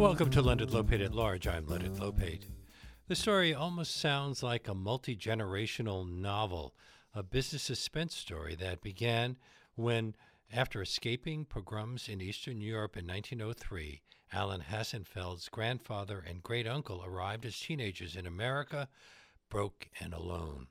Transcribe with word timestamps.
Welcome 0.00 0.30
to 0.30 0.40
Leonard 0.40 0.70
Lopate 0.70 1.04
at 1.04 1.14
Large. 1.14 1.46
I'm 1.46 1.66
Leonard 1.66 1.96
Lopate. 1.96 2.46
The 3.06 3.14
story 3.14 3.52
almost 3.52 3.94
sounds 3.94 4.42
like 4.42 4.66
a 4.66 4.74
multi 4.74 5.14
generational 5.14 6.08
novel, 6.10 6.74
a 7.14 7.22
business 7.22 7.64
suspense 7.64 8.16
story 8.16 8.54
that 8.54 8.80
began 8.80 9.36
when, 9.74 10.14
after 10.50 10.80
escaping 10.80 11.44
pogroms 11.44 12.08
in 12.08 12.22
Eastern 12.22 12.62
Europe 12.62 12.96
in 12.96 13.06
1903, 13.06 14.00
Alan 14.32 14.62
Hassenfeld's 14.62 15.50
grandfather 15.50 16.24
and 16.26 16.42
great 16.42 16.66
uncle 16.66 17.04
arrived 17.04 17.44
as 17.44 17.60
teenagers 17.60 18.16
in 18.16 18.26
America, 18.26 18.88
broke 19.50 19.90
and 20.00 20.14
alone. 20.14 20.68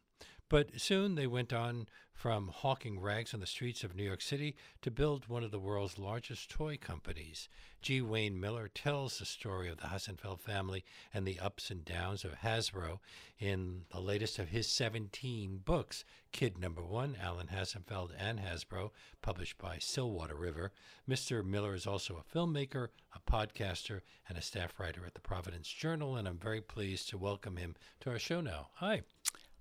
But 0.50 0.82
soon 0.82 1.14
they 1.14 1.28
went 1.28 1.54
on 1.54 1.88
from 2.12 2.48
hawking 2.48 3.00
rags 3.00 3.36
on 3.36 3.40
the 3.40 3.46
streets 3.46 3.84
of 3.84 3.96
New 3.96 4.04
York 4.04 4.22
City 4.22 4.56
to 4.82 4.90
build 4.90 5.30
one 5.30 5.44
of 5.44 5.52
the 5.52 5.60
world's 5.60 6.00
largest 6.00 6.50
toy 6.50 6.76
companies. 6.76 7.48
G. 7.84 8.02
Wayne 8.02 8.40
Miller 8.40 8.68
tells 8.68 9.20
the 9.20 9.26
story 9.26 9.70
of 9.70 9.78
the 9.78 9.88
Hassenfeld 9.88 10.42
family 10.42 10.84
and 11.14 11.26
the 11.26 11.40
ups 11.40 11.70
and 11.70 11.86
downs 11.86 12.26
of 12.26 12.40
Hasbro 12.40 13.00
in 13.38 13.84
the 13.92 14.02
latest 14.02 14.40
of 14.40 14.50
his 14.50 14.68
17 14.68 15.62
books, 15.64 16.04
Kid 16.32 16.58
Number 16.58 16.84
One, 16.84 17.16
Alan 17.22 17.48
Hassenfeld 17.48 18.10
and 18.18 18.40
Hasbro, 18.40 18.90
published 19.22 19.60
by 19.60 19.78
Stillwater 19.78 20.36
River. 20.36 20.74
Mr. 21.08 21.46
Miller 21.46 21.76
is 21.76 21.86
also 21.86 22.18
a 22.18 22.38
filmmaker, 22.38 22.88
a 23.16 23.32
podcaster, 23.32 24.02
and 24.28 24.38
a 24.38 24.42
staff 24.42 24.80
writer 24.80 25.06
at 25.06 25.14
the 25.14 25.22
Providence 25.22 25.70
Journal, 25.70 26.16
and 26.16 26.28
I'm 26.28 26.40
very 26.40 26.60
pleased 26.60 27.08
to 27.10 27.20
welcome 27.20 27.58
him 27.58 27.76
to 28.00 28.10
our 28.10 28.20
show 28.20 28.42
now. 28.42 28.70
Hi. 28.78 29.04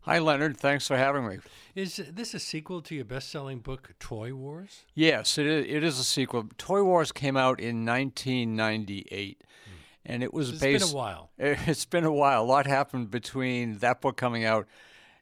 Hi, 0.08 0.20
Leonard. 0.20 0.56
Thanks 0.56 0.86
for 0.86 0.96
having 0.96 1.28
me. 1.28 1.36
Is 1.74 2.00
this 2.10 2.32
a 2.32 2.38
sequel 2.38 2.80
to 2.80 2.94
your 2.94 3.04
best 3.04 3.28
selling 3.28 3.58
book, 3.58 3.92
Toy 4.00 4.32
Wars? 4.32 4.86
Yes, 4.94 5.36
it 5.36 5.44
is, 5.44 5.66
it 5.68 5.84
is 5.84 5.98
a 5.98 6.04
sequel. 6.04 6.48
Toy 6.56 6.82
Wars 6.82 7.12
came 7.12 7.36
out 7.36 7.60
in 7.60 7.84
1998. 7.84 9.42
Hmm. 9.42 9.70
And 10.06 10.22
it 10.22 10.32
was 10.32 10.48
it's 10.48 10.60
based. 10.60 10.84
It's 10.84 10.92
been 10.92 10.96
a 10.96 10.98
while. 10.98 11.30
It's 11.38 11.84
been 11.84 12.04
a 12.04 12.12
while. 12.12 12.42
A 12.42 12.46
lot 12.46 12.66
happened 12.66 13.10
between 13.10 13.80
that 13.80 14.00
book 14.00 14.16
coming 14.16 14.46
out 14.46 14.66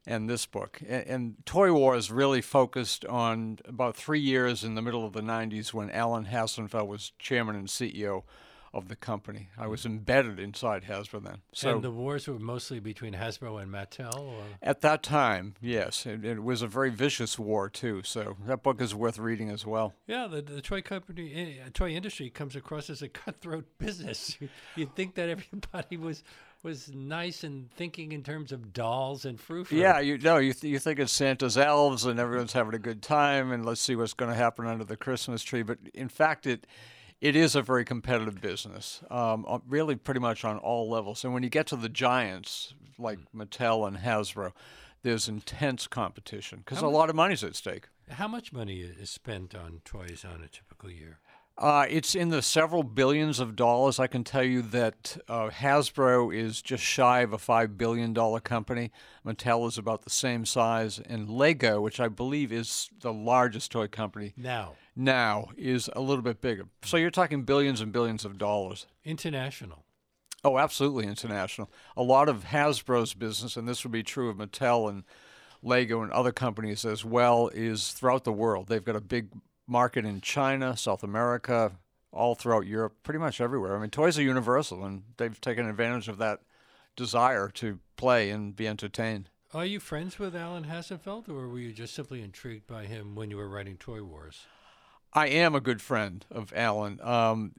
and 0.07 0.31
this 0.31 0.47
book. 0.47 0.81
And, 0.89 1.07
and 1.09 1.35
Toy 1.45 1.73
Wars 1.73 2.13
really 2.13 2.41
focused 2.41 3.05
on 3.07 3.59
about 3.65 3.97
three 3.97 4.21
years 4.21 4.63
in 4.63 4.77
the 4.77 4.83
middle 4.83 5.05
of 5.05 5.15
the 5.15 5.21
90s 5.21 5.75
when 5.75 5.91
Alan 5.91 6.27
Hassenfeld 6.27 6.87
was 6.87 7.11
chairman 7.19 7.57
and 7.57 7.67
CEO 7.67 8.23
of 8.77 8.89
the 8.89 8.97
company. 8.97 9.49
I 9.57 9.67
was 9.67 9.87
embedded 9.87 10.39
inside 10.39 10.85
Hasbro 10.85 11.25
then. 11.25 11.39
So 11.53 11.71
and 11.71 11.83
the 11.83 11.91
wars 11.91 12.29
were 12.29 12.39
mostly 12.39 12.81
between 12.81 13.15
Hasbro 13.15 13.63
and 13.63 13.73
Mattel. 13.73 14.19
Or? 14.19 14.43
At 14.63 14.83
that 14.83 15.03
time, 15.03 15.55
yes, 15.61 16.07
it, 16.07 16.25
it, 16.25 16.43
was 16.43 16.63
a 16.63 16.67
very 16.67 16.91
vicious 16.91 17.39
war 17.39 17.69
too. 17.69 18.03
So 18.05 18.37
that 18.47 18.63
book 18.63 18.81
is 18.81 18.95
worth 18.95 19.19
reading 19.19 19.51
as 19.51 19.65
well. 19.65 19.95
Yeah, 20.07 20.27
the, 20.27 20.43
the 20.43 20.61
toy 20.61 20.83
company, 20.83 21.59
uh, 21.65 21.71
toy 21.73 21.91
industry 21.91 22.31
comes 22.31 22.55
across 22.55 22.91
as 22.91 23.03
a 23.03 23.09
cutthroat 23.25 23.67
business. 23.79 24.37
You'd 24.77 24.95
think 24.95 25.15
that 25.15 25.29
everybody 25.29 25.97
was 25.97 26.23
was 26.63 26.93
nice 26.93 27.45
and 27.45 27.71
thinking 27.71 28.11
in 28.11 28.25
terms 28.25 28.51
of 28.51 28.73
dolls 28.73 29.25
and 29.25 29.41
fruit. 29.41 29.71
Yeah, 29.71 30.01
you 30.01 30.19
know, 30.19 30.39
you, 30.39 30.53
th- 30.53 30.71
you 30.71 30.81
think 30.81 30.99
it's 30.99 31.13
Santa's 31.13 31.57
elves 31.57 32.05
and 32.05 32.19
everyone's 32.19 32.55
having 32.55 32.75
a 32.75 32.79
good 32.79 33.03
time 33.03 33.53
and 33.53 33.65
let's 33.65 33.81
see 33.81 33.95
what's 33.95 34.15
going 34.15 34.33
to 34.33 34.37
happen 34.37 34.67
under 34.67 34.85
the 34.85 34.97
Christmas 34.97 35.45
tree. 35.45 35.63
But 35.63 35.79
in 35.95 36.09
fact, 36.09 36.45
it 36.45 36.67
it 37.21 37.35
is 37.35 37.55
a 37.55 37.63
very 37.63 37.85
competitive 37.85 38.41
business, 38.41 39.01
um, 39.11 39.63
really 39.67 39.97
pretty 39.97 40.21
much 40.21 40.45
on 40.45 40.59
all 40.59 40.89
levels. 40.91 41.25
And 41.25 41.33
when 41.33 41.43
you 41.43 41.49
get 41.49 41.67
to 41.69 41.77
the 41.77 41.89
giants 41.89 42.75
like 42.99 43.19
Mattel 43.35 43.87
and 43.87 43.99
Hasbro, 43.99 44.53
there's 45.03 45.29
intense 45.29 45.87
competition 45.87 46.59
because 46.59 46.83
a 46.83 46.89
lot 46.89 47.11
of 47.11 47.17
money's 47.17 47.45
at 47.45 47.55
stake. 47.55 47.89
How 48.11 48.29
much 48.29 48.53
money 48.53 48.81
is 48.81 49.11
spent 49.11 49.55
on 49.55 49.81
toys 49.85 50.25
on 50.25 50.43
a 50.43 50.49
typical 50.49 50.91
year? 50.91 51.19
Uh, 51.59 51.87
it's 51.89 52.15
in 52.15 52.29
the 52.29 52.43
several 52.43 52.83
billions 52.83 53.41
of 53.41 53.57
dollars. 53.57 53.99
I 53.99 54.07
can 54.09 54.25
tell 54.25 54.43
you 54.43 54.61
that 54.61 55.17
uh, 55.27 55.49
Hasbro 55.49 56.35
is 56.35 56.61
just 56.61 56.85
shy 56.85 57.21
of 57.21 57.33
a 57.33 57.39
$5 57.39 57.79
billion 57.79 58.15
company. 58.41 58.93
Mattel 59.25 59.67
is 59.67 59.79
about 59.79 60.03
the 60.03 60.11
same 60.11 60.45
size. 60.45 60.99
And 60.99 61.31
Lego, 61.31 61.81
which 61.81 61.99
I 61.99 62.09
believe 62.09 62.53
is 62.53 62.91
the 63.01 63.13
largest 63.13 63.73
toy 63.73 63.87
company 63.87 64.35
now, 64.37 64.75
now 64.95 65.49
is 65.57 65.89
a 65.95 66.03
little 66.03 66.23
bit 66.23 66.43
bigger. 66.43 66.67
So 66.85 66.99
you're 66.99 67.11
talking 67.11 67.43
billions 67.45 67.81
and 67.81 67.91
billions 67.91 68.27
of 68.27 68.37
dollars. 68.37 68.87
International. 69.03 69.85
Oh, 70.45 70.59
absolutely 70.59 71.07
international. 71.07 71.71
A 71.97 72.03
lot 72.03 72.29
of 72.29 72.45
Hasbro's 72.45 73.15
business, 73.15 73.57
and 73.57 73.67
this 73.67 73.83
would 73.83 73.93
be 73.93 74.03
true 74.03 74.29
of 74.29 74.37
Mattel 74.37 74.91
and 74.91 75.05
Lego 75.63 76.03
and 76.03 76.13
other 76.13 76.33
companies 76.33 76.85
as 76.85 77.03
well, 77.03 77.49
is 77.49 77.93
throughout 77.93 78.25
the 78.25 78.33
world. 78.33 78.69
They've 78.69 78.85
got 78.85 78.95
a 78.95 79.01
big 79.01 79.29
market 79.67 80.05
in 80.05 80.21
China, 80.21 80.77
South 80.77 81.03
America, 81.03 81.73
all 82.13 82.35
throughout 82.35 82.67
Europe, 82.67 82.97
pretty 83.03 83.19
much 83.19 83.41
everywhere. 83.41 83.77
I 83.77 83.81
mean, 83.81 83.91
toys 83.91 84.19
are 84.19 84.23
universal, 84.23 84.85
and 84.85 85.03
they've 85.17 85.41
taken 85.41 85.69
advantage 85.69 86.09
of 86.09 86.19
that 86.19 86.41
desire 86.95 87.49
to 87.51 87.79
play 87.97 88.31
and 88.31 88.57
be 88.57 88.67
entertained. 88.67 89.29
Are 89.55 89.67
you 89.67 89.81
friends 89.81 90.19
with 90.19 90.35
Alan 90.35 90.65
Hassenfeld, 90.65 91.29
or 91.29 91.49
were 91.49 91.59
you 91.59 91.73
just 91.73 91.95
simply 91.95 92.23
intrigued 92.23 92.67
by 92.67 92.87
him 92.87 93.15
when 93.15 93.31
you 93.31 93.37
were 93.37 93.49
writing 93.49 93.77
Toy 93.77 94.03
Wars? 94.03 94.47
I 95.13 95.29
am 95.29 95.55
a 95.55 95.61
good 95.61 95.81
friend 95.81 96.25
of 96.31 96.53
Alan. 96.55 97.01
Um, 97.03 97.55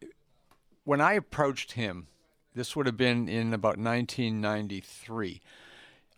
when 0.83 1.01
I 1.01 1.13
approached 1.13 1.73
him, 1.73 2.07
this 2.53 2.75
would 2.75 2.85
have 2.85 2.97
been 2.97 3.27
in 3.27 3.53
about 3.53 3.77
1993. 3.77 5.41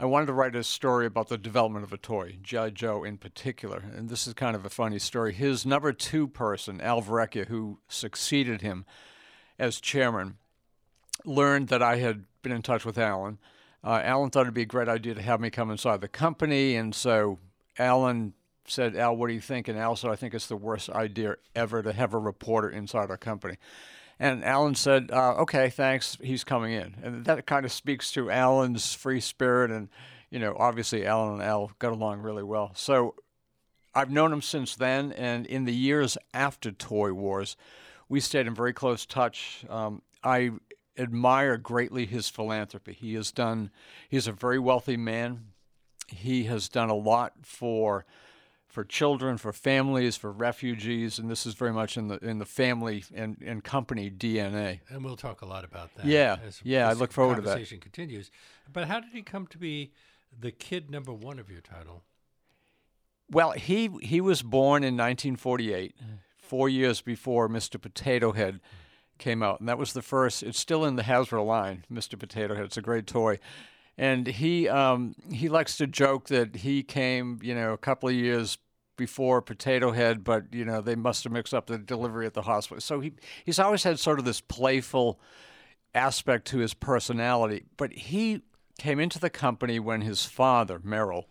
I 0.02 0.06
wanted 0.06 0.28
to 0.28 0.34
write 0.34 0.56
a 0.56 0.64
story 0.64 1.06
about 1.06 1.28
the 1.28 1.38
development 1.38 1.84
of 1.84 1.92
a 1.92 1.98
toy, 1.98 2.38
G.I. 2.42 2.70
Joe 2.70 3.04
in 3.04 3.18
particular. 3.18 3.84
And 3.94 4.08
this 4.08 4.28
is 4.28 4.34
kind 4.34 4.56
of 4.56 4.64
a 4.64 4.70
funny 4.70 4.98
story. 4.98 5.34
His 5.34 5.66
number 5.66 5.92
two 5.92 6.26
person, 6.26 6.80
Al 6.80 7.02
Verrecchia, 7.02 7.48
who 7.48 7.80
succeeded 7.90 8.62
him 8.62 8.86
as 9.60 9.82
chairman, 9.82 10.38
learned 11.26 11.68
that 11.68 11.84
I 11.84 11.98
had 11.98 12.24
been 12.42 12.54
in 12.54 12.62
touch 12.62 12.86
with 12.86 12.98
Alan. 12.98 13.40
Uh, 13.84 14.00
Alan 14.02 14.30
thought 14.30 14.44
it'd 14.44 14.54
be 14.54 14.62
a 14.62 14.66
great 14.66 14.88
idea 14.88 15.16
to 15.16 15.22
have 15.22 15.42
me 15.42 15.50
come 15.50 15.70
inside 15.70 16.00
the 16.00 16.08
company. 16.08 16.78
And 16.78 16.96
so 16.96 17.38
Alan 17.78 18.34
said, 18.68 18.96
Al, 18.96 19.18
what 19.18 19.28
do 19.28 19.34
you 19.34 19.42
think? 19.42 19.68
And 19.68 19.78
Al 19.78 19.98
said, 19.98 20.12
I 20.12 20.16
think 20.16 20.34
it's 20.34 20.48
the 20.48 20.56
worst 20.56 20.90
idea 20.90 21.36
ever 21.56 21.84
to 21.84 21.92
have 21.92 22.14
a 22.14 22.20
reporter 22.20 22.70
inside 22.70 23.10
our 23.10 23.18
company. 23.18 23.58
And 24.20 24.44
Alan 24.44 24.76
said, 24.76 25.12
uh, 25.12 25.36
"Okay, 25.36 25.70
thanks. 25.70 26.18
He's 26.22 26.44
coming 26.44 26.74
in." 26.74 26.96
And 27.02 27.26
that 27.26 27.46
kind 27.46 27.66
of 27.66 27.72
speaks 27.72 28.12
to 28.12 28.30
Alan's 28.30 28.94
free 28.94 29.22
spirit, 29.22 29.72
and 29.72 29.90
you 30.30 30.40
know, 30.40 30.56
obviously 30.60 31.06
Alan 31.06 31.34
and 31.34 31.42
Al 31.42 31.72
got 31.80 31.94
along 31.94 32.20
really 32.20 32.44
well. 32.44 32.72
So 32.76 33.16
I've 33.96 34.12
known 34.12 34.32
him 34.32 34.42
since 34.42 34.76
then, 34.76 35.12
and 35.14 35.46
in 35.46 35.66
the 35.66 35.74
years 35.74 36.18
after 36.34 36.72
Toy 36.72 37.14
Wars, 37.14 37.56
we 38.08 38.20
stayed 38.20 38.48
in 38.48 38.54
very 38.54 38.74
close 38.74 39.06
touch. 39.06 39.66
Um, 39.70 40.02
I 40.24 40.52
admire 40.98 41.58
greatly 41.58 42.06
his 42.06 42.30
philanthropy. 42.30 42.94
He 42.94 43.14
has 43.16 43.32
done. 43.32 43.72
He's 44.10 44.28
a 44.28 44.32
very 44.32 44.60
wealthy 44.60 44.98
man. 44.98 45.46
He 46.08 46.44
has 46.46 46.70
done 46.70 46.90
a 46.90 46.96
lot 46.96 47.34
for 47.44 48.06
for 48.70 48.84
children, 48.84 49.38
for 49.38 49.52
families, 49.52 50.16
for 50.16 50.32
refugees, 50.32 51.18
and 51.18 51.30
this 51.30 51.46
is 51.46 51.56
very 51.56 51.74
much 51.74 51.98
in 51.98 52.08
the 52.08 52.18
in 52.20 52.38
the 52.38 52.46
family 52.46 53.04
and, 53.14 53.38
and 53.46 53.64
company 53.64 54.10
DNA. 54.12 54.80
And 54.90 55.04
we'll 55.04 55.18
talk 55.18 55.42
a 55.42 55.46
lot 55.46 55.66
about 55.66 55.94
that. 55.96 56.06
Yeah, 56.06 56.38
yeah, 56.64 56.88
I 56.88 56.94
look 56.94 57.12
forward 57.12 57.36
to 57.36 57.42
that. 57.42 57.50
Conversation 57.50 57.80
continues. 57.80 58.32
But 58.72 58.88
how 58.88 59.00
did 59.00 59.12
he 59.12 59.24
come 59.24 59.48
to 59.48 59.58
be 59.58 59.92
the 60.40 60.52
kid 60.52 60.92
number 60.92 61.12
one 61.12 61.40
of 61.40 61.50
your 61.50 61.62
title? 61.62 62.04
Well, 63.30 63.52
he 63.52 63.90
he 64.02 64.22
was 64.22 64.44
born 64.44 64.84
in 64.84 64.96
1948, 64.96 65.96
mm. 65.98 66.20
four 66.38 66.70
years 66.70 67.02
before 67.02 67.50
Mr. 67.50 67.82
Potato 67.82 68.34
Head 68.34 68.56
mm. 68.56 69.18
came 69.18 69.42
out, 69.42 69.60
and 69.60 69.68
that 69.68 69.80
was 69.80 69.94
the 69.94 70.04
first. 70.04 70.44
It's 70.44 70.60
still 70.60 70.86
in 70.86 70.96
the 70.96 71.04
Hasbro 71.04 71.44
line, 71.44 71.86
Mr. 71.92 72.18
Potato 72.20 72.54
Head. 72.54 72.66
It's 72.66 72.78
a 72.78 72.84
great 72.84 73.08
toy 73.08 73.40
and 74.00 74.28
he 74.28 74.70
um, 74.70 75.14
he 75.30 75.50
likes 75.50 75.76
to 75.78 75.86
joke 75.86 76.30
that 76.30 76.56
he 76.56 76.84
came, 76.84 77.38
you 77.44 77.54
know, 77.54 77.74
a 77.74 77.78
couple 77.78 78.08
of 78.08 78.16
years 78.16 78.58
before 78.96 79.42
Potato 79.42 79.92
Head, 79.92 80.24
but 80.24 80.54
you 80.54 80.64
know 80.64 80.80
they 80.80 80.96
must 80.96 81.26
have 81.26 81.34
mixed 81.34 81.54
up 81.54 81.68
the 81.68 81.78
delivery 81.78 82.26
at 82.26 82.34
the 82.34 82.44
hospital. 82.44 82.80
So 82.80 83.02
he 83.02 83.12
he's 83.44 83.60
always 83.60 83.84
had 83.84 84.00
sort 84.00 84.18
of 84.18 84.24
this 84.24 84.40
playful 84.40 85.20
aspect 85.94 86.48
to 86.48 86.60
his 86.60 86.74
personality. 86.74 87.66
But 87.76 87.92
he 87.92 88.42
came 88.80 89.02
into 89.02 89.20
the 89.20 89.30
company 89.30 89.82
when 89.82 90.00
his 90.00 90.26
father 90.26 90.80
Merrill 90.82 91.28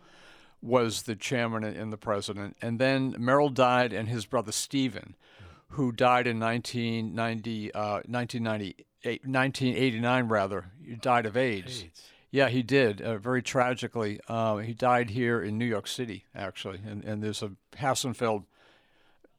was 0.61 1.05
the 1.05 1.17
chairman 1.17 1.65
and 1.65 1.91
the 1.91 1.97
president, 1.97 2.59
and 2.61 2.79
then 2.79 3.15
Merrill 3.19 3.49
died, 3.49 3.95
and 3.95 4.11
his 4.11 4.27
brother 4.27 4.53
Stephen, 4.53 5.17
who 5.69 5.91
died 5.91 6.27
in 6.27 6.39
1990, 6.39 7.73
uh, 7.73 8.03
1998, 8.05 9.25
1989 9.25 10.29
rather, 10.29 10.73
died 11.01 11.25
of 11.25 11.35
AIDS. 11.35 11.85
AIDS. 11.85 12.03
Yeah, 12.31 12.49
he 12.49 12.63
did. 12.63 13.01
Uh, 13.01 13.19
very 13.19 13.43
tragically, 13.43 14.21
uh, 14.29 14.59
he 14.59 14.75
died 14.75 15.11
here 15.11 15.43
in 15.43 15.57
New 15.57 15.65
York 15.65 15.87
City, 15.87 16.27
actually, 16.35 16.81
and, 16.87 17.03
and 17.05 17.23
there's 17.23 17.43
a 17.43 17.53
Hassenfeld 17.77 18.45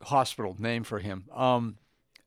hospital 0.03 0.55
named 0.57 0.87
for 0.87 0.99
him. 0.99 1.25
Um, 1.33 1.77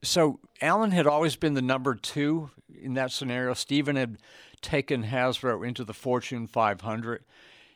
so 0.02 0.40
Alan 0.60 0.90
had 0.90 1.06
always 1.06 1.36
been 1.36 1.54
the 1.54 1.62
number 1.62 1.94
two 1.94 2.50
in 2.80 2.94
that 2.94 3.12
scenario. 3.12 3.54
Stephen 3.54 3.96
had 3.96 4.18
taken 4.60 5.04
Hasbro 5.04 5.66
into 5.66 5.84
the 5.84 5.94
Fortune 5.94 6.46
500. 6.46 7.24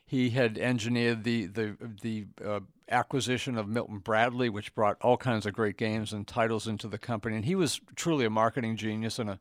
He 0.04 0.30
had 0.30 0.56
engineered 0.58 1.24
the 1.24 1.46
the 1.46 1.76
the 2.02 2.26
uh, 2.44 2.60
acquisition 2.88 3.58
of 3.58 3.68
Milton 3.68 3.98
Bradley, 3.98 4.48
which 4.48 4.74
brought 4.74 4.98
all 5.00 5.16
kinds 5.16 5.46
of 5.46 5.52
great 5.52 5.76
games 5.76 6.12
and 6.12 6.26
titles 6.26 6.68
into 6.68 6.86
the 6.86 6.98
company. 6.98 7.34
And 7.36 7.44
he 7.44 7.56
was 7.56 7.80
truly 7.96 8.24
a 8.24 8.30
marketing 8.30 8.76
genius 8.76 9.18
and 9.18 9.30
a 9.30 9.40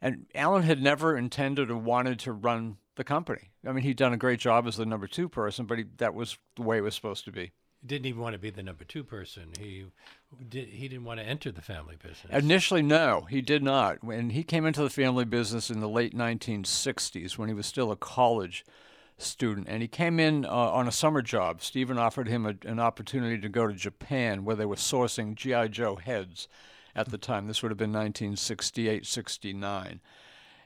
And 0.00 0.26
Alan 0.34 0.62
had 0.62 0.82
never 0.82 1.16
intended 1.16 1.70
or 1.70 1.76
wanted 1.76 2.18
to 2.20 2.32
run 2.32 2.76
the 2.96 3.04
company. 3.04 3.50
I 3.66 3.72
mean, 3.72 3.84
he'd 3.84 3.96
done 3.96 4.12
a 4.12 4.18
great 4.18 4.40
job 4.40 4.66
as 4.66 4.76
the 4.76 4.86
number 4.86 5.06
two 5.06 5.28
person, 5.28 5.66
but 5.66 5.78
he, 5.78 5.84
that 5.98 6.14
was 6.14 6.38
the 6.56 6.62
way 6.62 6.78
it 6.78 6.82
was 6.82 6.94
supposed 6.94 7.24
to 7.26 7.32
be. 7.32 7.52
He 7.80 7.86
didn't 7.88 8.06
even 8.06 8.20
want 8.20 8.32
to 8.32 8.38
be 8.38 8.50
the 8.50 8.62
number 8.62 8.84
two 8.84 9.04
person. 9.04 9.50
He 9.58 9.86
did. 10.48 10.68
He 10.68 10.88
didn't 10.88 11.04
want 11.04 11.20
to 11.20 11.26
enter 11.26 11.52
the 11.52 11.62
family 11.62 11.96
business. 11.96 12.32
Initially, 12.32 12.82
no, 12.82 13.26
he 13.28 13.40
did 13.40 13.62
not. 13.62 14.02
When 14.02 14.30
he 14.30 14.42
came 14.42 14.66
into 14.66 14.82
the 14.82 14.90
family 14.90 15.24
business 15.24 15.70
in 15.70 15.80
the 15.80 15.88
late 15.88 16.14
1960s, 16.14 17.38
when 17.38 17.48
he 17.48 17.54
was 17.54 17.66
still 17.66 17.92
a 17.92 17.96
college 17.96 18.64
student, 19.18 19.66
and 19.68 19.82
he 19.82 19.88
came 19.88 20.18
in 20.18 20.44
uh, 20.44 20.48
on 20.48 20.88
a 20.88 20.92
summer 20.92 21.22
job. 21.22 21.62
Stephen 21.62 21.98
offered 21.98 22.28
him 22.28 22.46
a, 22.46 22.54
an 22.68 22.80
opportunity 22.80 23.38
to 23.40 23.48
go 23.48 23.66
to 23.66 23.74
Japan, 23.74 24.44
where 24.44 24.56
they 24.56 24.66
were 24.66 24.76
sourcing 24.76 25.34
GI 25.34 25.68
Joe 25.68 25.96
heads 25.96 26.48
at 26.96 27.10
the 27.10 27.18
time. 27.18 27.46
This 27.46 27.62
would 27.62 27.70
have 27.70 27.78
been 27.78 27.92
1968, 27.92 29.06
69. 29.06 30.00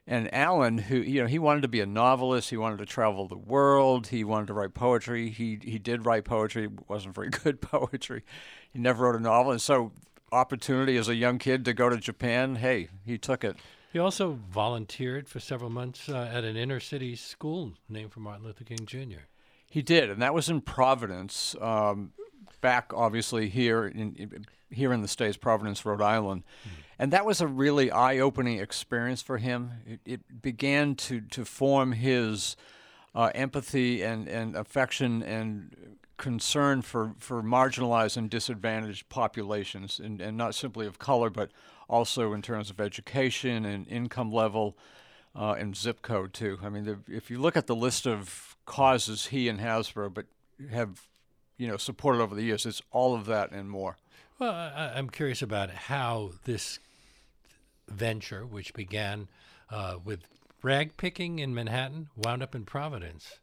And 0.06 0.32
Alan, 0.32 0.78
who 0.78 0.96
you 0.96 1.20
know, 1.20 1.26
he 1.26 1.38
wanted 1.38 1.60
to 1.62 1.68
be 1.68 1.80
a 1.80 1.86
novelist. 1.86 2.50
He 2.50 2.56
wanted 2.56 2.78
to 2.78 2.86
travel 2.86 3.28
the 3.28 3.36
world. 3.36 4.06
He 4.06 4.24
wanted 4.24 4.46
to 4.46 4.54
write 4.54 4.72
poetry. 4.72 5.28
He 5.28 5.58
he 5.62 5.78
did 5.78 6.06
write 6.06 6.24
poetry. 6.24 6.64
It 6.64 6.88
wasn't 6.88 7.14
very 7.14 7.28
good 7.44 7.60
poetry. 7.60 8.22
He 8.72 8.78
never 8.78 9.04
wrote 9.04 9.16
a 9.16 9.22
novel. 9.22 9.52
And 9.52 9.60
so, 9.60 9.92
opportunity 10.32 10.96
as 10.96 11.08
a 11.08 11.14
young 11.14 11.38
kid 11.38 11.64
to 11.66 11.74
go 11.74 11.90
to 11.90 11.98
Japan. 11.98 12.56
Hey, 12.56 12.88
he 13.04 13.18
took 13.18 13.44
it. 13.44 13.56
He 13.92 13.98
also 13.98 14.38
volunteered 14.50 15.28
for 15.28 15.40
several 15.40 15.70
months 15.70 16.08
uh, 16.08 16.30
at 16.32 16.44
an 16.44 16.56
inner 16.56 16.80
city 16.80 17.16
school 17.16 17.74
named 17.88 18.12
for 18.12 18.20
Martin 18.20 18.46
Luther 18.46 18.64
King 18.64 18.86
Jr. 18.86 19.26
He 19.68 19.82
did, 19.82 20.10
and 20.10 20.22
that 20.22 20.32
was 20.32 20.48
in 20.48 20.60
Providence. 20.60 21.54
Um, 21.60 22.12
back, 22.60 22.92
obviously, 22.94 23.48
here 23.48 23.87
in 23.87 24.44
here 24.70 24.92
in 24.92 25.02
the 25.02 25.08
states, 25.08 25.37
Providence, 25.37 25.84
Rhode 25.84 26.02
Island. 26.02 26.44
Mm-hmm. 26.62 26.81
And 26.98 27.12
that 27.12 27.25
was 27.25 27.40
a 27.40 27.46
really 27.46 27.90
eye 27.90 28.19
opening 28.19 28.58
experience 28.58 29.22
for 29.22 29.38
him. 29.38 29.72
It, 29.87 30.00
it, 30.04 30.42
began 30.42 30.94
to, 30.96 31.20
to 31.22 31.44
form 31.44 31.92
his 31.92 32.56
uh, 33.14 33.31
empathy 33.34 34.02
and, 34.02 34.28
and 34.28 34.54
affection 34.54 35.22
and 35.22 35.96
concern 36.19 36.82
for, 36.82 37.14
for 37.19 37.42
marginalized 37.42 38.16
and 38.16 38.28
disadvantaged 38.28 39.08
populations, 39.08 39.98
and, 39.98 40.20
and 40.20 40.37
not 40.37 40.54
simply 40.54 40.87
of 40.87 40.98
color, 40.98 41.31
but 41.31 41.50
also 41.88 42.32
in 42.32 42.42
terms 42.42 42.70
of 42.70 42.81
education 42.81 43.64
and 43.64 43.88
income 43.88 44.31
level 44.31 44.76
uh, 45.34 45.56
and 45.58 45.76
zip 45.76 46.02
code, 46.02 46.34
too. 46.34 46.58
I 46.62 46.69
mean, 46.69 46.84
the, 46.84 46.98
if 47.08 47.31
you 47.31 47.40
look 47.40 47.56
at 47.56 47.66
the 47.66 47.75
list 47.75 48.06
of 48.06 48.56
causes 48.66 49.26
he 49.26 49.48
and 49.48 49.58
Hasbro 49.58 50.12
but 50.12 50.26
have 50.70 51.08
you 51.60 51.68
know 51.68 51.76
supported 51.76 52.22
over 52.22 52.34
the 52.34 52.42
years, 52.42 52.64
it's 52.64 52.80
all 52.90 53.14
of 53.14 53.26
that 53.26 53.52
and 53.52 53.68
more. 53.70 53.98
Well, 54.38 54.52
I, 54.52 54.98
am 54.98 55.10
curious 55.10 55.42
about 55.42 55.70
how 55.70 56.32
this 56.44 56.78
venture, 57.86 58.46
which 58.46 58.72
began 58.72 59.28
uh, 59.70 59.96
with 60.02 60.20
rag 60.62 60.96
picking 60.96 61.38
in 61.38 61.54
Manhattan, 61.54 62.08
wound 62.16 62.42
up 62.42 62.54
in 62.54 62.64
Providence. 62.64 63.40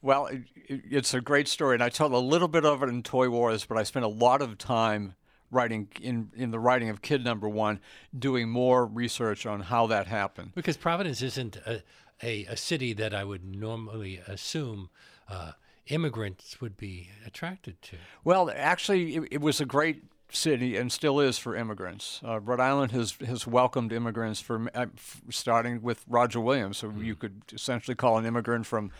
Well, 0.00 0.26
it, 0.26 0.42
it, 0.54 0.82
it's 0.88 1.12
a 1.12 1.20
great 1.20 1.48
story, 1.48 1.74
and 1.74 1.82
I 1.82 1.88
tell 1.88 2.14
a 2.14 2.18
little 2.18 2.46
bit 2.46 2.64
of 2.64 2.84
it 2.84 2.88
in 2.88 3.02
Toy 3.02 3.28
Wars, 3.28 3.64
but 3.64 3.76
I 3.76 3.82
spent 3.82 4.04
a 4.04 4.08
lot 4.08 4.40
of 4.40 4.56
time 4.56 5.14
writing 5.50 5.88
in 6.00 6.30
in 6.36 6.52
the 6.52 6.60
writing 6.60 6.90
of 6.90 7.02
Kid 7.02 7.24
Number 7.24 7.48
One, 7.48 7.80
doing 8.16 8.48
more 8.48 8.86
research 8.86 9.46
on 9.46 9.62
how 9.62 9.88
that 9.88 10.06
happened. 10.06 10.52
Because 10.54 10.76
Providence 10.76 11.22
isn't 11.22 11.56
a 11.56 11.82
a, 12.22 12.44
a 12.44 12.56
city 12.56 12.92
that 12.92 13.12
I 13.12 13.24
would 13.24 13.44
normally 13.44 14.20
assume. 14.28 14.90
Uh, 15.28 15.52
immigrants 15.88 16.60
would 16.60 16.76
be 16.76 17.10
attracted 17.26 17.80
to. 17.82 17.96
Well, 18.24 18.50
actually, 18.54 19.16
it, 19.16 19.28
it 19.32 19.40
was 19.40 19.60
a 19.60 19.66
great 19.66 20.04
city 20.30 20.76
and 20.76 20.92
still 20.92 21.20
is 21.20 21.38
for 21.38 21.56
immigrants. 21.56 22.20
Uh, 22.24 22.40
Rhode 22.40 22.60
Island 22.60 22.92
has 22.92 23.16
has 23.26 23.46
welcomed 23.46 23.92
immigrants 23.92 24.40
from 24.40 24.68
uh, 24.74 24.86
starting 25.30 25.82
with 25.82 26.04
Roger 26.08 26.40
Williams, 26.40 26.78
so 26.78 26.88
mm-hmm. 26.88 27.02
you 27.02 27.14
could 27.14 27.42
essentially 27.52 27.94
call 27.94 28.18
an 28.18 28.26
immigrant 28.26 28.66
from 28.66 28.90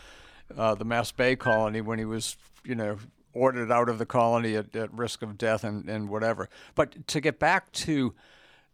uh, 0.56 0.74
the 0.74 0.84
Mass 0.84 1.12
Bay 1.12 1.36
colony 1.36 1.80
when 1.80 1.98
he 1.98 2.04
was, 2.04 2.36
you 2.64 2.74
know, 2.74 2.96
ordered 3.34 3.70
out 3.70 3.88
of 3.88 3.98
the 3.98 4.06
colony 4.06 4.56
at, 4.56 4.74
at 4.74 4.92
risk 4.92 5.22
of 5.22 5.36
death 5.36 5.64
and, 5.64 5.88
and 5.88 6.08
whatever. 6.08 6.48
But 6.74 7.06
to 7.08 7.20
get 7.20 7.38
back 7.38 7.70
to 7.72 8.14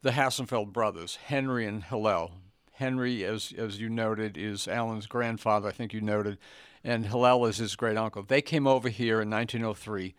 the 0.02 0.10
Hassenfeld 0.10 0.72
brothers, 0.72 1.16
Henry 1.16 1.66
and 1.66 1.82
Hillel. 1.82 2.32
Henry, 2.72 3.24
as 3.24 3.52
as 3.56 3.80
you 3.80 3.88
noted, 3.88 4.36
is 4.36 4.68
Alan's 4.68 5.06
grandfather. 5.06 5.68
I 5.68 5.72
think 5.72 5.94
you 5.94 6.00
noted, 6.00 6.38
and 6.84 7.06
Hillel 7.06 7.46
is 7.46 7.56
his 7.56 7.74
great 7.74 7.96
uncle. 7.96 8.22
They 8.22 8.42
came 8.42 8.66
over 8.66 8.88
here 8.88 9.20
in 9.20 9.30
1903 9.30 10.14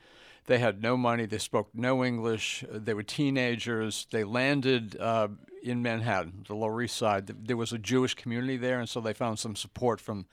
they 0.47 0.59
had 0.59 0.81
no 0.81 0.95
money. 0.95 1.25
They 1.25 1.37
spoke 1.37 1.69
no 1.73 2.03
English. 2.03 2.63
They 2.69 2.93
were 2.93 3.03
teenagers. 3.03 4.07
They 4.11 4.23
landed 4.23 4.95
uh, 4.99 5.29
in 5.63 5.81
Manhattan, 5.81 6.45
the 6.47 6.55
Lower 6.55 6.81
East 6.83 6.97
Side. 6.97 7.27
There 7.27 7.57
was 7.57 7.73
a 7.73 7.79
Jewish 7.79 8.13
community 8.13 8.57
there, 8.57 8.79
and 8.79 8.87
so 8.87 9.01
they 9.01 9.13
found 9.13 9.39
some 9.39 9.55
support 9.55 9.99
from 9.99 10.25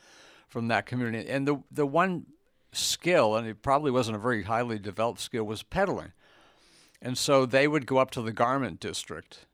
from 0.49 0.69
that 0.69 0.85
community. 0.85 1.29
And 1.29 1.49
the 1.49 1.63
the 1.71 1.87
one 1.87 2.27
skill, 2.73 3.37
and 3.37 3.47
it 3.47 3.63
probably 3.63 3.91
wasn't 3.91 4.17
a 4.17 4.21
very 4.21 4.43
highly 4.43 4.79
developed 4.79 5.21
skill, 5.21 5.45
was 5.45 5.63
peddling. 5.63 6.13
And 7.01 7.17
so 7.17 7.47
they 7.47 7.67
would 7.67 7.87
go 7.87 7.99
up 7.99 8.11
to 8.13 8.23
the 8.23 8.33
garment 8.33 8.81
district 8.81 9.47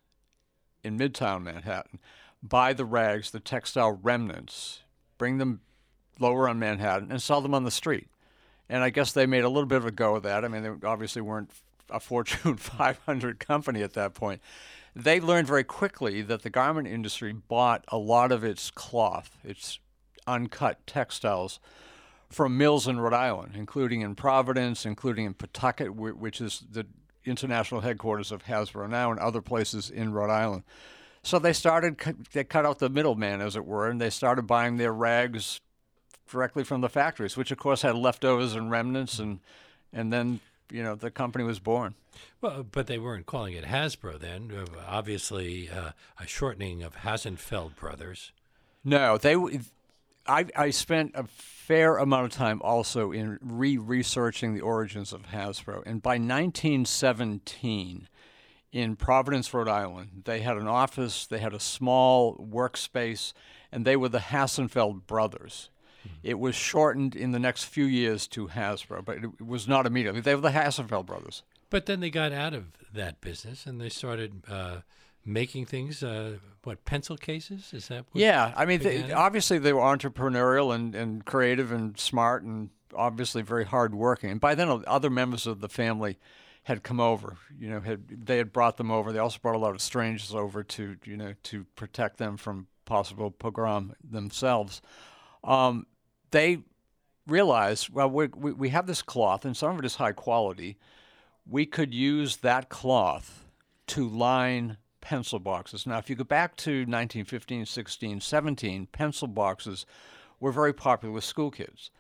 in 0.83 0.99
Midtown 0.99 1.43
Manhattan, 1.43 1.99
buy 2.43 2.73
the 2.73 2.85
rags, 2.85 3.31
the 3.31 3.41
textile 3.41 3.99
remnants, 4.03 4.83
bring 5.17 5.39
them 5.39 5.61
lower 6.19 6.49
on 6.49 6.59
Manhattan, 6.59 7.11
and 7.11 7.23
sell 7.23 7.41
them 7.41 7.55
on 7.55 7.65
the 7.65 7.71
street 7.71 8.09
and 8.69 8.83
I 8.83 8.91
guess 8.91 9.13
they 9.13 9.27
made 9.27 9.45
a 9.45 9.49
little 9.49 9.67
bit 9.67 9.79
of 9.79 9.87
a 9.87 9.91
go 9.91 10.17
of 10.17 10.23
that. 10.25 10.45
I 10.45 10.49
mean, 10.49 10.63
they 10.63 10.87
obviously 10.87 11.23
weren't 11.23 11.51
a 11.91 12.01
Fortune 12.01 12.57
500 12.57 13.41
company 13.41 13.83
at 13.83 13.95
that 13.95 14.15
point. 14.15 14.41
They 14.95 15.21
learned 15.21 15.47
very 15.47 15.65
quickly 15.65 16.23
that 16.23 16.43
the 16.43 16.51
garment 16.51 16.89
industry 16.89 17.33
bought 17.33 17.85
a 17.89 17.99
lot 17.99 18.33
of 18.33 18.45
its 18.45 18.71
cloth, 18.71 19.37
its 19.45 19.79
uncut 20.27 20.87
textiles, 20.87 21.61
from 22.29 22.59
mills 22.59 22.87
in 22.87 23.01
Rhode 23.01 23.15
Island, 23.15 23.53
including 23.55 24.03
in 24.03 24.15
Providence, 24.15 24.85
including 24.85 25.25
in 25.25 25.35
Pawtucket, 25.35 25.95
which 25.95 26.41
is 26.41 26.65
the 26.71 26.87
international 27.25 27.81
headquarters 27.81 28.33
of 28.33 28.45
Hasbro 28.45 28.89
now, 28.91 29.11
and 29.11 29.21
other 29.21 29.41
places 29.41 29.89
in 29.89 30.13
Rhode 30.13 30.31
Island. 30.31 30.65
So 31.23 31.39
they 31.39 31.53
started, 31.53 31.99
they 32.33 32.45
cut 32.45 32.67
out 32.67 32.81
the 32.81 32.91
middleman, 32.91 33.41
as 33.41 33.57
it 33.57 33.65
were, 33.65 33.89
and 33.89 34.01
they 34.01 34.11
started 34.11 34.43
buying 34.47 34.77
their 34.77 34.93
rags 34.93 35.61
directly 36.31 36.65
from 36.65 36.81
the 36.81 36.89
factories, 36.89 37.37
which 37.37 37.51
of 37.51 37.59
course 37.59 37.83
had 37.83 37.95
leftovers 37.95 38.55
and 38.55 38.71
remnants, 38.71 39.19
and 39.19 39.41
and 39.93 40.13
then 40.13 40.41
you 40.71 40.83
know 40.83 40.95
the 40.95 41.11
company 41.11 41.45
was 41.45 41.59
born. 41.59 41.95
Well, 42.41 42.65
but 42.71 42.87
they 42.87 42.99
weren't 42.99 43.27
calling 43.27 43.55
it 43.55 43.65
Hasbro 43.65 44.19
then. 44.19 44.53
Uh, 44.55 44.67
obviously, 44.87 45.69
uh, 45.69 45.93
a 46.19 46.27
shortening 46.27 46.83
of 46.83 46.97
Hassenfeld 46.97 47.77
Brothers. 47.77 48.33
No, 48.85 49.19
they. 49.19 49.37
I 50.27 50.47
I 50.57 50.71
spent 50.71 51.13
a 51.15 51.25
fair 51.25 51.97
amount 51.97 52.27
of 52.27 52.33
time 52.33 52.61
also 52.63 53.13
in 53.13 53.39
re-researching 53.43 54.55
the 54.55 54.61
origins 54.61 55.13
of 55.13 55.27
Hasbro, 55.27 55.83
and 55.87 56.03
by 56.03 56.15
1917 56.15 58.09
in 58.73 58.97
Providence, 58.97 59.53
Rhode 59.53 59.69
Island. 59.69 60.23
They 60.25 60.41
had 60.41 60.57
an 60.57 60.69
office, 60.69 61.27
they 61.27 61.39
had 61.39 61.55
a 61.55 61.61
small 61.61 62.37
workspace, 62.37 63.33
and 63.73 63.85
they 63.85 63.97
were 63.97 64.09
the 64.09 64.19
Hassenfeld 64.19 65.07
brothers. 65.07 65.71
It 66.23 66.39
was 66.39 66.55
shortened 66.55 67.15
in 67.15 67.33
the 67.33 67.39
next 67.39 67.65
few 67.65 67.85
years 67.85 68.27
to 68.29 68.49
Hasbro, 68.49 69.05
but 69.05 69.19
it 69.19 69.41
was 69.41 69.69
not 69.69 69.87
immediately. 69.87 70.21
They 70.21 70.35
were 70.35 70.41
the 70.41 70.51
Hassenfeld 70.51 71.07
brothers. 71.07 71.43
But 71.71 71.87
then 71.87 72.01
they 72.01 72.11
got 72.11 72.33
out 72.33 72.55
of 72.55 72.65
that 72.93 73.21
business 73.21 73.67
and 73.67 73.81
they 73.81 73.89
started 73.89 74.43
uh, 74.49 74.79
making 75.25 75.67
things. 75.67 76.03
Uh, 76.03 76.39
what 76.65 76.85
pencil 76.85 77.17
cases? 77.17 77.73
Is 77.73 77.89
that? 77.89 78.07
yeah, 78.15 78.53
I 78.57 78.65
mean, 78.65 78.81
they, 78.81 79.13
obviously 79.13 79.59
they 79.59 79.73
were 79.73 79.83
entrepreneurial 79.83 80.75
and, 80.75 80.95
and 80.95 81.25
creative 81.25 81.73
and 81.73 81.99
smart 81.99 82.43
and 82.43 82.71
obviously 82.95 83.43
very 83.43 83.65
hardworking. 83.65 84.31
And 84.31 84.41
by 84.41 84.55
then, 84.55 84.83
other 84.87 85.11
members 85.11 85.47
of 85.47 85.61
the 85.61 85.69
family 85.69 86.19
had 86.65 86.83
come 86.83 87.01
over. 87.01 87.37
You 87.59 87.71
know, 87.71 87.81
had 87.81 88.27
they 88.27 88.39
had 88.39 88.53
brought 88.53 88.77
them 88.77 88.91
over. 88.91 89.13
They 89.13 89.19
also 89.19 89.39
brought 89.41 89.57
a 89.57 89.59
lot 89.59 89.75
of 89.75 89.81
strangers 89.81 90.35
over 90.35 90.63
to 90.63 90.97
you 91.05 91.17
know 91.17 91.35
to 91.45 91.65
protect 91.77 92.19
them 92.19 92.37
from 92.37 92.67
possible 92.85 93.31
pogrom 93.31 93.95
themselves. 94.03 94.83
Um, 95.45 95.87
they 96.31 96.61
realized, 97.27 97.91
well, 97.91 98.11
we, 98.11 98.27
we 98.27 98.69
have 98.71 98.87
this 98.87 99.03
cloth, 99.03 99.45
and 99.45 99.57
some 99.57 99.73
of 99.73 99.79
it 99.79 99.85
is 99.85 99.97
high 99.97 100.13
quality. 100.13 100.79
We 101.49 101.67
could 101.67 101.95
use 101.95 102.39
that 102.39 102.69
cloth 102.69 103.45
to 103.89 104.09
line 104.09 104.79
pencil 105.01 105.39
boxes. 105.39 105.87
Now, 105.87 105.99
if 105.99 106.11
you 106.11 106.17
go 106.17 106.25
back 106.25 106.57
to 106.59 106.71
1915, 106.71 107.67
16, 107.67 108.21
17, 108.21 108.87
pencil 108.93 109.29
boxes 109.29 109.87
were 110.41 110.53
very 110.53 110.73
popular 110.73 111.13
with 111.13 111.25
school 111.25 111.51
kids, 111.51 111.91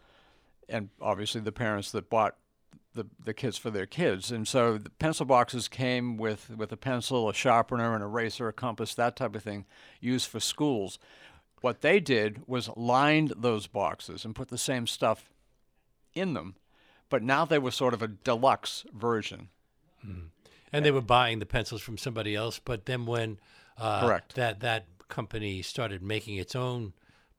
and 0.69 0.91
obviously 1.01 1.41
the 1.41 1.53
parents 1.53 1.91
that 1.93 2.11
bought 2.11 2.37
the, 2.95 3.07
the 3.25 3.35
kits 3.35 3.57
for 3.57 3.71
their 3.71 3.87
kids. 3.87 4.31
And 4.31 4.47
so 4.47 4.77
the 4.77 4.91
pencil 4.91 5.25
boxes 5.25 5.69
came 5.69 6.17
with, 6.17 6.51
with 6.51 6.73
a 6.73 6.77
pencil, 6.77 7.29
a 7.29 7.35
sharpener, 7.35 7.95
an 7.95 8.03
eraser, 8.03 8.49
a 8.49 8.53
compass, 8.53 8.95
that 8.95 9.17
type 9.17 9.37
of 9.37 9.43
thing, 9.43 9.67
used 10.01 10.29
for 10.29 10.41
schools. 10.41 10.99
What 11.61 11.81
they 11.81 12.01
did 12.01 12.43
was 12.47 12.71
lined 12.77 13.33
those 13.37 13.67
boxes 13.67 14.25
and 14.25 14.35
put 14.35 14.49
the 14.49 14.59
same 14.59 14.87
stuff 14.87 15.33
in 16.15 16.35
them, 16.35 16.55
but 17.09 17.23
now 17.23 17.45
they 17.45 17.59
were 17.59 17.71
sort 17.71 17.95
of 17.95 18.03
a 18.03 18.09
deluxe 18.09 18.85
version. 18.93 19.49
Mm. 20.07 20.29
And 20.73 20.85
they 20.85 20.91
were 20.91 21.01
buying 21.01 21.39
the 21.39 21.47
pencils 21.47 21.81
from 21.81 21.97
somebody 21.97 22.35
else, 22.35 22.61
but 22.63 22.87
then 22.87 23.07
when 23.07 23.41
uh, 23.79 24.07
Correct. 24.07 24.35
that 24.35 24.61
that 24.61 24.87
company 25.09 25.63
started 25.63 26.03
making 26.03 26.37
its 26.37 26.55
own 26.55 26.93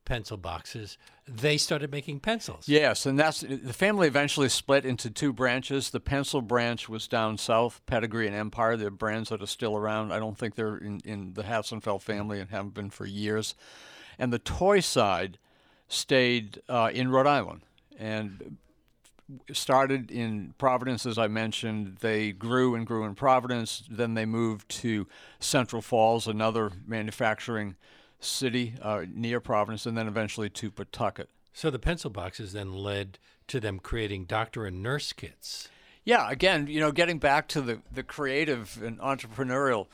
pencil 0.06 0.38
boxes, 0.38 0.98
they 1.28 1.56
started 1.56 1.92
making 1.92 2.20
pencils. 2.20 2.68
Yes, 2.68 3.06
and 3.06 3.20
that's 3.20 3.42
the 3.42 3.74
family 3.74 4.08
eventually 4.08 4.50
split 4.50 4.84
into 4.84 5.12
two 5.12 5.32
branches. 5.32 5.92
The 5.92 6.00
pencil 6.00 6.42
branch 6.42 6.90
was 6.90 7.08
down 7.08 7.38
south, 7.38 7.82
Pedigree 7.86 8.26
and 8.26 8.36
Empire. 8.36 8.76
They're 8.76 8.90
brands 8.90 9.30
that 9.30 9.44
are 9.44 9.48
still 9.48 9.78
around. 9.78 10.12
I 10.12 10.18
don't 10.18 10.38
think 10.38 10.56
they're 10.56 10.78
in, 10.78 11.00
in 11.06 11.34
the 11.34 11.44
Hassenfeld 11.44 12.02
family 12.02 12.40
and 12.40 12.50
haven't 12.50 12.74
been 12.74 12.90
for 12.90 13.06
years. 13.06 13.54
And 14.20 14.32
the 14.32 14.40
toy 14.40 14.82
side 14.82 15.40
stayed 15.88 16.62
uh, 16.70 16.92
in 16.94 17.10
Rhode 17.10 17.26
Island 17.26 17.62
and 17.98 18.58
started 19.54 20.12
in 20.12 20.54
Providence, 20.58 21.06
as 21.06 21.18
I 21.18 21.28
mentioned. 21.28 21.98
They 22.02 22.32
grew 22.32 22.76
and 22.76 22.86
grew 22.86 23.06
in 23.06 23.16
Providence. 23.16 23.84
Then 23.90 24.14
they 24.14 24.26
moved 24.26 24.70
to 24.82 25.08
Central 25.40 25.82
Falls, 25.82 26.28
another 26.28 26.72
manufacturing 26.86 27.76
city 28.20 28.76
uh, 28.82 29.06
near 29.12 29.40
Providence, 29.40 29.86
and 29.86 29.98
then 29.98 30.08
eventually 30.08 30.50
to 30.50 30.70
Pawtucket. 30.70 31.30
So 31.54 31.70
the 31.70 31.80
pencil 31.80 32.10
boxes 32.10 32.54
then 32.54 32.74
led 32.74 33.18
to 33.48 33.60
them 33.60 33.80
creating 33.80 34.26
doctor 34.26 34.66
and 34.66 34.84
nurse 34.84 35.14
kits. 35.14 35.70
Yeah, 36.06 36.30
again, 36.30 36.68
you 36.68 36.80
know, 36.80 36.92
getting 36.92 37.20
back 37.20 37.48
to 37.50 37.62
the, 37.62 37.82
the 37.92 38.04
creative 38.04 38.82
and 38.84 39.00
entrepreneurial 39.00 39.88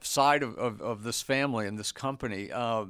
side 0.00 0.42
of, 0.42 0.56
of, 0.56 0.80
of 0.80 1.02
this 1.02 1.22
family 1.22 1.66
and 1.66 1.78
this 1.78 1.92
company, 1.92 2.50
uh, 2.52 2.86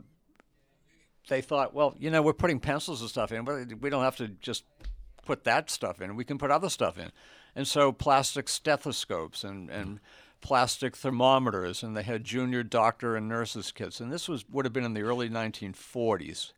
they 1.28 1.40
thought, 1.40 1.75
well, 1.75 1.94
you 1.99 2.11
know, 2.11 2.23
we're 2.23 2.32
putting 2.32 2.61
pencils 2.61 3.00
and 3.00 3.11
stuff 3.11 3.32
in, 3.32 3.44
but 3.44 3.80
we 3.80 3.90
don't 3.90 4.02
have 4.02 4.16
to 4.16 4.28
just 4.28 4.64
put 5.25 5.44
that 5.44 5.70
stuff 5.70 6.00
in. 6.00 6.16
We 6.16 6.25
can 6.25 6.38
put 6.38 6.50
other 6.50 6.70
stuff 6.70 6.99
in. 6.99 7.11
And 7.54 7.66
so 7.66 7.92
plastic 7.92 8.49
stethoscopes 8.49 9.44
and, 9.44 9.70
and 9.70 10.00
plastic 10.40 10.97
thermometers, 10.97 11.82
and 11.82 11.97
they 11.97 12.02
had 12.02 12.25
junior 12.25 12.62
doctor 12.62 13.16
and 13.16 13.28
nurses 13.28 13.73
kits. 13.73 14.00
And 14.00 14.12
this 14.12 14.28
was 14.28 14.49
would 14.49 14.64
have 14.64 14.73
been 14.73 14.85
in 14.85 14.94
the 14.94 15.02
early 15.02 15.28
1940s 15.28 16.52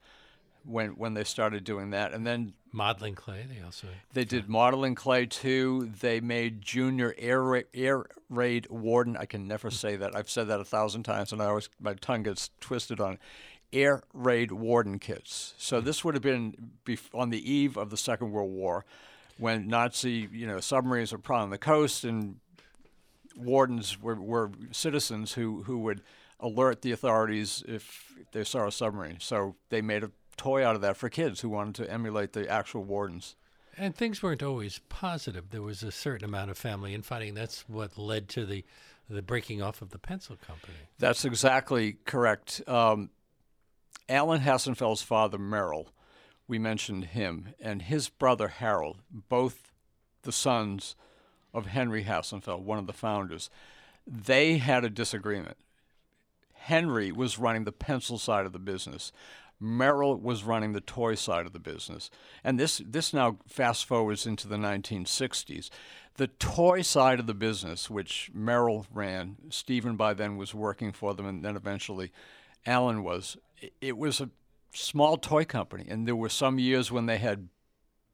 when 0.64 0.90
when 0.90 1.14
they 1.14 1.24
started 1.24 1.64
doing 1.64 1.90
that. 1.90 2.12
And 2.12 2.26
then 2.26 2.52
modeling 2.72 3.14
clay, 3.14 3.46
they 3.52 3.64
also 3.64 3.86
they 4.12 4.24
did 4.24 4.48
modeling 4.48 4.94
clay 4.94 5.26
too. 5.26 5.90
They 6.00 6.20
made 6.20 6.62
junior 6.62 7.14
air 7.18 7.42
ra- 7.42 7.60
air 7.74 8.04
raid 8.28 8.68
warden. 8.70 9.16
I 9.16 9.24
can 9.24 9.46
never 9.46 9.68
hmm. 9.68 9.74
say 9.74 9.96
that. 9.96 10.14
I've 10.14 10.30
said 10.30 10.48
that 10.48 10.60
a 10.60 10.64
thousand 10.64 11.04
times, 11.04 11.32
and 11.32 11.42
I 11.42 11.46
always 11.46 11.68
my 11.80 11.94
tongue 11.94 12.22
gets 12.22 12.50
twisted 12.60 13.00
on. 13.00 13.14
It. 13.14 13.20
Air 13.72 14.02
raid 14.12 14.52
warden 14.52 14.98
kits. 14.98 15.54
So 15.58 15.80
this 15.80 16.04
would 16.04 16.14
have 16.14 16.22
been 16.22 16.72
bef- 16.84 17.14
on 17.14 17.30
the 17.30 17.50
eve 17.50 17.76
of 17.76 17.90
the 17.90 17.96
Second 17.96 18.32
World 18.32 18.50
War, 18.50 18.84
when 19.38 19.68
Nazi 19.68 20.28
you 20.32 20.46
know 20.46 20.60
submarines 20.60 21.12
were 21.12 21.18
prowling 21.18 21.50
the 21.50 21.58
coast 21.58 22.04
and 22.04 22.36
wardens 23.36 24.00
were, 24.00 24.20
were 24.20 24.50
citizens 24.72 25.32
who, 25.32 25.62
who 25.62 25.78
would 25.78 26.02
alert 26.38 26.82
the 26.82 26.92
authorities 26.92 27.62
if 27.66 28.12
they 28.32 28.44
saw 28.44 28.66
a 28.66 28.72
submarine. 28.72 29.16
So 29.20 29.56
they 29.68 29.82
made 29.82 30.04
a 30.04 30.10
toy 30.36 30.64
out 30.64 30.74
of 30.74 30.80
that 30.82 30.96
for 30.96 31.08
kids 31.08 31.40
who 31.40 31.48
wanted 31.48 31.74
to 31.76 31.92
emulate 31.92 32.32
the 32.32 32.48
actual 32.48 32.82
wardens. 32.82 33.36
And 33.76 33.94
things 33.94 34.22
weren't 34.22 34.42
always 34.42 34.80
positive. 34.88 35.50
There 35.50 35.62
was 35.62 35.82
a 35.82 35.92
certain 35.92 36.24
amount 36.24 36.50
of 36.50 36.58
family 36.58 36.94
infighting. 36.94 37.34
That's 37.34 37.68
what 37.68 37.96
led 37.96 38.28
to 38.30 38.44
the 38.46 38.64
the 39.08 39.22
breaking 39.22 39.60
off 39.60 39.82
of 39.82 39.90
the 39.90 39.98
pencil 39.98 40.36
company. 40.36 40.78
That's 41.00 41.24
exactly 41.24 41.96
correct. 42.04 42.62
Um, 42.68 43.10
Alan 44.08 44.40
Hassenfeld's 44.40 45.02
father, 45.02 45.38
Merrill, 45.38 45.88
we 46.48 46.58
mentioned 46.58 47.06
him, 47.06 47.54
and 47.60 47.82
his 47.82 48.08
brother 48.08 48.48
Harold, 48.48 48.98
both 49.10 49.72
the 50.22 50.32
sons 50.32 50.96
of 51.54 51.66
Henry 51.66 52.04
Hassenfeld, 52.04 52.62
one 52.62 52.78
of 52.78 52.86
the 52.86 52.92
founders, 52.92 53.50
they 54.06 54.58
had 54.58 54.84
a 54.84 54.90
disagreement. 54.90 55.56
Henry 56.54 57.10
was 57.10 57.38
running 57.38 57.64
the 57.64 57.72
pencil 57.72 58.18
side 58.18 58.46
of 58.46 58.52
the 58.52 58.58
business. 58.58 59.12
Merrill 59.60 60.16
was 60.16 60.42
running 60.42 60.72
the 60.72 60.80
toy 60.80 61.14
side 61.14 61.46
of 61.46 61.52
the 61.52 61.58
business. 61.58 62.10
And 62.42 62.58
this, 62.58 62.82
this 62.84 63.12
now 63.12 63.38
fast 63.46 63.84
forwards 63.84 64.26
into 64.26 64.48
the 64.48 64.56
1960s. 64.56 65.70
The 66.16 66.26
toy 66.26 66.82
side 66.82 67.20
of 67.20 67.26
the 67.26 67.34
business, 67.34 67.88
which 67.88 68.30
Merrill 68.34 68.86
ran, 68.92 69.36
Stephen 69.50 69.96
by 69.96 70.14
then 70.14 70.36
was 70.36 70.54
working 70.54 70.92
for 70.92 71.14
them, 71.14 71.26
and 71.26 71.44
then 71.44 71.56
eventually 71.56 72.10
Alan 72.66 73.02
was, 73.02 73.36
it 73.80 73.96
was 73.96 74.20
a 74.20 74.30
small 74.72 75.16
toy 75.16 75.44
company. 75.44 75.86
And 75.88 76.06
there 76.06 76.16
were 76.16 76.28
some 76.28 76.58
years 76.58 76.90
when 76.90 77.06
they 77.06 77.18
had 77.18 77.48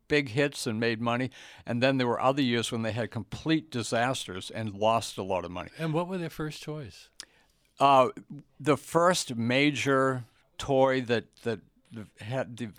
big 0.09 0.31
hits 0.31 0.67
and 0.67 0.79
made 0.79 1.01
money. 1.01 1.31
And 1.65 1.83
then 1.83 1.99
there 1.99 2.07
were 2.07 2.21
other 2.21 2.43
years 2.43 2.71
when 2.71 2.83
they 2.83 2.93
had 2.93 3.11
complete 3.11 3.71
disasters 3.71 4.51
and 4.51 4.75
lost 4.75 5.19
a 5.19 5.23
lot 5.23 5.45
of 5.45 5.51
money. 5.51 5.71
And 5.79 5.93
what 5.93 6.09
were 6.09 6.19
their 6.19 6.31
first 6.31 6.63
toys? 6.63 7.09
Uh, 7.79 8.09
the 8.59 8.77
first 8.77 9.37
major 9.37 10.25
toy 10.59 11.03
that 11.03 11.25
that 11.43 11.61
had 12.21 12.57
the 12.57 12.71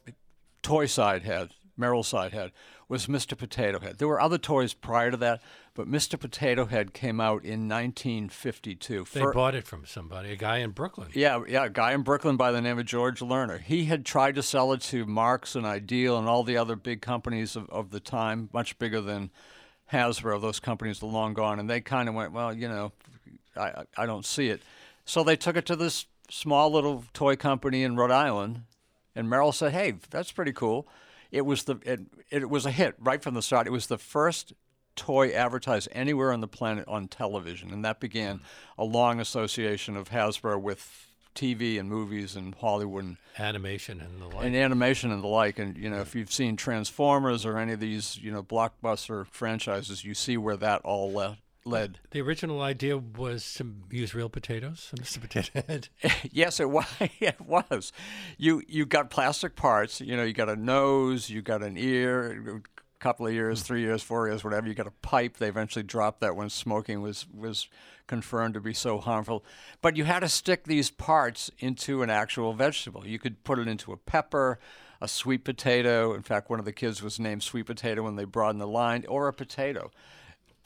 toy 0.62 0.86
side 0.86 1.24
had 1.24 1.52
Merrill 1.78 2.04
side 2.04 2.34
had 2.34 2.52
was 2.90 3.08
Mr. 3.08 3.38
Potato 3.38 3.80
Head. 3.80 3.98
There 3.98 4.08
were 4.08 4.22
other 4.22 4.38
toys 4.38 4.74
prior 4.74 5.12
to 5.12 5.18
that, 5.18 5.42
but 5.74 5.90
Mr. 5.90 6.20
Potato 6.20 6.66
Head 6.66 6.94
came 6.94 7.20
out 7.20 7.44
in 7.44 7.68
1952. 7.68 9.06
They 9.12 9.20
For, 9.20 9.34
bought 9.34 9.56
it 9.56 9.68
from 9.68 9.86
somebody, 9.86 10.32
a 10.32 10.36
guy 10.36 10.58
in 10.58 10.72
Brooklyn. 10.72 11.10
Yeah, 11.14 11.44
yeah, 11.48 11.66
a 11.66 11.70
guy 11.70 11.94
in 11.94 12.04
Brooklyn 12.04 12.38
by 12.38 12.52
the 12.52 12.62
name 12.62 12.80
of 12.80 12.86
George 12.86 13.20
Lerner. 13.20 13.60
He 13.60 13.86
had 13.86 14.06
tried 14.06 14.36
to 14.36 14.44
sell 14.44 14.72
it 14.72 14.82
to 14.82 15.06
Marx 15.06 15.56
and 15.56 15.66
Ideal 15.66 16.18
and 16.18 16.28
all 16.28 16.44
the 16.44 16.58
other 16.58 16.76
big 16.76 17.02
companies 17.02 17.56
of, 17.56 17.70
of 17.70 17.92
the 17.92 18.00
time, 18.00 18.50
much 18.54 18.80
bigger 18.80 19.02
than 19.02 19.32
Hasbro. 19.92 20.42
Those 20.42 20.60
companies 20.60 21.04
are 21.04 21.08
long 21.08 21.34
gone, 21.34 21.60
and 21.60 21.70
they 21.70 21.82
kind 21.82 22.08
of 22.08 22.16
went, 22.16 22.32
well, 22.32 22.54
you 22.54 22.70
know, 22.70 22.94
I, 23.58 23.84
I 23.98 24.06
don't 24.06 24.26
see 24.26 24.48
it. 24.48 24.62
So 25.04 25.24
they 25.24 25.36
took 25.36 25.58
it 25.58 25.66
to 25.68 25.76
this 25.76 26.06
small 26.30 26.72
little 26.72 27.04
toy 27.14 27.36
company 27.36 27.84
in 27.84 27.96
Rhode 27.96 28.12
Island, 28.12 28.64
and 29.16 29.30
Merrill 29.30 29.52
said, 29.52 29.72
"Hey, 29.72 29.96
that's 30.10 30.32
pretty 30.32 30.54
cool." 30.54 30.88
It 31.32 31.46
was 31.46 31.64
the 31.64 31.80
it, 31.84 32.02
it 32.30 32.50
was 32.50 32.66
a 32.66 32.72
hit 32.72 32.96
right 33.00 33.22
from 33.22 33.34
the 33.34 33.42
start. 33.42 33.68
It 33.68 33.72
was 33.72 33.88
the 33.88 33.98
first 33.98 34.54
toy 34.96 35.30
advertised 35.30 35.88
anywhere 35.92 36.32
on 36.34 36.42
the 36.42 36.48
planet 36.48 36.86
on 36.88 37.08
television, 37.08 37.72
and 37.72 37.86
that 37.86 38.00
began 38.00 38.42
a 38.78 38.84
long 38.84 39.20
association 39.20 39.96
of 39.96 40.10
Hasbro 40.10 40.60
with 40.60 41.08
TV 41.36 41.80
and 41.80 41.88
movies 41.88 42.36
and 42.36 42.56
Hollywood 42.56 43.04
and 43.04 43.18
animation 43.38 44.02
and 44.02 44.20
the 44.20 44.26
like. 44.26 44.46
And 44.46 44.56
animation 44.56 45.12
and 45.12 45.24
the 45.24 45.28
like. 45.28 45.60
And 45.60 45.78
you 45.78 45.90
know, 45.90 46.02
if 46.02 46.16
you've 46.16 46.32
seen 46.32 46.56
Transformers 46.56 47.46
or 47.46 47.58
any 47.58 47.74
of 47.74 47.80
these, 47.80 48.18
you 48.18 48.32
know, 48.32 48.42
blockbuster 48.42 49.28
franchises, 49.28 50.04
you 50.04 50.16
see 50.16 50.38
where 50.38 50.58
that 50.58 50.82
all 50.82 51.12
led 51.12 51.38
led. 51.68 52.00
The 52.12 52.22
original 52.22 52.62
idea 52.62 52.98
was 52.98 53.54
to 53.56 53.74
use 53.92 54.16
real 54.16 54.30
potatoes, 54.30 54.92
Mr. 54.96 55.22
Potato 55.22 55.64
Head. 55.68 55.90
yes, 56.32 56.60
it 56.60 56.70
was. 56.70 56.86
it 57.00 57.40
was. 57.42 57.92
You 58.38 58.64
you 58.68 58.86
got 58.86 59.10
plastic 59.10 59.56
parts. 59.56 60.02
You 60.02 60.18
know, 60.18 60.24
you 60.24 60.34
got 60.34 60.50
a 60.50 60.56
nose, 60.56 61.30
you 61.30 61.42
got 61.42 61.62
an 61.64 61.78
ear, 61.78 62.58
a 62.58 62.62
couple 63.00 63.28
of 63.28 63.34
years, 63.34 63.62
three 63.62 63.82
years, 63.82 64.02
four 64.02 64.28
years, 64.28 64.44
whatever. 64.44 64.68
You 64.68 64.74
got 64.74 64.88
a 64.88 64.92
pipe. 65.02 65.38
They 65.38 65.50
eventually 65.50 65.84
dropped 65.84 66.22
that 66.22 66.36
when 66.36 66.50
smoking 66.50 67.02
was 67.02 67.28
was 67.34 67.68
confirmed 68.08 68.54
to 68.54 68.62
be 68.62 68.74
so 68.74 69.00
harmful. 69.00 69.44
But 69.82 69.98
you 69.98 70.06
had 70.06 70.22
to 70.22 70.30
stick 70.30 70.64
these 70.64 70.90
parts 70.90 71.52
into 71.60 72.02
an 72.02 72.10
actual 72.10 72.54
vegetable. 72.54 73.06
You 73.06 73.20
could 73.20 73.44
put 73.44 73.60
it 73.60 73.68
into 73.68 73.92
a 73.92 73.98
pepper. 73.98 74.60
A 75.00 75.08
sweet 75.08 75.44
potato. 75.44 76.16
In 76.16 76.24
fact, 76.24 76.50
one 76.50 76.58
of 76.58 76.66
the 76.66 76.72
kids 76.72 77.04
was 77.04 77.20
named 77.20 77.44
Sweet 77.44 77.68
Potato 77.68 78.02
when 78.02 78.16
they 78.16 78.24
broadened 78.24 78.60
the 78.60 78.66
line, 78.66 79.06
or 79.08 79.28
a 79.28 79.34
potato 79.34 79.92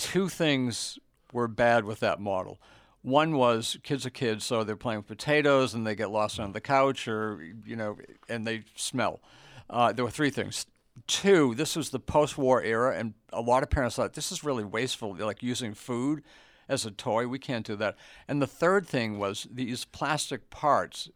two 0.02 0.28
things 0.28 0.98
were 1.32 1.48
bad 1.48 1.86
with 1.86 2.00
that 2.00 2.20
model. 2.20 2.60
One 3.04 3.38
was 3.38 3.78
kids 3.84 4.06
are 4.06 4.10
kids, 4.10 4.44
so 4.44 4.64
they're 4.64 4.76
playing 4.76 5.00
with 5.00 5.08
potatoes 5.08 5.74
and 5.74 5.86
they 5.86 5.96
get 5.96 6.10
lost 6.10 6.40
on 6.40 6.52
the 6.52 6.62
couch, 6.62 7.08
or 7.08 7.42
you 7.66 7.76
know, 7.76 7.98
and 8.28 8.46
they 8.46 8.64
smell. 8.76 9.22
Uh, 9.70 9.94
there 9.94 10.04
were 10.04 10.12
three 10.12 10.32
things. 10.32 10.66
Two, 11.08 11.56
this 11.56 11.76
was 11.76 11.92
the 11.92 12.00
post-war 12.00 12.62
era, 12.62 12.98
and 12.98 13.14
a 13.32 13.42
lot 13.42 13.64
of 13.64 13.70
parents 13.70 13.96
thought 13.96 14.14
this 14.14 14.32
is 14.32 14.44
really 14.44 14.64
wasteful, 14.64 15.16
like 15.16 15.42
using 15.42 15.74
food 15.74 16.24
as 16.68 16.86
a 16.86 16.92
toy. 16.92 17.28
We 17.28 17.40
can't 17.40 17.66
do 17.66 17.76
that. 17.78 17.96
And 18.28 18.42
the 18.42 18.48
third 18.48 18.86
thing 18.88 19.18
was 19.18 19.48
these 19.50 19.86
plastic 19.86 20.50
parts 20.50 21.10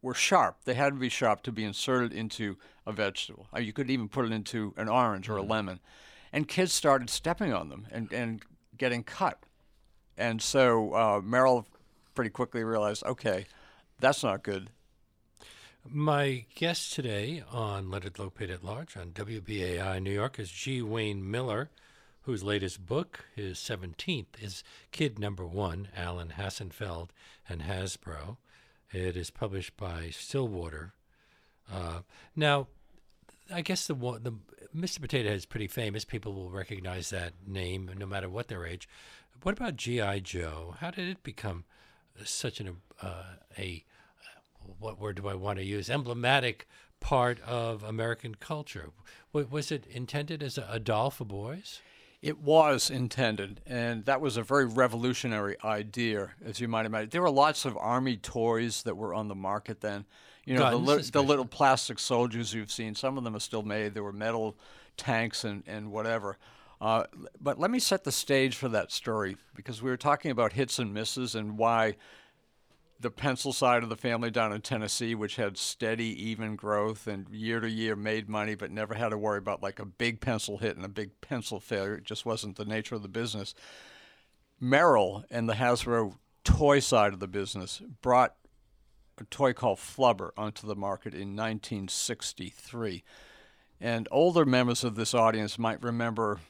were 0.00 0.14
sharp. 0.14 0.64
They 0.64 0.74
had 0.74 0.94
to 0.94 0.98
be 0.98 1.08
sharp 1.08 1.42
to 1.42 1.52
be 1.52 1.64
inserted 1.64 2.12
into 2.12 2.56
a 2.86 2.92
vegetable. 2.92 3.48
Uh, 3.54 3.60
you 3.60 3.72
could 3.72 3.90
even 3.90 4.08
put 4.08 4.24
it 4.24 4.32
into 4.32 4.74
an 4.76 4.88
orange 4.88 5.28
or 5.28 5.36
a 5.36 5.40
mm-hmm. 5.40 5.50
lemon 5.50 5.80
and 6.32 6.48
kids 6.48 6.72
started 6.72 7.10
stepping 7.10 7.52
on 7.52 7.68
them 7.68 7.86
and, 7.90 8.12
and 8.12 8.42
getting 8.76 9.02
cut. 9.02 9.38
And 10.16 10.42
so 10.42 10.94
uh, 10.94 11.20
Merrill 11.22 11.66
pretty 12.14 12.30
quickly 12.30 12.64
realized, 12.64 13.04
okay, 13.04 13.46
that's 14.00 14.22
not 14.22 14.42
good. 14.42 14.70
My 15.88 16.44
guest 16.54 16.92
today 16.92 17.42
on 17.50 17.90
Leonard 17.90 18.14
Lopate 18.14 18.52
at 18.52 18.64
Large 18.64 18.96
on 18.96 19.10
WBAI 19.12 20.02
New 20.02 20.12
York 20.12 20.38
is 20.38 20.50
G. 20.50 20.82
Wayne 20.82 21.30
Miller, 21.30 21.70
whose 22.22 22.42
latest 22.42 22.84
book, 22.84 23.24
his 23.34 23.56
17th, 23.58 24.26
is 24.40 24.62
Kid 24.90 25.18
Number 25.18 25.46
One, 25.46 25.88
Alan 25.96 26.34
Hassenfeld 26.36 27.08
and 27.48 27.62
Hasbro. 27.62 28.36
It 28.92 29.16
is 29.16 29.30
published 29.30 29.76
by 29.76 30.10
Stillwater. 30.10 30.92
Uh, 31.72 32.00
now, 32.34 32.66
I 33.52 33.62
guess 33.62 33.86
the 33.86 33.94
the 33.94 34.34
Mr. 34.76 35.00
Potato 35.00 35.28
Head 35.28 35.36
is 35.36 35.46
pretty 35.46 35.66
famous. 35.66 36.04
People 36.04 36.34
will 36.34 36.50
recognize 36.50 37.10
that 37.10 37.32
name 37.46 37.90
no 37.96 38.06
matter 38.06 38.28
what 38.28 38.48
their 38.48 38.66
age. 38.66 38.88
What 39.42 39.56
about 39.56 39.76
GI 39.76 40.20
Joe? 40.20 40.74
How 40.80 40.90
did 40.90 41.08
it 41.08 41.22
become 41.22 41.64
such 42.24 42.60
an 42.60 42.76
uh, 43.00 43.22
a 43.56 43.84
what 44.78 45.00
word 45.00 45.16
do 45.16 45.28
I 45.28 45.34
want 45.34 45.58
to 45.58 45.64
use? 45.64 45.88
Emblematic 45.88 46.66
part 47.00 47.40
of 47.40 47.82
American 47.82 48.34
culture. 48.34 48.90
Was 49.32 49.70
it 49.70 49.86
intended 49.86 50.42
as 50.42 50.58
a, 50.58 50.66
a 50.70 50.80
doll 50.80 51.10
for 51.10 51.24
boys? 51.24 51.80
It 52.20 52.38
was 52.38 52.90
intended, 52.90 53.60
and 53.64 54.04
that 54.06 54.20
was 54.20 54.36
a 54.36 54.42
very 54.42 54.64
revolutionary 54.64 55.56
idea, 55.62 56.30
as 56.44 56.60
you 56.60 56.66
might 56.66 56.84
imagine. 56.84 57.10
There 57.10 57.22
were 57.22 57.30
lots 57.30 57.64
of 57.64 57.76
army 57.76 58.16
toys 58.16 58.82
that 58.82 58.96
were 58.96 59.14
on 59.14 59.28
the 59.28 59.36
market 59.36 59.80
then. 59.80 60.04
You 60.44 60.54
know, 60.54 60.70
the, 60.70 60.76
li- 60.78 61.02
the 61.12 61.22
little 61.22 61.44
plastic 61.44 61.98
soldiers 61.98 62.52
you've 62.54 62.72
seen, 62.72 62.94
some 62.96 63.18
of 63.18 63.24
them 63.24 63.36
are 63.36 63.40
still 63.40 63.62
made. 63.62 63.94
There 63.94 64.02
were 64.02 64.12
metal 64.12 64.56
tanks 64.96 65.44
and, 65.44 65.62
and 65.66 65.92
whatever. 65.92 66.38
Uh, 66.80 67.04
but 67.40 67.60
let 67.60 67.70
me 67.70 67.78
set 67.78 68.04
the 68.04 68.12
stage 68.12 68.56
for 68.56 68.68
that 68.68 68.90
story 68.90 69.36
because 69.54 69.82
we 69.82 69.90
were 69.90 69.96
talking 69.96 70.30
about 70.30 70.54
hits 70.54 70.78
and 70.78 70.92
misses 70.94 71.34
and 71.34 71.58
why 71.58 71.96
the 73.00 73.10
pencil 73.10 73.52
side 73.52 73.82
of 73.82 73.88
the 73.88 73.96
family 73.96 74.30
down 74.30 74.52
in 74.52 74.60
Tennessee, 74.60 75.14
which 75.14 75.36
had 75.36 75.56
steady, 75.56 76.30
even 76.30 76.56
growth 76.56 77.06
and 77.06 77.28
year 77.28 77.60
to 77.60 77.70
year 77.70 77.94
made 77.94 78.28
money, 78.28 78.54
but 78.54 78.70
never 78.70 78.94
had 78.94 79.10
to 79.10 79.18
worry 79.18 79.38
about 79.38 79.62
like 79.62 79.78
a 79.78 79.84
big 79.84 80.20
pencil 80.20 80.58
hit 80.58 80.76
and 80.76 80.84
a 80.84 80.88
big 80.88 81.20
pencil 81.20 81.60
failure. 81.60 81.94
It 81.94 82.04
just 82.04 82.26
wasn't 82.26 82.56
the 82.56 82.64
nature 82.64 82.96
of 82.96 83.02
the 83.02 83.08
business. 83.08 83.54
Merrill 84.60 85.24
and 85.30 85.48
the 85.48 85.54
Hasbro 85.54 86.16
toy 86.42 86.80
side 86.80 87.12
of 87.12 87.20
the 87.20 87.28
business 87.28 87.80
brought 88.02 88.34
a 89.18 89.24
toy 89.24 89.52
called 89.52 89.78
Flubber 89.78 90.30
onto 90.36 90.66
the 90.66 90.76
market 90.76 91.14
in 91.14 91.36
1963. 91.36 93.04
And 93.80 94.08
older 94.10 94.44
members 94.44 94.82
of 94.82 94.96
this 94.96 95.14
audience 95.14 95.58
might 95.58 95.82
remember 95.82 96.40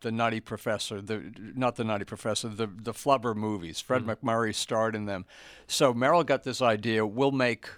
the 0.00 0.12
Nutty 0.12 0.40
Professor, 0.40 1.00
the 1.00 1.32
not 1.54 1.76
the 1.76 1.84
Nutty 1.84 2.04
Professor, 2.04 2.48
the 2.48 2.66
the 2.66 2.92
Flubber 2.92 3.34
movies. 3.34 3.80
Fred 3.80 4.02
mm-hmm. 4.02 4.26
MacMurray 4.26 4.54
starred 4.54 4.94
in 4.94 5.06
them. 5.06 5.26
So 5.66 5.92
Merrill 5.92 6.24
got 6.24 6.44
this 6.44 6.62
idea: 6.62 7.06
we'll 7.06 7.32
make 7.32 7.68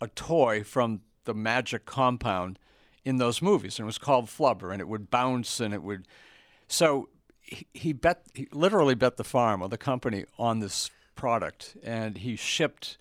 a 0.00 0.08
toy 0.08 0.62
from 0.62 1.00
the 1.24 1.34
magic 1.34 1.86
compound 1.86 2.58
in 3.04 3.18
those 3.18 3.40
movies, 3.40 3.78
and 3.78 3.84
it 3.84 3.86
was 3.86 3.98
called 3.98 4.26
Flubber, 4.26 4.72
and 4.72 4.80
it 4.80 4.88
would 4.88 5.10
bounce, 5.10 5.60
and 5.60 5.72
it 5.72 5.82
would. 5.82 6.06
So 6.68 7.08
he, 7.40 7.66
he 7.72 7.92
bet, 7.92 8.22
he 8.34 8.48
literally 8.52 8.94
bet 8.94 9.16
the 9.16 9.24
farm 9.24 9.62
or 9.62 9.68
the 9.68 9.78
company 9.78 10.24
on 10.38 10.60
this 10.60 10.90
product, 11.14 11.76
and 11.82 12.18
he 12.18 12.36
shipped 12.36 12.98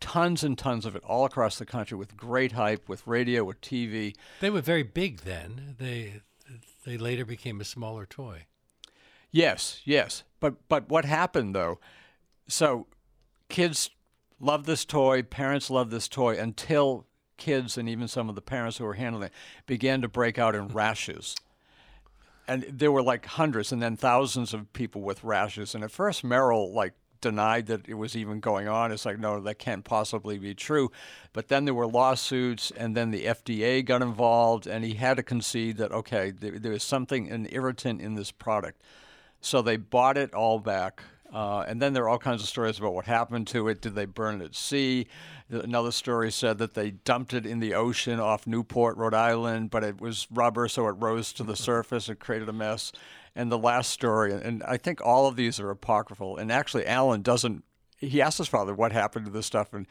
tons 0.00 0.44
and 0.44 0.56
tons 0.56 0.84
of 0.86 0.94
it 0.94 1.02
all 1.04 1.24
across 1.24 1.58
the 1.58 1.66
country 1.66 1.96
with 1.96 2.16
great 2.16 2.52
hype, 2.52 2.88
with 2.88 3.06
radio, 3.06 3.44
with 3.44 3.60
TV. 3.60 4.14
They 4.40 4.50
were 4.50 4.60
very 4.60 4.82
big 4.82 5.20
then. 5.20 5.76
They 5.78 6.20
they 6.88 6.96
later 6.96 7.26
became 7.26 7.60
a 7.60 7.64
smaller 7.64 8.06
toy. 8.06 8.46
Yes, 9.30 9.82
yes. 9.84 10.24
But 10.40 10.68
but 10.68 10.88
what 10.88 11.04
happened 11.04 11.54
though? 11.54 11.78
So 12.48 12.86
kids 13.50 13.90
love 14.40 14.64
this 14.64 14.84
toy, 14.86 15.22
parents 15.22 15.68
love 15.68 15.90
this 15.90 16.08
toy 16.08 16.38
until 16.38 17.06
kids 17.36 17.76
and 17.76 17.88
even 17.88 18.08
some 18.08 18.28
of 18.28 18.34
the 18.34 18.40
parents 18.40 18.78
who 18.78 18.84
were 18.84 18.94
handling 18.94 19.24
it 19.24 19.32
began 19.66 20.00
to 20.00 20.08
break 20.08 20.38
out 20.38 20.54
in 20.54 20.68
rashes. 20.68 21.36
And 22.46 22.62
there 22.62 22.90
were 22.90 23.02
like 23.02 23.26
hundreds 23.26 23.70
and 23.70 23.82
then 23.82 23.96
thousands 23.96 24.54
of 24.54 24.72
people 24.72 25.02
with 25.02 25.22
rashes. 25.22 25.74
And 25.74 25.84
at 25.84 25.90
first 25.90 26.24
Merrill 26.24 26.72
like 26.72 26.94
denied 27.20 27.66
that 27.66 27.88
it 27.88 27.94
was 27.94 28.16
even 28.16 28.40
going 28.40 28.68
on. 28.68 28.92
It's 28.92 29.04
like, 29.04 29.18
no, 29.18 29.40
that 29.40 29.58
can't 29.58 29.84
possibly 29.84 30.38
be 30.38 30.54
true. 30.54 30.90
But 31.32 31.48
then 31.48 31.64
there 31.64 31.74
were 31.74 31.86
lawsuits, 31.86 32.70
and 32.70 32.96
then 32.96 33.10
the 33.10 33.24
FDA 33.26 33.84
got 33.84 34.02
involved, 34.02 34.66
and 34.66 34.84
he 34.84 34.94
had 34.94 35.16
to 35.16 35.22
concede 35.22 35.76
that, 35.78 35.92
okay, 35.92 36.30
there, 36.30 36.58
there 36.58 36.72
was 36.72 36.82
something, 36.82 37.30
an 37.30 37.48
irritant 37.50 38.00
in 38.00 38.14
this 38.14 38.30
product. 38.30 38.82
So 39.40 39.62
they 39.62 39.76
bought 39.76 40.18
it 40.18 40.34
all 40.34 40.58
back. 40.58 41.02
Uh, 41.32 41.60
and 41.68 41.80
then 41.80 41.92
there 41.92 42.04
are 42.04 42.08
all 42.08 42.18
kinds 42.18 42.42
of 42.42 42.48
stories 42.48 42.78
about 42.78 42.94
what 42.94 43.04
happened 43.04 43.46
to 43.48 43.68
it. 43.68 43.82
Did 43.82 43.94
they 43.94 44.06
burn 44.06 44.40
it 44.40 44.46
at 44.46 44.54
sea? 44.54 45.06
Another 45.50 45.92
story 45.92 46.32
said 46.32 46.58
that 46.58 46.74
they 46.74 46.92
dumped 46.92 47.34
it 47.34 47.44
in 47.44 47.60
the 47.60 47.74
ocean 47.74 48.18
off 48.18 48.46
Newport, 48.46 48.96
Rhode 48.96 49.14
Island, 49.14 49.70
but 49.70 49.84
it 49.84 50.00
was 50.00 50.26
rubber, 50.30 50.68
so 50.68 50.88
it 50.88 50.92
rose 50.92 51.32
to 51.34 51.44
the 51.44 51.56
surface. 51.56 52.08
and 52.08 52.18
created 52.18 52.48
a 52.48 52.52
mess. 52.52 52.92
And 53.34 53.52
the 53.52 53.58
last 53.58 53.90
story, 53.90 54.32
and 54.32 54.62
I 54.64 54.78
think 54.78 55.00
all 55.04 55.26
of 55.26 55.36
these 55.36 55.60
are 55.60 55.70
apocryphal. 55.70 56.38
And 56.38 56.50
actually, 56.50 56.86
Alan 56.86 57.22
doesn't. 57.22 57.62
He 57.98 58.22
asked 58.22 58.38
his 58.38 58.48
father 58.48 58.74
what 58.74 58.92
happened 58.92 59.26
to 59.26 59.30
this 59.30 59.46
stuff, 59.46 59.72
and 59.72 59.86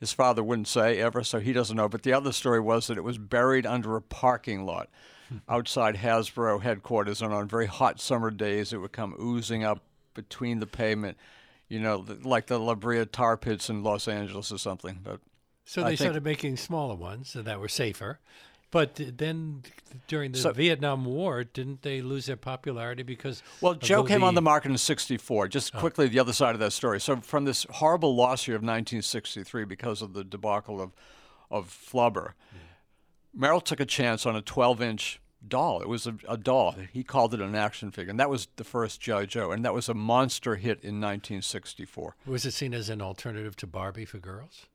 his 0.00 0.12
father 0.12 0.42
wouldn't 0.42 0.68
say 0.68 0.98
ever, 0.98 1.22
so 1.22 1.38
he 1.38 1.52
doesn't 1.52 1.76
know. 1.76 1.88
But 1.88 2.02
the 2.02 2.12
other 2.12 2.32
story 2.32 2.60
was 2.60 2.86
that 2.86 2.98
it 2.98 3.04
was 3.04 3.18
buried 3.18 3.66
under 3.66 3.94
a 3.96 4.02
parking 4.02 4.64
lot 4.64 4.88
outside 5.48 5.96
Hasbro 5.96 6.62
headquarters, 6.62 7.20
and 7.22 7.32
on 7.32 7.48
very 7.48 7.66
hot 7.66 8.00
summer 8.00 8.30
days, 8.30 8.72
it 8.72 8.78
would 8.78 8.92
come 8.92 9.14
oozing 9.20 9.64
up 9.64 9.82
between 10.18 10.58
the 10.58 10.66
pavement, 10.66 11.16
you 11.68 11.78
know, 11.78 12.04
like 12.22 12.48
the 12.48 12.58
La 12.58 12.74
Brea 12.74 13.04
tar 13.06 13.36
pits 13.36 13.70
in 13.70 13.84
Los 13.84 14.08
Angeles 14.08 14.50
or 14.50 14.58
something. 14.58 14.98
But 15.00 15.20
So 15.64 15.82
they 15.82 15.90
think- 15.90 16.00
started 16.00 16.24
making 16.24 16.56
smaller 16.56 16.96
ones 16.96 17.34
that 17.34 17.60
were 17.60 17.68
safer. 17.68 18.18
But 18.72 18.96
then 18.96 19.62
during 20.08 20.32
the 20.32 20.38
So- 20.38 20.52
Vietnam 20.52 21.04
War, 21.04 21.44
didn't 21.44 21.82
they 21.82 22.02
lose 22.02 22.26
their 22.26 22.36
popularity 22.36 23.04
because? 23.04 23.44
Well, 23.60 23.74
Joe 23.74 24.02
the- 24.02 24.08
came 24.08 24.24
on 24.24 24.34
the 24.34 24.42
market 24.42 24.72
in 24.72 24.76
'64. 24.76 25.46
Just 25.46 25.74
oh. 25.74 25.78
quickly, 25.78 26.08
the 26.08 26.18
other 26.18 26.32
side 26.32 26.54
of 26.54 26.60
that 26.60 26.72
story. 26.72 27.00
So, 27.00 27.20
from 27.20 27.44
this 27.44 27.64
horrible 27.70 28.14
loss 28.16 28.48
year 28.48 28.56
of 28.56 28.62
1963 28.62 29.64
because 29.64 30.02
of 30.02 30.14
the 30.14 30.24
debacle 30.24 30.80
of 30.80 30.92
of 31.50 31.70
Flubber, 31.70 32.34
mm. 32.52 32.58
Merrill 33.32 33.62
took 33.62 33.80
a 33.80 33.86
chance 33.86 34.26
on 34.26 34.36
a 34.36 34.42
12-inch 34.42 35.18
doll. 35.46 35.80
It 35.80 35.88
was 35.88 36.06
a, 36.06 36.16
a 36.28 36.36
doll. 36.36 36.74
He 36.92 37.02
called 37.04 37.34
it 37.34 37.40
an 37.40 37.54
action 37.54 37.90
figure, 37.90 38.10
and 38.10 38.20
that 38.20 38.30
was 38.30 38.48
the 38.56 38.64
first 38.64 39.00
GI 39.00 39.26
Joe, 39.26 39.50
and 39.52 39.64
that 39.64 39.74
was 39.74 39.88
a 39.88 39.94
monster 39.94 40.56
hit 40.56 40.78
in 40.82 41.00
1964. 41.00 42.16
Was 42.26 42.44
it 42.44 42.52
seen 42.52 42.74
as 42.74 42.88
an 42.88 43.00
alternative 43.00 43.56
to 43.56 43.66
Barbie 43.66 44.04
for 44.04 44.18
girls? 44.18 44.66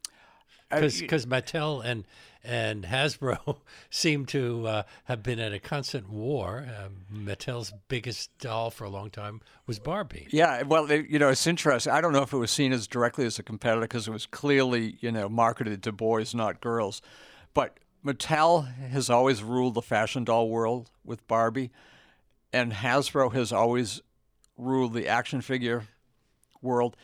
Uh, 0.72 0.82
Because 1.00 1.26
Mattel 1.26 1.84
and 1.84 2.06
and 2.46 2.84
Hasbro 2.84 3.58
seem 3.90 4.26
to 4.28 4.68
uh, 4.68 4.84
have 5.06 5.24
been 5.24 5.40
at 5.40 5.54
a 5.54 5.60
constant 5.60 6.10
war. 6.10 6.66
Um, 6.68 7.26
Mattel's 7.26 7.74
biggest 7.88 8.38
doll 8.40 8.70
for 8.70 8.84
a 8.84 8.90
long 8.90 9.10
time 9.10 9.42
was 9.66 9.80
Barbie. 9.80 10.28
Yeah, 10.30 10.64
well, 10.64 10.90
it, 10.92 11.08
you 11.08 11.20
know, 11.20 11.30
it's 11.30 11.48
interesting. 11.48 11.94
I 11.94 12.02
don't 12.02 12.12
know 12.12 12.22
if 12.24 12.34
it 12.34 12.38
was 12.38 12.52
seen 12.52 12.74
as 12.74 12.86
directly 12.88 13.26
as 13.26 13.40
a 13.40 13.44
competitor 13.44 13.82
because 13.82 14.08
it 14.10 14.12
was 14.12 14.26
clearly, 14.26 14.98
you 15.00 15.12
know, 15.12 15.30
marketed 15.30 15.84
to 15.84 15.92
boys, 15.94 16.36
not 16.36 16.60
girls. 16.60 17.02
But 17.54 17.78
Mattel 18.06 18.74
has 18.90 19.10
always 19.10 19.44
ruled 19.44 19.76
the 19.76 19.82
fashion 19.82 20.24
doll 20.24 20.50
world 20.50 20.90
with 21.06 21.26
Barbie, 21.28 21.72
and 22.52 22.74
Hasbro 22.74 23.34
has 23.34 23.52
always 23.52 24.02
ruled 24.58 24.94
the 24.94 25.08
action 25.08 25.42
figure 25.42 25.86
world. 26.62 26.96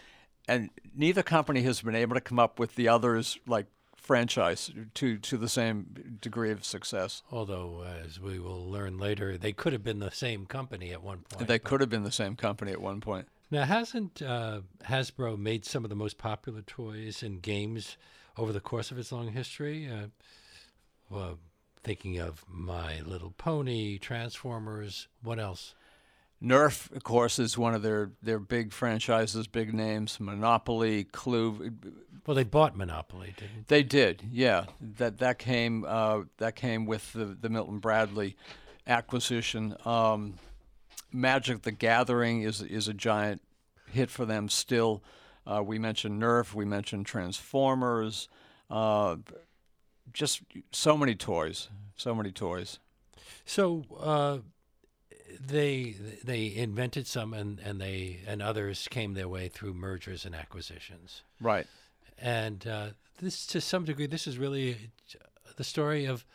And 0.48 0.70
neither 0.96 1.24
company 1.24 1.62
has 1.62 1.82
been 1.82 1.96
able 1.96 2.16
to 2.16 2.22
come 2.22 2.40
up 2.40 2.60
with 2.60 2.76
the 2.76 2.88
other's 2.88 3.38
like 3.48 3.68
franchise 3.96 4.72
to 4.96 5.20
to 5.20 5.38
the 5.38 5.48
same 5.48 6.18
degree 6.20 6.52
of 6.52 6.66
success. 6.66 7.22
Although, 7.32 7.86
as 8.04 8.20
we 8.20 8.40
will 8.40 8.68
learn 8.68 8.98
later, 8.98 9.38
they 9.38 9.52
could 9.54 9.72
have 9.74 9.84
been 9.84 10.00
the 10.00 10.10
same 10.10 10.48
company 10.48 10.92
at 10.92 11.04
one 11.04 11.20
point. 11.30 11.48
They 11.48 11.60
could 11.60 11.82
have 11.82 11.90
been 11.90 12.04
the 12.04 12.12
same 12.12 12.36
company 12.36 12.72
at 12.72 12.82
one 12.82 13.02
point. 13.02 13.28
Now, 13.52 13.66
hasn't 13.66 14.22
uh, 14.22 14.62
Hasbro 14.88 15.38
made 15.38 15.66
some 15.66 15.84
of 15.84 15.90
the 15.90 15.96
most 15.96 16.18
popular 16.18 16.62
toys 16.62 17.24
and 17.24 17.42
games 17.42 17.98
over 18.38 18.52
the 18.52 18.60
course 18.60 18.92
of 18.92 18.98
its 18.98 19.12
long 19.12 19.32
history? 19.32 19.88
Uh, 19.88 20.08
well, 21.10 21.40
thinking 21.84 22.20
of 22.20 22.44
My 22.48 23.02
Little 23.02 23.32
Pony, 23.32 23.98
Transformers, 23.98 25.08
what 25.22 25.40
else? 25.40 25.74
Nerf, 26.42 26.96
of 26.96 27.04
course, 27.04 27.38
is 27.38 27.58
one 27.58 27.74
of 27.74 27.82
their, 27.82 28.12
their 28.22 28.40
big 28.40 28.72
franchises, 28.72 29.48
big 29.48 29.74
names. 29.74 30.20
Monopoly, 30.22 31.04
Clue. 31.04 31.72
Well, 32.26 32.36
they 32.36 32.46
bought 32.46 32.78
Monopoly, 32.78 33.34
didn't 33.38 33.68
they? 33.68 33.78
They 33.82 33.84
did, 33.84 34.24
yeah. 34.32 34.66
That 34.80 35.18
that 35.18 35.38
came 35.38 35.84
uh, 35.86 36.22
that 36.38 36.56
came 36.56 36.86
with 36.86 37.12
the, 37.12 37.26
the 37.26 37.50
Milton 37.50 37.80
Bradley 37.80 38.38
acquisition. 38.88 39.76
Um, 39.84 40.36
Magic: 41.12 41.64
The 41.64 41.74
Gathering 41.74 42.44
is 42.44 42.62
is 42.62 42.88
a 42.88 42.94
giant 42.94 43.42
hit 43.92 44.10
for 44.10 44.26
them 44.26 44.48
still. 44.48 45.04
Uh, 45.46 45.62
we 45.62 45.78
mentioned 45.78 46.22
Nerf, 46.22 46.54
we 46.54 46.64
mentioned 46.64 47.06
Transformers. 47.06 48.30
Uh, 48.70 49.18
just 50.14 50.42
so 50.72 50.98
many 50.98 51.16
toys, 51.16 51.70
so 51.96 52.14
many 52.16 52.32
toys. 52.32 52.80
So 53.46 53.84
uh, 54.00 54.40
they 55.40 55.96
they 56.24 56.54
invented 56.56 57.08
some, 57.08 57.34
and, 57.34 57.60
and 57.60 57.80
they 57.80 58.20
and 58.28 58.42
others 58.42 58.88
came 58.90 59.14
their 59.14 59.28
way 59.28 59.48
through 59.48 59.74
mergers 59.74 60.26
and 60.26 60.36
acquisitions. 60.36 61.24
Right. 61.42 61.68
And 62.18 62.68
uh, 62.68 62.88
this, 63.22 63.46
to 63.48 63.62
some 63.62 63.86
degree, 63.86 64.08
this 64.08 64.28
is 64.28 64.38
really 64.38 64.92
the 65.56 65.64
story 65.64 66.06
of 66.06 66.26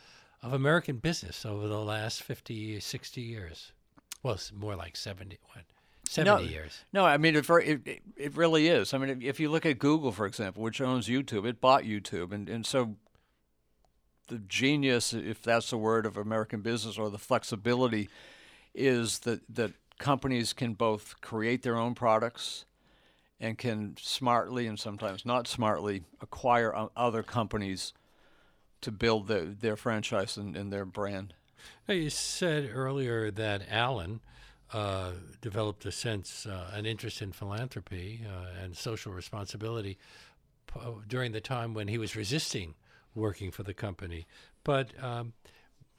of 0.41 0.53
American 0.53 0.97
business 0.97 1.45
over 1.45 1.67
the 1.67 1.79
last 1.79 2.21
50, 2.21 2.79
60 2.79 3.21
years. 3.21 3.71
Well, 4.21 4.35
it's 4.35 4.51
more 4.53 4.75
like 4.75 4.95
70, 4.95 5.39
what, 5.53 5.63
70 6.07 6.45
years. 6.45 6.85
No, 6.93 7.03
I 7.03 7.17
mean 7.17 7.35
it, 7.35 7.49
it, 7.49 7.87
it, 7.87 8.01
it 8.15 8.37
really 8.37 8.67
is. 8.67 8.93
I 8.93 8.99
mean, 8.99 9.09
if, 9.09 9.23
if 9.23 9.39
you 9.39 9.49
look 9.49 9.65
at 9.65 9.79
Google, 9.79 10.11
for 10.11 10.25
example, 10.25 10.61
which 10.61 10.81
owns 10.81 11.07
YouTube, 11.07 11.47
it 11.47 11.59
bought 11.59 11.83
YouTube, 11.83 12.31
and 12.31 12.47
and 12.47 12.65
so 12.65 12.95
the 14.27 14.39
genius, 14.39 15.13
if 15.13 15.41
that's 15.41 15.69
the 15.69 15.77
word 15.77 16.05
of 16.05 16.17
American 16.17 16.61
business, 16.61 16.97
or 16.97 17.09
the 17.09 17.17
flexibility, 17.17 18.09
is 18.73 19.19
that 19.19 19.41
that 19.53 19.73
companies 19.97 20.53
can 20.53 20.73
both 20.73 21.21
create 21.21 21.63
their 21.63 21.77
own 21.77 21.95
products 21.95 22.65
and 23.39 23.57
can 23.57 23.95
smartly 23.99 24.67
and 24.67 24.79
sometimes 24.79 25.25
not 25.25 25.47
smartly 25.47 26.03
acquire 26.21 26.87
other 26.95 27.23
companies 27.23 27.93
to 28.81 28.91
build 28.91 29.27
the, 29.27 29.55
their 29.59 29.75
franchise 29.75 30.37
and, 30.37 30.55
and, 30.55 30.71
their 30.71 30.85
brand. 30.85 31.33
Now 31.87 31.95
you 31.95 32.09
said 32.09 32.69
earlier 32.73 33.31
that 33.31 33.63
Alan 33.69 34.21
uh, 34.73 35.11
developed 35.41 35.85
a 35.85 35.91
sense, 35.91 36.45
uh, 36.45 36.71
an 36.73 36.85
interest 36.85 37.21
in 37.21 37.31
philanthropy 37.31 38.21
uh, 38.27 38.63
and 38.63 38.75
social 38.75 39.11
responsibility 39.11 39.97
p- 40.67 40.79
during 41.07 41.31
the 41.31 41.41
time 41.41 41.73
when 41.73 41.87
he 41.87 41.97
was 41.97 42.15
resisting 42.15 42.75
working 43.15 43.51
for 43.51 43.63
the 43.63 43.73
company. 43.73 44.27
But 44.63 44.91
um, 45.01 45.33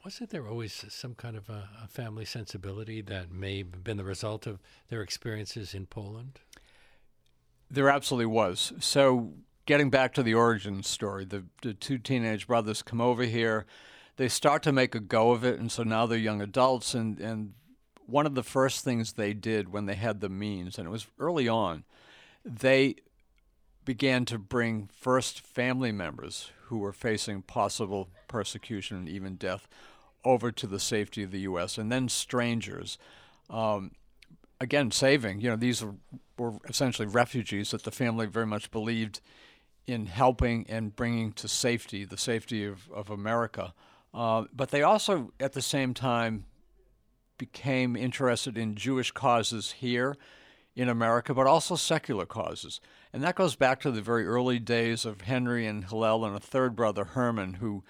wasn't 0.04 0.30
there 0.30 0.46
always 0.46 0.84
some 0.88 1.14
kind 1.14 1.36
of 1.36 1.48
a, 1.48 1.68
a, 1.82 1.88
family 1.88 2.24
sensibility 2.24 3.00
that 3.02 3.32
may 3.32 3.58
have 3.58 3.82
been 3.82 3.96
the 3.96 4.04
result 4.04 4.46
of 4.46 4.60
their 4.88 5.02
experiences 5.02 5.74
in 5.74 5.86
Poland? 5.86 6.38
There 7.70 7.88
absolutely 7.88 8.26
was. 8.26 8.72
So, 8.78 9.32
getting 9.66 9.90
back 9.90 10.14
to 10.14 10.22
the 10.22 10.34
origin 10.34 10.82
story, 10.84 11.24
the, 11.24 11.44
the 11.62 11.74
two 11.74 11.98
teenage 11.98 12.46
brothers 12.46 12.82
come 12.82 13.00
over 13.00 13.24
here. 13.24 13.66
They 14.16 14.28
start 14.28 14.62
to 14.62 14.72
make 14.72 14.94
a 14.94 15.00
go 15.00 15.32
of 15.32 15.44
it, 15.44 15.58
and 15.58 15.70
so 15.70 15.82
now 15.82 16.06
they're 16.06 16.18
young 16.18 16.40
adults. 16.40 16.94
And, 16.94 17.18
and 17.18 17.54
one 18.06 18.26
of 18.26 18.34
the 18.34 18.42
first 18.42 18.84
things 18.84 19.12
they 19.12 19.34
did 19.34 19.72
when 19.72 19.86
they 19.86 19.96
had 19.96 20.20
the 20.20 20.28
means, 20.28 20.78
and 20.78 20.86
it 20.86 20.90
was 20.90 21.06
early 21.18 21.48
on, 21.48 21.84
they 22.44 22.94
began 23.86 24.26
to 24.26 24.38
bring 24.38 24.90
first 24.92 25.40
family 25.40 25.92
members 25.92 26.50
who 26.64 26.76
were 26.76 26.92
facing 26.92 27.40
possible 27.40 28.08
persecution 28.28 28.98
and 28.98 29.08
even 29.08 29.36
death 29.36 29.66
over 30.24 30.52
to 30.52 30.66
the 30.66 30.80
safety 30.80 31.22
of 31.22 31.30
the 31.30 31.40
U.S. 31.40 31.78
and 31.78 31.90
then 31.90 32.08
strangers. 32.08 32.98
Um, 33.48 33.92
again, 34.60 34.90
saving. 34.90 35.40
You 35.40 35.50
know, 35.50 35.56
these 35.56 35.82
were, 36.36 36.52
essentially 36.68 37.08
refugees 37.08 37.70
that 37.70 37.84
the 37.84 37.90
family 37.90 38.26
very 38.26 38.44
much 38.44 38.70
believed 38.70 39.20
in 39.86 40.06
helping 40.06 40.66
and 40.68 40.94
bringing 40.94 41.32
to 41.32 41.48
safety, 41.48 42.04
the 42.04 42.18
safety 42.18 42.66
of, 42.66 42.90
of 42.92 43.08
America. 43.08 43.72
Uh, 44.12 44.44
but 44.52 44.70
they 44.70 44.82
also, 44.82 45.32
at 45.38 45.52
the 45.52 45.62
same 45.62 45.94
time, 45.94 46.44
became 47.38 47.94
interested 47.96 48.58
in 48.58 48.74
Jewish 48.74 49.12
causes 49.12 49.72
here 49.72 50.16
in 50.74 50.88
America, 50.88 51.32
but 51.32 51.46
also 51.46 51.76
secular 51.76 52.26
causes. 52.26 52.80
And 53.16 53.24
that 53.24 53.34
goes 53.34 53.56
back 53.56 53.80
to 53.80 53.90
the 53.90 54.02
very 54.02 54.26
early 54.26 54.58
days 54.58 55.06
of 55.06 55.22
Henry 55.22 55.66
and 55.66 55.82
Hillel 55.82 56.26
and 56.26 56.36
a 56.36 56.38
third 56.38 56.76
brother, 56.76 57.06
Herman, 57.06 57.54
who 57.54 57.82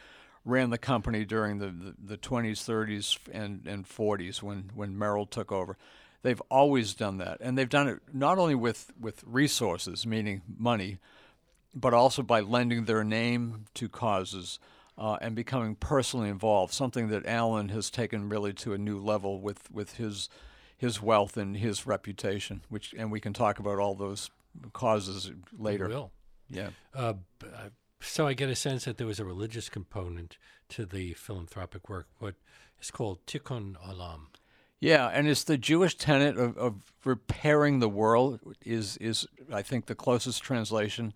ran 0.44 0.70
the 0.70 0.78
company 0.78 1.24
during 1.24 1.58
the, 1.58 1.66
the, 1.66 1.94
the 2.00 2.16
20s, 2.16 2.58
30s, 2.58 3.18
and, 3.32 3.66
and 3.66 3.88
40s 3.88 4.40
when, 4.40 4.70
when 4.76 4.96
Merrill 4.96 5.26
took 5.26 5.50
over. 5.50 5.76
They've 6.22 6.40
always 6.48 6.94
done 6.94 7.18
that. 7.18 7.38
And 7.40 7.58
they've 7.58 7.68
done 7.68 7.88
it 7.88 7.98
not 8.12 8.38
only 8.38 8.54
with, 8.54 8.92
with 9.00 9.24
resources, 9.26 10.06
meaning 10.06 10.42
money, 10.56 10.98
but 11.74 11.92
also 11.92 12.22
by 12.22 12.38
lending 12.38 12.84
their 12.84 13.02
name 13.02 13.64
to 13.74 13.88
causes 13.88 14.60
uh, 14.96 15.16
and 15.20 15.34
becoming 15.34 15.74
personally 15.74 16.28
involved, 16.28 16.72
something 16.72 17.08
that 17.08 17.26
Alan 17.26 17.70
has 17.70 17.90
taken 17.90 18.28
really 18.28 18.52
to 18.52 18.74
a 18.74 18.78
new 18.78 19.00
level 19.00 19.40
with, 19.40 19.72
with 19.72 19.96
his, 19.96 20.28
his 20.76 21.02
wealth 21.02 21.36
and 21.36 21.56
his 21.56 21.84
reputation, 21.84 22.62
which, 22.68 22.94
and 22.96 23.10
we 23.10 23.18
can 23.18 23.32
talk 23.32 23.58
about 23.58 23.80
all 23.80 23.96
those 23.96 24.30
causes 24.72 25.30
later. 25.58 25.88
Will. 25.88 26.12
Yeah. 26.48 26.70
Uh, 26.94 27.14
so 28.00 28.26
I 28.26 28.34
get 28.34 28.48
a 28.48 28.56
sense 28.56 28.84
that 28.84 28.98
there 28.98 29.06
was 29.06 29.18
a 29.18 29.24
religious 29.24 29.68
component 29.68 30.38
to 30.70 30.86
the 30.86 31.14
philanthropic 31.14 31.88
work, 31.88 32.06
what 32.18 32.34
is 32.80 32.90
called 32.90 33.24
tikkun 33.26 33.74
olam. 33.86 34.26
Yeah, 34.78 35.06
and 35.06 35.26
it's 35.26 35.44
the 35.44 35.56
Jewish 35.56 35.96
tenet 35.96 36.36
of, 36.36 36.56
of 36.58 36.92
repairing 37.04 37.80
the 37.80 37.88
world 37.88 38.40
is 38.64 38.96
is 38.98 39.26
I 39.52 39.62
think 39.62 39.86
the 39.86 39.94
closest 39.94 40.42
translation. 40.42 41.14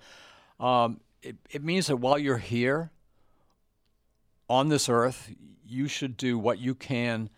Um, 0.58 1.00
it, 1.22 1.36
it 1.50 1.62
means 1.62 1.86
that 1.88 1.96
while 1.96 2.18
you're 2.18 2.38
here 2.38 2.90
on 4.48 4.68
this 4.68 4.88
earth, 4.88 5.30
you 5.66 5.88
should 5.88 6.16
do 6.16 6.38
what 6.38 6.58
you 6.58 6.74
can 6.74 7.28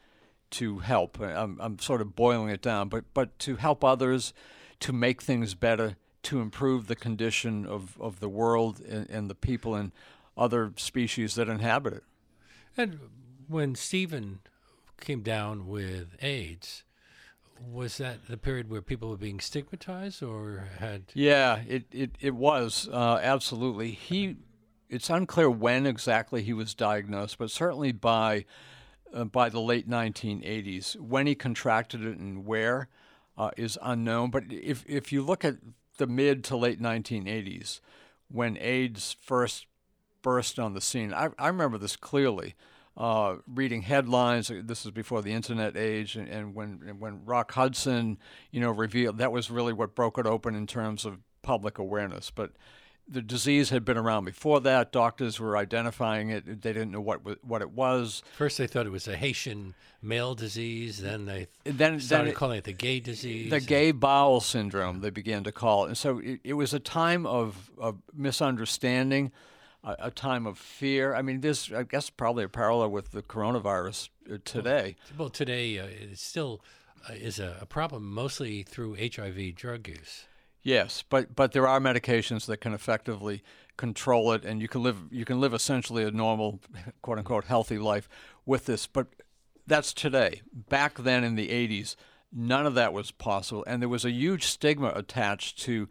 to 0.51 0.79
help. 0.79 1.21
I'm, 1.21 1.59
I'm 1.61 1.79
sort 1.79 2.01
of 2.01 2.15
boiling 2.15 2.51
it 2.51 2.63
down, 2.63 2.89
but 2.89 3.05
but 3.15 3.37
to 3.41 3.57
help 3.57 3.83
others, 3.83 4.33
to 4.83 4.93
make 4.93 5.23
things 5.23 5.55
better, 5.55 5.97
to 6.25 6.41
improve 6.41 6.87
the 6.87 6.97
condition 6.97 7.65
of, 7.67 7.97
of 8.01 8.21
the 8.21 8.29
world 8.29 8.81
and, 8.81 9.09
and 9.09 9.31
the 9.31 9.35
people 9.35 9.75
and 9.75 9.93
other 10.37 10.73
species 10.77 11.35
that 11.37 11.49
inhabit 11.49 11.95
it. 11.95 12.05
And 12.77 12.99
when 13.49 13.75
Stephen 13.75 14.41
came 15.01 15.23
down 15.23 15.67
with 15.69 16.17
AIDS, 16.21 16.85
was 17.71 17.99
that 17.99 18.27
the 18.27 18.37
period 18.37 18.71
where 18.71 18.83
people 18.83 19.09
were 19.09 19.17
being 19.17 19.39
stigmatized 19.39 20.23
or 20.23 20.69
had? 20.79 21.05
Yeah, 21.15 21.61
it, 21.69 21.85
it, 21.93 22.11
it 22.21 22.35
was, 22.35 22.89
uh, 22.91 23.21
absolutely. 23.23 23.93
He, 23.93 24.37
it's 24.89 25.11
unclear 25.11 25.49
when 25.49 25.87
exactly 25.87 26.43
he 26.43 26.53
was 26.53 26.75
diagnosed, 26.75 27.39
but 27.39 27.51
certainly 27.53 27.93
by, 27.93 28.47
uh, 29.15 29.25
by 29.25 29.49
the 29.49 29.61
late 29.61 29.89
1980s. 29.89 30.99
When 30.99 31.29
he 31.29 31.37
contracted 31.37 32.05
it 32.05 32.19
and 32.19 32.47
where 32.47 32.89
uh, 33.37 33.51
is 33.57 33.79
unknown. 33.83 34.31
But 34.31 34.45
if, 34.51 34.85
if 34.89 35.13
you 35.13 35.23
look 35.23 35.45
at 35.45 35.57
the 35.99 36.07
mid 36.07 36.43
to 36.45 36.57
late 36.57 36.81
1980s 36.81 37.81
when 38.29 38.57
AIDS 38.59 39.17
first 39.21 39.67
burst 40.23 40.59
on 40.59 40.75
the 40.75 40.81
scene. 40.81 41.13
I, 41.13 41.31
I 41.39 41.49
remember 41.49 41.79
this 41.79 41.97
clearly. 41.97 42.55
Uh, 42.95 43.37
reading 43.47 43.83
headlines. 43.83 44.51
This 44.55 44.85
is 44.85 44.91
before 44.91 45.23
the 45.23 45.33
internet 45.33 45.79
age, 45.79 46.15
and, 46.15 46.29
and 46.29 46.55
when 46.55 46.97
when 46.99 47.25
Rock 47.25 47.53
Hudson, 47.53 48.19
you 48.51 48.61
know, 48.61 48.71
revealed 48.71 49.17
that 49.17 49.33
was 49.33 49.51
really 49.51 49.73
what 49.73 49.95
broke 49.95 50.19
it 50.19 50.27
open 50.27 50.55
in 50.55 50.67
terms 50.67 51.07
of 51.07 51.19
public 51.41 51.79
awareness. 51.79 52.31
But 52.31 52.53
the 53.13 53.23
disease 53.23 53.71
had 53.71 53.85
been 53.85 53.99
around 53.99 54.25
before 54.25 54.61
that. 54.61 54.91
Doctors 54.91 55.39
were 55.39 55.57
identifying 55.57 56.31
it. 56.31 56.47
They 56.47 56.73
didn't 56.73 56.91
know 56.91 57.01
what 57.01 57.21
what 57.45 57.63
it 57.63 57.71
was. 57.71 58.23
First, 58.37 58.59
they 58.59 58.67
thought 58.67 58.87
it 58.87 58.93
was 58.93 59.07
a 59.07 59.17
Haitian 59.17 59.75
male 60.01 60.35
disease. 60.35 61.01
Then 61.01 61.27
they 61.27 61.49
then 61.65 62.01
started 62.01 62.27
then 62.27 62.33
it, 62.33 62.37
calling 62.37 62.59
it 62.59 62.65
the 62.65 62.73
gay 62.73 63.01
disease. 63.01 63.51
The 63.51 63.61
gay 63.61 63.93
bowel 63.93 64.41
syndrome. 64.41 65.01
They 65.01 65.11
began 65.11 65.45
to 65.45 65.53
call 65.53 65.85
it, 65.85 65.89
and 65.89 65.99
so 65.99 66.19
it, 66.19 66.41
it 66.43 66.55
was 66.55 66.73
a 66.73 66.81
time 66.81 67.27
of, 67.27 67.71
of 67.79 67.99
misunderstanding, 68.15 69.31
a, 69.85 69.97
a, 70.01 70.11
time 70.11 70.47
of 70.47 70.59
fear. 70.59 71.15
I 71.15 71.23
mean, 71.23 71.41
this 71.41 71.71
I 71.71 71.83
guess 71.83 72.11
probably 72.11 72.45
a 72.45 72.49
parallel 72.49 72.91
with 72.91 73.13
the 73.13 73.23
coronavirus 73.23 74.09
uh, 74.33 74.39
today. 74.45 74.97
Well, 75.11 75.27
well 75.27 75.31
today 75.31 75.79
uh, 75.79 75.85
it 75.85 76.19
still 76.19 76.63
uh, 77.09 77.13
is 77.13 77.39
a, 77.39 77.59
a 77.61 77.67
problem, 77.67 78.13
mostly 78.13 78.63
through 78.63 78.97
HIV 78.97 79.55
drug 79.55 79.89
use. 79.89 80.25
Yes, 80.63 81.03
but 81.09 81.35
but 81.35 81.53
there 81.53 81.67
are 81.67 81.81
medications 81.81 82.47
that 82.47 82.59
can 82.59 82.73
effectively 82.73 83.43
control 83.77 84.33
it, 84.33 84.45
and 84.45 84.63
you 84.63 84.69
can 84.69 84.83
live 84.83 84.99
you 85.11 85.25
can 85.25 85.41
live 85.41 85.55
essentially 85.55 86.05
a 86.05 86.11
normal, 86.11 86.61
quote 87.03 87.19
unquote, 87.19 87.45
healthy 87.45 87.79
life 87.79 88.09
with 88.47 88.67
this. 88.67 88.87
But 88.87 89.09
that's 89.67 89.93
today. 89.93 90.43
Back 90.53 90.99
then 90.99 91.25
in 91.25 91.35
the 91.35 91.49
'80s, 91.49 91.97
none 92.33 92.65
of 92.65 92.75
that 92.75 92.93
was 92.93 93.11
possible, 93.11 93.65
and 93.67 93.83
there 93.83 93.89
was 93.89 94.05
a 94.05 94.11
huge 94.13 94.45
stigma 94.45 94.93
attached 94.95 95.59
to 95.63 95.89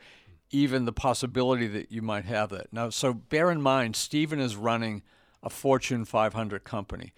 even 0.52 0.86
the 0.86 0.94
possibility 0.94 1.68
that 1.68 1.92
you 1.92 2.02
might 2.02 2.26
have 2.26 2.50
that. 2.50 2.72
Now, 2.72 2.90
so 2.90 3.14
bear 3.14 3.52
in 3.52 3.62
mind, 3.62 3.96
Stephen 3.96 4.40
is 4.40 4.56
running 4.56 5.02
a 5.44 5.50
Fortune 5.50 6.06
500 6.06 6.64
company. 6.64 7.14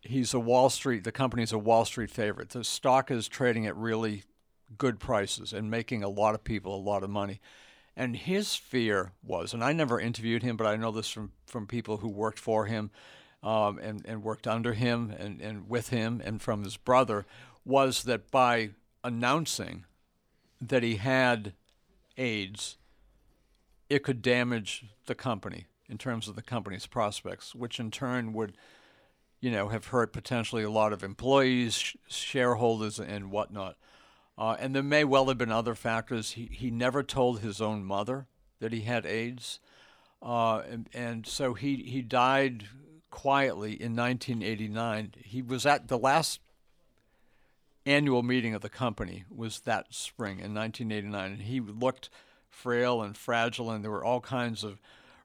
He's 0.00 0.32
a 0.32 0.38
Wall 0.38 0.70
Street. 0.70 1.02
The 1.02 1.12
company's 1.12 1.52
a 1.52 1.58
Wall 1.58 1.84
Street 1.84 2.10
favorite. 2.10 2.50
The 2.50 2.62
stock 2.62 3.10
is 3.10 3.26
trading 3.26 3.66
at 3.66 3.76
really 3.76 4.22
good 4.78 4.98
prices 4.98 5.52
and 5.52 5.70
making 5.70 6.02
a 6.02 6.08
lot 6.08 6.34
of 6.34 6.44
people 6.44 6.74
a 6.74 6.76
lot 6.76 7.02
of 7.02 7.10
money. 7.10 7.40
And 7.96 8.16
his 8.16 8.56
fear 8.56 9.12
was, 9.22 9.54
and 9.54 9.64
I 9.64 9.72
never 9.72 9.98
interviewed 9.98 10.42
him, 10.42 10.56
but 10.56 10.66
I 10.66 10.76
know 10.76 10.92
this 10.92 11.08
from, 11.08 11.32
from 11.46 11.66
people 11.66 11.98
who 11.98 12.08
worked 12.08 12.38
for 12.38 12.66
him 12.66 12.90
um, 13.42 13.78
and, 13.78 14.04
and 14.06 14.22
worked 14.22 14.46
under 14.46 14.74
him 14.74 15.14
and, 15.18 15.40
and 15.40 15.68
with 15.68 15.88
him 15.88 16.20
and 16.24 16.42
from 16.42 16.62
his 16.62 16.76
brother, 16.76 17.24
was 17.64 18.04
that 18.04 18.30
by 18.30 18.70
announcing 19.02 19.84
that 20.60 20.82
he 20.82 20.96
had 20.96 21.52
AIDS, 22.16 22.76
it 23.88 24.02
could 24.02 24.20
damage 24.20 24.84
the 25.06 25.14
company 25.14 25.66
in 25.88 25.98
terms 25.98 26.28
of 26.28 26.34
the 26.34 26.42
company's 26.42 26.86
prospects, 26.86 27.54
which 27.54 27.78
in 27.78 27.90
turn 27.90 28.32
would, 28.32 28.56
you 29.40 29.50
know, 29.50 29.68
have 29.68 29.86
hurt 29.86 30.12
potentially 30.12 30.62
a 30.62 30.70
lot 30.70 30.92
of 30.92 31.04
employees, 31.04 31.74
sh- 31.76 31.96
shareholders, 32.08 32.98
and 32.98 33.30
whatnot. 33.30 33.76
Uh, 34.38 34.56
and 34.58 34.74
there 34.74 34.82
may 34.82 35.04
well 35.04 35.26
have 35.26 35.38
been 35.38 35.52
other 35.52 35.74
factors. 35.74 36.32
He, 36.32 36.48
he 36.52 36.70
never 36.70 37.02
told 37.02 37.40
his 37.40 37.60
own 37.60 37.84
mother 37.84 38.26
that 38.60 38.72
he 38.72 38.82
had 38.82 39.06
AIDS. 39.06 39.60
Uh, 40.22 40.58
and, 40.70 40.88
and 40.92 41.26
so 41.26 41.54
he, 41.54 41.76
he 41.76 42.02
died 42.02 42.64
quietly 43.10 43.70
in 43.70 43.96
1989. 43.96 45.14
He 45.24 45.40
was 45.40 45.64
at 45.64 45.88
the 45.88 45.98
last 45.98 46.40
annual 47.86 48.22
meeting 48.22 48.52
of 48.52 48.60
the 48.60 48.68
company 48.68 49.24
was 49.34 49.60
that 49.60 49.86
spring 49.94 50.40
in 50.40 50.52
1989, 50.52 51.32
and 51.32 51.42
he 51.42 51.60
looked 51.60 52.10
frail 52.50 53.00
and 53.00 53.16
fragile, 53.16 53.70
and 53.70 53.84
there 53.84 53.90
were 53.90 54.04
all 54.04 54.20
kinds 54.20 54.64
of 54.64 54.80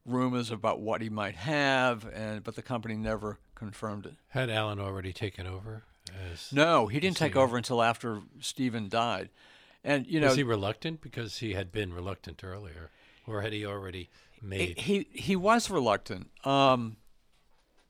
rumors 0.05 0.51
about 0.51 0.79
what 0.79 1.01
he 1.01 1.09
might 1.09 1.35
have, 1.35 2.07
and 2.13 2.43
but 2.43 2.55
the 2.55 2.61
company 2.61 2.95
never 2.95 3.39
confirmed 3.55 4.05
it. 4.05 4.13
Had 4.29 4.49
Alan 4.49 4.79
already 4.79 5.11
taken 5.11 5.47
over? 5.47 5.83
No, 6.51 6.87
he 6.87 6.99
didn't 6.99 7.17
take 7.17 7.35
over 7.35 7.57
until 7.57 7.81
after 7.81 8.21
Stephen 8.39 8.89
died. 8.89 9.29
And 9.83 10.05
you 10.07 10.19
know, 10.19 10.27
was 10.27 10.35
he 10.37 10.43
reluctant 10.43 11.01
because 11.01 11.37
he 11.37 11.53
had 11.53 11.71
been 11.71 11.93
reluctant 11.93 12.43
earlier, 12.43 12.91
or 13.25 13.41
had 13.41 13.53
he 13.53 13.65
already 13.65 14.09
made? 14.41 14.77
he 14.79 15.07
he 15.11 15.35
was 15.35 15.69
reluctant. 15.69 16.29
Um, 16.45 16.97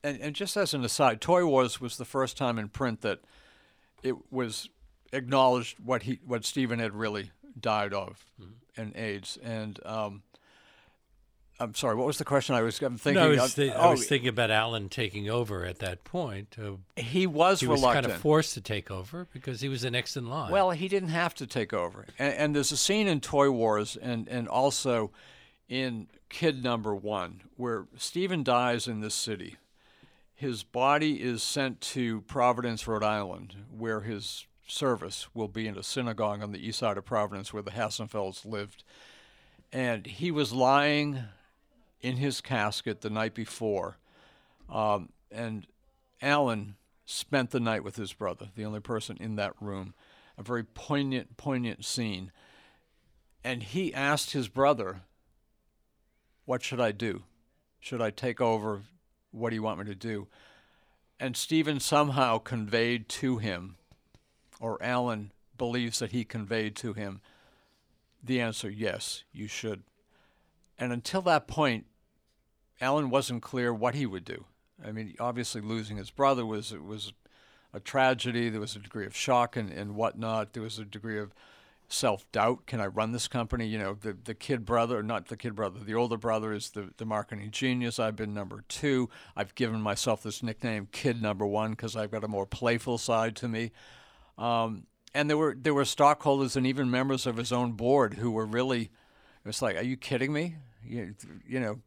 and 0.03 0.19
and 0.21 0.35
just 0.35 0.55
as 0.55 0.73
an 0.73 0.83
aside, 0.85 1.19
Toy 1.21 1.45
Wars 1.45 1.81
was 1.81 1.97
the 1.97 2.05
first 2.05 2.37
time 2.37 2.57
in 2.57 2.69
print 2.69 3.01
that 3.01 3.19
it 4.03 4.15
was 4.31 4.69
acknowledged 5.11 5.79
what 5.83 6.03
he 6.03 6.19
what 6.25 6.45
Stephen 6.45 6.79
had 6.79 6.93
really 6.93 7.31
died 7.59 7.93
of, 7.93 8.25
Mm-hmm. 8.41 8.81
and 8.81 8.95
AIDS. 8.95 9.37
And 9.43 9.79
um, 9.85 10.23
I'm 11.61 11.75
sorry, 11.75 11.95
what 11.95 12.07
was 12.07 12.17
the 12.17 12.25
question? 12.25 12.55
I 12.55 12.61
was 12.61 12.81
I'm 12.81 12.97
thinking. 12.97 13.21
no, 13.21 13.29
I 13.29 13.29
was, 13.29 13.39
of- 13.39 13.51
thi- 13.51 13.71
I 13.71 13.87
oh, 13.87 13.91
was 13.91 14.07
thinking 14.07 14.29
about 14.29 14.49
Alan 14.49 14.89
taking 14.89 15.29
over 15.29 15.63
at 15.65 15.79
that 15.79 16.03
point. 16.03 16.55
Uh, 16.61 16.77
he 16.99 17.27
was 17.27 17.59
he 17.59 17.67
was 17.67 17.81
kind 17.81 18.05
of 18.05 18.17
forced 18.17 18.55
to 18.55 18.61
take 18.61 18.89
over 18.89 19.27
because 19.31 19.61
he 19.61 19.69
was 19.69 19.83
the 19.83 19.91
next 19.91 20.17
in 20.17 20.27
line. 20.27 20.51
Well, 20.51 20.71
he 20.71 20.87
didn't 20.87 21.09
have 21.09 21.35
to 21.35 21.47
take 21.47 21.73
over. 21.73 22.05
And, 22.17 22.33
and 22.33 22.55
there's 22.55 22.71
a 22.71 22.77
scene 22.77 23.07
in 23.07 23.21
Toy 23.21 23.51
Wars 23.51 23.95
and, 23.95 24.27
and 24.27 24.47
also 24.47 25.11
in 25.69 26.07
Kid 26.29 26.63
Number 26.63 26.95
One 26.95 27.41
where 27.55 27.85
Stephen 27.95 28.43
dies 28.43 28.87
in 28.87 29.01
this 29.01 29.15
city. 29.15 29.57
His 30.33 30.63
body 30.63 31.21
is 31.21 31.43
sent 31.43 31.81
to 31.81 32.21
Providence, 32.21 32.87
Rhode 32.87 33.03
Island, 33.03 33.55
where 33.69 34.01
his 34.01 34.47
service 34.65 35.27
will 35.35 35.47
be 35.47 35.67
in 35.67 35.77
a 35.77 35.83
synagogue 35.83 36.41
on 36.41 36.51
the 36.51 36.67
east 36.67 36.79
side 36.79 36.97
of 36.97 37.05
Providence 37.05 37.53
where 37.53 37.61
the 37.61 37.71
Hassenfelds 37.71 38.43
lived. 38.43 38.83
And 39.71 40.07
he 40.07 40.31
was 40.31 40.51
lying 40.51 41.25
in 42.01 42.17
his 42.17 42.41
casket 42.41 43.01
the 43.01 43.09
night 43.09 43.33
before. 43.33 43.97
Um, 44.69 45.09
and 45.31 45.67
Alan 46.21 46.75
spent 47.05 47.51
the 47.51 47.59
night 47.59 47.83
with 47.83 47.95
his 47.95 48.13
brother, 48.13 48.49
the 48.55 48.65
only 48.65 48.79
person 48.79 49.17
in 49.19 49.35
that 49.35 49.53
room. 49.59 49.93
A 50.37 50.43
very 50.43 50.63
poignant, 50.63 51.37
poignant 51.37 51.85
scene. 51.85 52.31
And 53.43 53.63
he 53.63 53.93
asked 53.93 54.31
his 54.31 54.47
brother, 54.47 55.01
What 56.45 56.63
should 56.63 56.79
I 56.79 56.91
do? 56.91 57.23
Should 57.79 58.01
I 58.01 58.11
take 58.11 58.39
over? 58.39 58.81
What 59.31 59.49
do 59.49 59.55
you 59.55 59.63
want 59.63 59.79
me 59.79 59.85
to 59.85 59.95
do? 59.95 60.27
And 61.19 61.37
Stephen 61.37 61.79
somehow 61.79 62.39
conveyed 62.39 63.07
to 63.09 63.37
him, 63.37 63.75
or 64.59 64.81
Alan 64.81 65.31
believes 65.57 65.99
that 65.99 66.11
he 66.11 66.23
conveyed 66.23 66.75
to 66.77 66.93
him, 66.93 67.21
the 68.23 68.41
answer 68.41 68.69
yes, 68.69 69.23
you 69.31 69.47
should. 69.47 69.83
And 70.77 70.91
until 70.91 71.21
that 71.23 71.47
point, 71.47 71.85
Alan 72.81 73.09
wasn't 73.09 73.43
clear 73.43 73.73
what 73.73 73.95
he 73.95 74.05
would 74.05 74.25
do. 74.25 74.45
I 74.83 74.91
mean, 74.91 75.15
obviously 75.19 75.61
losing 75.61 75.97
his 75.97 76.09
brother 76.09 76.45
was 76.45 76.73
was 76.73 77.13
a 77.73 77.79
tragedy. 77.79 78.49
There 78.49 78.59
was 78.59 78.75
a 78.75 78.79
degree 78.79 79.05
of 79.05 79.15
shock 79.15 79.55
and, 79.55 79.71
and 79.71 79.95
whatnot. 79.95 80.53
There 80.53 80.63
was 80.63 80.79
a 80.79 80.83
degree 80.83 81.19
of 81.19 81.33
self 81.87 82.29
doubt. 82.31 82.65
Can 82.65 82.81
I 82.81 82.87
run 82.87 83.11
this 83.11 83.27
company? 83.27 83.67
You 83.67 83.77
know, 83.77 83.93
the 83.93 84.17
the 84.23 84.33
kid 84.33 84.65
brother, 84.65 85.03
not 85.03 85.27
the 85.27 85.37
kid 85.37 85.55
brother, 85.55 85.79
the 85.79 85.93
older 85.93 86.17
brother 86.17 86.51
is 86.51 86.71
the, 86.71 86.89
the 86.97 87.05
marketing 87.05 87.51
genius. 87.51 87.99
I've 87.99 88.15
been 88.15 88.33
number 88.33 88.63
two. 88.67 89.09
I've 89.35 89.53
given 89.55 89.81
myself 89.81 90.23
this 90.23 90.41
nickname, 90.41 90.87
Kid 90.91 91.21
Number 91.21 91.45
One, 91.45 91.71
because 91.71 91.95
I've 91.95 92.11
got 92.11 92.23
a 92.23 92.27
more 92.27 92.45
playful 92.45 92.97
side 92.97 93.35
to 93.37 93.47
me. 93.47 93.71
Um, 94.37 94.87
and 95.13 95.29
there 95.29 95.37
were 95.37 95.55
there 95.59 95.73
were 95.73 95.85
stockholders 95.85 96.55
and 96.55 96.65
even 96.65 96.89
members 96.89 97.27
of 97.27 97.37
his 97.37 97.51
own 97.51 97.73
board 97.73 98.15
who 98.15 98.31
were 98.31 98.45
really, 98.45 98.83
it 98.83 98.89
was 99.45 99.61
like, 99.61 99.75
are 99.75 99.83
you 99.83 99.97
kidding 99.97 100.33
me? 100.33 100.55
You, 100.83 101.13
you 101.47 101.59
know, 101.59 101.79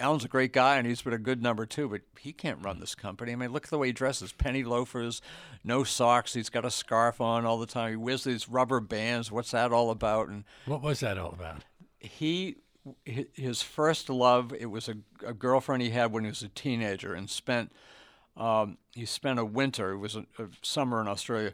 Alan's 0.00 0.24
a 0.24 0.28
great 0.28 0.52
guy 0.52 0.78
and 0.78 0.86
he's 0.86 1.02
been 1.02 1.12
a 1.12 1.18
good 1.18 1.42
number 1.42 1.66
two, 1.66 1.88
but 1.88 2.00
he 2.18 2.32
can't 2.32 2.64
run 2.64 2.80
this 2.80 2.94
company. 2.94 3.32
I 3.32 3.36
mean, 3.36 3.52
look 3.52 3.64
at 3.64 3.70
the 3.70 3.78
way 3.78 3.88
he 3.88 3.92
dresses: 3.92 4.32
penny 4.32 4.64
loafers, 4.64 5.20
no 5.62 5.84
socks. 5.84 6.34
He's 6.34 6.50
got 6.50 6.64
a 6.64 6.70
scarf 6.70 7.20
on 7.20 7.44
all 7.44 7.58
the 7.58 7.66
time. 7.66 7.90
He 7.90 7.96
wears 7.96 8.24
these 8.24 8.48
rubber 8.48 8.80
bands. 8.80 9.30
What's 9.30 9.50
that 9.50 9.72
all 9.72 9.90
about? 9.90 10.28
And 10.28 10.44
what 10.66 10.82
was 10.82 11.00
that 11.00 11.18
all 11.18 11.32
about? 11.32 11.64
he 12.00 12.56
his 13.04 13.60
first 13.62 14.08
love 14.08 14.54
it 14.58 14.66
was 14.66 14.88
a, 14.88 14.96
a 15.24 15.34
girlfriend 15.34 15.82
he 15.82 15.90
had 15.90 16.12
when 16.12 16.24
he 16.24 16.30
was 16.30 16.42
a 16.42 16.48
teenager 16.48 17.12
and 17.14 17.28
spent 17.28 17.70
um, 18.36 18.78
he 18.92 19.04
spent 19.04 19.38
a 19.38 19.44
winter 19.44 19.92
it 19.92 19.98
was 19.98 20.16
a, 20.16 20.24
a 20.38 20.48
summer 20.62 21.00
in 21.00 21.06
australia 21.06 21.52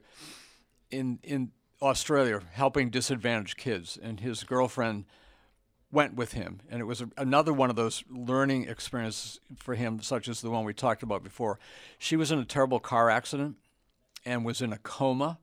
in 0.90 1.18
in 1.24 1.50
australia 1.82 2.40
helping 2.52 2.90
disadvantaged 2.90 3.56
kids 3.56 3.98
and 4.00 4.20
his 4.20 4.44
girlfriend 4.44 5.04
went 5.92 6.14
with 6.14 6.32
him. 6.32 6.60
And 6.68 6.80
it 6.80 6.84
was 6.84 7.00
a, 7.00 7.08
another 7.16 7.52
one 7.52 7.70
of 7.70 7.76
those 7.76 8.02
learning 8.10 8.68
experiences 8.68 9.40
for 9.56 9.74
him 9.74 10.00
such 10.00 10.28
as 10.28 10.40
the 10.40 10.50
one 10.50 10.64
we 10.64 10.74
talked 10.74 11.02
about 11.02 11.22
before. 11.22 11.58
She 11.98 12.16
was 12.16 12.32
in 12.32 12.38
a 12.38 12.44
terrible 12.44 12.80
car 12.80 13.08
accident 13.08 13.56
and 14.24 14.44
was 14.44 14.60
in 14.60 14.72
a 14.72 14.78
coma 14.78 15.38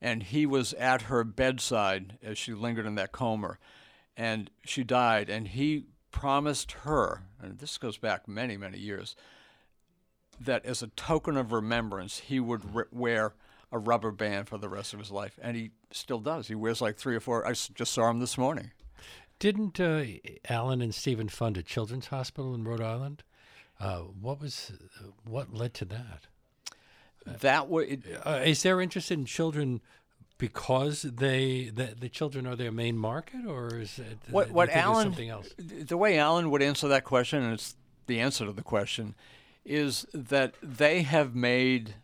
and 0.00 0.22
he 0.22 0.46
was 0.46 0.72
at 0.74 1.02
her 1.02 1.24
bedside 1.24 2.18
as 2.22 2.38
she 2.38 2.52
lingered 2.52 2.86
in 2.86 2.94
that 2.94 3.12
coma 3.12 3.58
and 4.16 4.50
she 4.64 4.84
died. 4.84 5.28
And 5.28 5.48
he 5.48 5.86
promised 6.10 6.72
her 6.82 7.24
and 7.42 7.58
this 7.58 7.76
goes 7.76 7.98
back 7.98 8.26
many 8.26 8.56
many 8.56 8.78
years 8.78 9.16
that 10.40 10.64
as 10.64 10.82
a 10.82 10.88
token 10.88 11.36
of 11.36 11.52
remembrance 11.52 12.20
he 12.20 12.40
would 12.40 12.62
r- 12.74 12.88
wear 12.90 13.34
a 13.70 13.78
rubber 13.78 14.12
band 14.12 14.48
for 14.48 14.56
the 14.56 14.68
rest 14.68 14.94
of 14.94 15.00
his 15.00 15.10
life. 15.10 15.38
And 15.42 15.56
he 15.56 15.72
still 15.90 16.20
does. 16.20 16.48
He 16.48 16.54
wears 16.54 16.80
like 16.80 16.96
three 16.96 17.16
or 17.16 17.20
four. 17.20 17.46
I 17.46 17.52
just 17.52 17.92
saw 17.92 18.08
him 18.08 18.20
this 18.20 18.38
morning 18.38 18.70
Didn't 19.38 19.78
uh, 19.80 20.04
Alan 20.48 20.80
and 20.80 20.94
Stephen 20.94 21.28
fund 21.28 21.56
a 21.56 21.62
children's 21.62 22.06
hospital 22.08 22.54
in 22.54 22.64
Rhode 22.64 22.80
Island? 22.80 23.22
Uh, 23.80 23.98
what 24.20 24.40
was 24.40 24.72
what 25.24 25.52
led 25.52 25.74
to 25.74 25.84
that? 25.86 26.26
that 27.26 27.68
way 27.68 27.98
Uh, 28.24 28.42
is 28.44 28.62
there 28.62 28.80
interest 28.80 29.10
in 29.10 29.24
children 29.24 29.80
because 30.38 31.02
they 31.02 31.70
the, 31.74 31.94
the 31.98 32.08
children 32.08 32.46
are 32.46 32.56
their 32.56 32.72
main 32.72 32.96
market, 32.98 33.46
or 33.46 33.74
is 33.80 33.98
it 33.98 34.18
What- 34.30 34.50
what 34.50 34.68
Alan- 34.70 35.06
something 35.06 35.28
else? 35.30 35.48
the 35.58 35.96
way 35.96 36.18
Alan 36.18 36.50
would 36.50 36.62
answer 36.62 36.86
that 36.88 37.04
question, 37.04 37.42
and 37.42 37.52
it's 37.54 37.76
the 38.06 38.20
answer 38.20 38.44
to 38.46 38.52
the 38.52 38.62
question, 38.62 39.14
is 39.64 40.06
that 40.12 40.54
they 40.62 41.02
have 41.02 41.34
made 41.34 41.94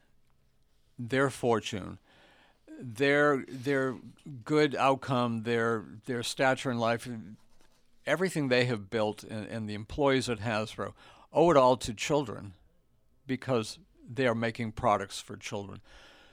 their 0.99 1.29
fortune, 1.31 1.99
their 2.81 3.45
their 3.49 3.97
good 4.45 4.75
outcome, 4.75 5.43
their 5.43 5.85
their 6.07 6.23
stature 6.23 6.71
in 6.71 6.79
life, 6.79 7.09
everything 8.07 8.49
they 8.49 8.65
have 8.65 8.91
built, 8.91 9.23
and, 9.25 9.47
and 9.47 9.69
the 9.69 9.75
employees 9.75 10.29
at 10.29 10.41
Hasbro 10.41 10.93
owe 11.33 11.51
it 11.51 11.57
all 11.57 11.77
to 11.77 11.93
children, 11.93 12.55
because 13.27 13.79
they 14.13 14.27
are 14.27 14.35
making 14.35 14.73
products 14.73 15.21
for 15.21 15.37
children. 15.37 15.81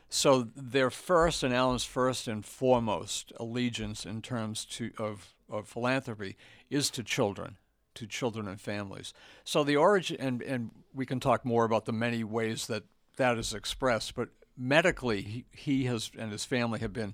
So 0.09 0.47
their 0.55 0.89
first 0.89 1.43
and 1.43 1.53
Alan's 1.53 1.83
first 1.83 2.27
and 2.27 2.45
foremost 2.45 3.33
allegiance 3.37 4.05
in 4.05 4.21
terms 4.21 4.65
to, 4.65 4.91
of, 4.97 5.35
of 5.49 5.67
philanthropy 5.67 6.37
is 6.69 6.89
to 6.91 7.03
children, 7.03 7.57
to 7.95 8.07
children 8.07 8.47
and 8.47 8.59
families. 8.59 9.13
So 9.43 9.63
the 9.63 9.75
origin, 9.75 10.17
and, 10.19 10.41
and 10.41 10.71
we 10.95 11.05
can 11.05 11.19
talk 11.19 11.45
more 11.45 11.65
about 11.65 11.85
the 11.85 11.91
many 11.91 12.23
ways 12.23 12.67
that 12.67 12.83
that 13.17 13.37
is 13.37 13.53
expressed, 13.53 14.15
but 14.15 14.29
medically, 14.57 15.21
he, 15.21 15.45
he 15.51 15.83
has 15.85 16.11
and 16.17 16.31
his 16.31 16.45
family 16.45 16.79
have 16.79 16.93
been 16.93 17.13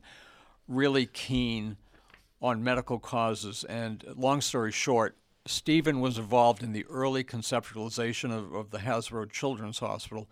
really 0.68 1.06
keen 1.06 1.78
on 2.42 2.64
medical 2.64 3.00
causes. 3.00 3.64
And 3.64 4.04
long 4.16 4.42
story 4.42 4.72
short, 4.72 5.18
Stephen 5.46 6.00
was 6.00 6.18
involved 6.18 6.64
in 6.64 6.72
the 6.72 6.86
early 6.90 7.24
conceptualization 7.24 8.36
of, 8.36 8.54
of 8.54 8.72
the 8.72 8.80
Hasbro 8.80 9.30
Children's 9.32 9.80
Hospital, 9.80 10.30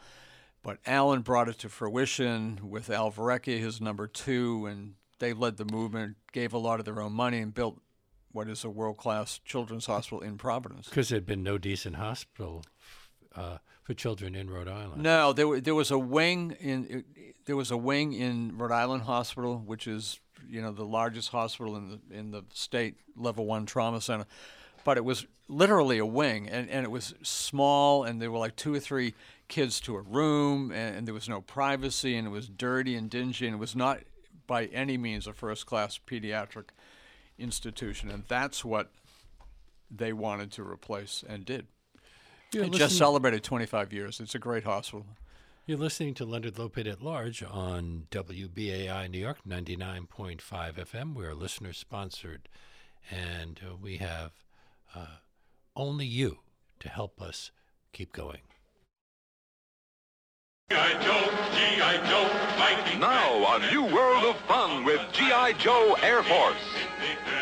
but 0.63 0.77
Alan 0.85 1.21
brought 1.21 1.49
it 1.49 1.59
to 1.59 1.69
fruition 1.69 2.59
with 2.63 2.89
Al 2.89 3.11
Verrecchia, 3.11 3.59
his 3.59 3.81
number 3.81 4.07
two, 4.07 4.65
and 4.65 4.93
they 5.19 5.33
led 5.33 5.57
the 5.57 5.65
movement, 5.65 6.17
gave 6.31 6.53
a 6.53 6.57
lot 6.57 6.79
of 6.79 6.85
their 6.85 7.01
own 7.01 7.13
money, 7.13 7.39
and 7.39 7.53
built 7.53 7.81
what 8.31 8.47
is 8.47 8.63
a 8.63 8.69
world 8.69 8.97
class 8.97 9.39
children's 9.43 9.85
hospital 9.85 10.21
in 10.21 10.37
Providence. 10.37 10.87
Because 10.87 11.09
there'd 11.09 11.25
been 11.25 11.43
no 11.43 11.57
decent 11.57 11.97
hospital 11.97 12.63
uh, 13.35 13.57
for 13.83 13.93
children 13.93 14.35
in 14.35 14.49
Rhode 14.49 14.67
Island. 14.67 15.01
No, 15.01 15.33
there, 15.33 15.59
there 15.59 15.75
was 15.75 15.91
a 15.91 15.99
wing 15.99 16.55
in 16.59 17.03
there 17.45 17.55
was 17.55 17.71
a 17.71 17.77
wing 17.77 18.13
in 18.13 18.57
Rhode 18.57 18.71
Island 18.71 19.03
Hospital, 19.03 19.61
which 19.65 19.87
is 19.87 20.19
you 20.47 20.61
know 20.61 20.71
the 20.71 20.85
largest 20.85 21.29
hospital 21.29 21.75
in 21.75 21.89
the 21.89 22.15
in 22.15 22.31
the 22.31 22.43
state 22.53 22.95
level 23.15 23.45
one 23.45 23.65
trauma 23.65 24.01
center, 24.01 24.25
but 24.83 24.97
it 24.97 25.05
was 25.05 25.25
literally 25.47 25.97
a 25.97 26.05
wing, 26.05 26.47
and, 26.47 26.69
and 26.69 26.85
it 26.85 26.89
was 26.89 27.13
small, 27.23 28.03
and 28.03 28.21
there 28.21 28.31
were 28.31 28.37
like 28.37 28.55
two 28.55 28.73
or 28.73 28.79
three 28.79 29.13
kids 29.47 29.81
to 29.81 29.97
a 29.97 30.01
room, 30.01 30.71
and, 30.71 30.95
and 30.95 31.07
there 31.07 31.13
was 31.13 31.27
no 31.27 31.41
privacy, 31.41 32.15
and 32.15 32.27
it 32.27 32.31
was 32.31 32.47
dirty 32.47 32.95
and 32.95 33.09
dingy, 33.09 33.45
and 33.45 33.55
it 33.55 33.59
was 33.59 33.75
not 33.75 33.99
by 34.47 34.65
any 34.67 34.97
means 34.97 35.27
a 35.27 35.33
first 35.33 35.65
class 35.65 35.99
pediatric 36.07 36.69
institution, 37.37 38.09
and 38.09 38.23
that's 38.27 38.63
what 38.63 38.91
they 39.89 40.13
wanted 40.13 40.51
to 40.53 40.63
replace 40.63 41.23
and 41.27 41.45
did. 41.45 41.67
You're, 42.53 42.65
It 42.65 42.73
just 42.73 42.97
celebrated 42.97 43.43
25 43.43 43.93
years. 43.93 44.19
It's 44.19 44.35
a 44.35 44.39
great 44.39 44.65
hospital. 44.65 45.05
you're 45.65 45.77
listening 45.77 46.13
to 46.15 46.25
Leonard 46.25 46.55
Lopate 46.55 46.91
at 46.91 47.01
Large 47.01 47.43
on 47.43 48.07
WBAI 48.11 49.09
New 49.09 49.19
York 49.19 49.37
99.5 49.47 50.41
FM. 50.41 51.13
We're 51.13 51.33
listener 51.33 51.71
sponsored, 51.71 52.49
and 53.09 53.61
uh, 53.65 53.75
we 53.81 53.97
have 53.97 54.31
uh, 54.93 55.19
only 55.77 56.05
you 56.05 56.39
to 56.81 56.89
help 56.89 57.21
us 57.21 57.51
keep 57.93 58.11
going. 58.11 58.41
G.I. 60.71 60.93
Joe, 61.03 61.31
G.I. 61.53 61.81
G.I. 61.81 62.09
Joe, 62.09 62.29
fighting 62.57 62.99
Now, 62.99 63.55
a 63.55 63.71
new 63.71 63.83
world 63.93 64.23
of 64.25 64.35
fun 64.41 64.83
with 64.83 65.01
G.I. 65.13 65.53
Joe 65.53 65.97
Air 66.01 66.21
Force. 66.23 66.55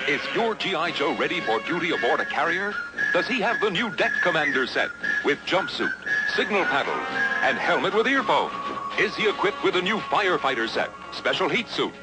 Is 0.08 0.22
your 0.34 0.56
G.I. 0.56 0.92
Joe 0.92 1.16
ready 1.16 1.40
for 1.42 1.60
duty 1.62 1.92
aboard 1.92 2.20
a 2.20 2.26
carrier? 2.26 2.74
Does 3.12 3.28
he 3.28 3.42
have 3.42 3.60
the 3.60 3.72
new 3.72 3.90
deck 3.96 4.12
commander 4.22 4.68
set 4.68 4.90
with 5.26 5.40
jumpsuit, 5.40 5.92
signal 6.36 6.64
paddles, 6.66 7.08
and 7.42 7.58
helmet 7.58 7.96
with 7.96 8.08
earphones? 8.08 8.54
Is 9.00 9.16
he 9.16 9.28
equipped 9.28 9.64
with 9.64 9.76
a 9.76 9.82
new 9.82 9.98
firefighter 9.98 10.70
set, 10.70 10.92
special 11.12 11.50
heat 11.50 11.68
suit, 11.70 11.94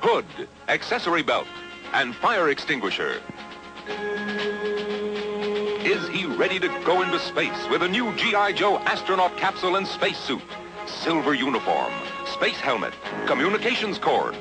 hood, 0.00 0.24
accessory 0.68 1.22
belt, 1.22 1.46
and 1.92 2.14
fire 2.16 2.48
extinguisher? 2.48 3.20
Is 5.84 6.08
he 6.08 6.24
ready 6.24 6.58
to 6.58 6.68
go 6.84 7.02
into 7.02 7.18
space 7.18 7.68
with 7.68 7.82
a 7.82 7.88
new 7.88 8.14
G.I. 8.16 8.52
Joe 8.52 8.78
astronaut 8.78 9.36
capsule 9.36 9.76
and 9.76 9.86
spacesuit? 9.86 10.42
Silver 10.86 11.34
uniform, 11.34 11.92
space 12.32 12.56
helmet, 12.56 12.94
communications 13.26 13.98
cord. 13.98 14.34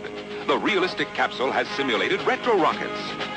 The 0.48 0.58
realistic 0.58 1.14
capsule 1.14 1.52
has 1.52 1.68
simulated 1.70 2.22
retro 2.22 2.58
rockets. 2.58 3.35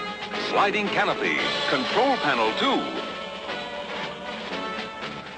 Sliding 0.51 0.89
canopy, 0.89 1.37
control 1.69 2.17
panel 2.19 2.51
too. 2.59 2.81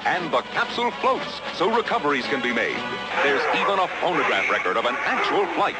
And 0.07 0.33
the 0.33 0.43
capsule 0.53 0.93
floats 0.93 1.41
so 1.55 1.75
recoveries 1.75 2.27
can 2.27 2.41
be 2.41 2.53
made. 2.53 2.77
There's 3.25 3.43
even 3.57 3.81
a 3.81 3.89
phonograph 4.01 4.49
record 4.49 4.77
of 4.77 4.85
an 4.85 4.95
actual 4.99 5.47
flight. 5.55 5.75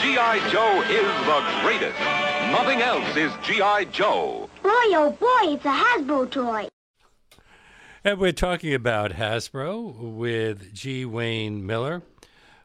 G.I. 0.00 0.38
Joe 0.50 0.80
is 0.82 1.06
the 1.26 1.40
greatest. 1.62 1.98
Nothing 2.50 2.80
else 2.80 3.16
is 3.16 3.32
G.I. 3.46 3.84
Joe. 3.86 4.48
Boy, 4.62 4.70
oh 4.70 5.16
boy, 5.20 5.54
it's 5.54 5.64
a 5.64 5.68
Hasbro 5.68 6.30
toy. 6.30 6.68
And 8.02 8.18
we're 8.18 8.32
talking 8.32 8.72
about 8.72 9.12
Hasbro 9.12 10.14
with 10.16 10.72
G. 10.72 11.04
Wayne 11.04 11.66
Miller. 11.66 12.02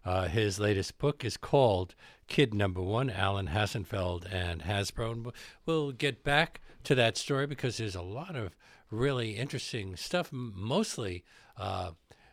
Uh, 0.05 0.27
his 0.27 0.59
latest 0.59 0.97
book 0.97 1.25
is 1.25 1.35
called 1.35 1.93
Kid 2.31 2.53
Number 2.53 2.81
One, 2.81 3.09
Alan 3.09 3.49
Hassenfeld 3.49 4.25
and 4.33 4.61
Hasbro. 4.61 5.11
And 5.11 5.31
we'll 5.65 5.91
get 5.91 6.23
back 6.23 6.61
to 6.85 6.95
that 6.95 7.17
story 7.17 7.45
because 7.45 7.75
there's 7.75 7.93
a 7.93 8.01
lot 8.01 8.37
of 8.37 8.55
really 8.89 9.31
interesting 9.31 9.97
stuff, 9.97 10.29
mostly 10.31 11.25
uh, 11.57 11.91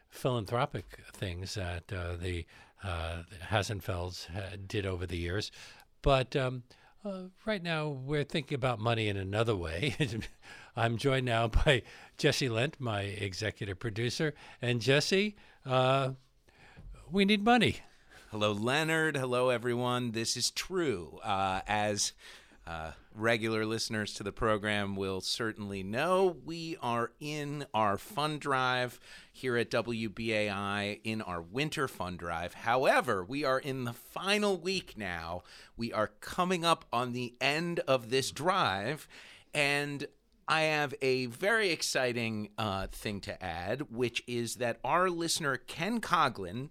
philanthropic 0.08 1.00
things 1.12 1.54
that 1.54 1.92
uh, 1.92 2.14
the 2.14 2.46
uh, 2.84 3.22
Hassenfelds 3.50 4.28
uh, 4.36 4.56
did 4.68 4.86
over 4.86 5.04
the 5.04 5.18
years. 5.18 5.50
But 6.00 6.36
um, 6.36 6.62
uh, 7.04 7.22
right 7.44 7.62
now, 7.64 7.88
we're 7.88 8.22
thinking 8.22 8.54
about 8.54 8.78
money 8.78 9.08
in 9.08 9.16
another 9.16 9.56
way. 9.56 9.96
I'm 10.76 10.96
joined 10.96 11.26
now 11.26 11.48
by 11.64 11.82
Jesse 12.18 12.48
Lent, 12.48 12.76
my 12.78 13.00
executive 13.00 13.80
producer. 13.80 14.32
And 14.62 14.80
Jesse, 14.80 15.34
uh, 15.66 16.10
we 17.10 17.24
need 17.24 17.42
money. 17.42 17.80
Hello, 18.30 18.52
Leonard. 18.52 19.16
Hello, 19.16 19.48
everyone. 19.48 20.10
This 20.10 20.36
is 20.36 20.50
true. 20.50 21.18
Uh, 21.24 21.62
as 21.66 22.12
uh, 22.66 22.90
regular 23.14 23.64
listeners 23.64 24.12
to 24.12 24.22
the 24.22 24.32
program 24.32 24.96
will 24.96 25.22
certainly 25.22 25.82
know, 25.82 26.36
we 26.44 26.76
are 26.82 27.12
in 27.20 27.64
our 27.72 27.96
fund 27.96 28.42
drive 28.42 29.00
here 29.32 29.56
at 29.56 29.70
WBAI 29.70 31.00
in 31.04 31.22
our 31.22 31.40
winter 31.40 31.88
fund 31.88 32.18
drive. 32.18 32.52
However, 32.52 33.24
we 33.24 33.44
are 33.44 33.58
in 33.58 33.84
the 33.84 33.94
final 33.94 34.58
week 34.58 34.98
now. 34.98 35.42
We 35.78 35.90
are 35.94 36.08
coming 36.20 36.66
up 36.66 36.84
on 36.92 37.14
the 37.14 37.34
end 37.40 37.80
of 37.88 38.10
this 38.10 38.30
drive, 38.30 39.08
and 39.54 40.06
I 40.46 40.64
have 40.64 40.92
a 41.00 41.26
very 41.26 41.70
exciting 41.70 42.50
uh, 42.58 42.88
thing 42.88 43.22
to 43.22 43.42
add, 43.42 43.90
which 43.90 44.22
is 44.26 44.56
that 44.56 44.80
our 44.84 45.08
listener, 45.08 45.56
Ken 45.56 46.02
Coglin, 46.02 46.68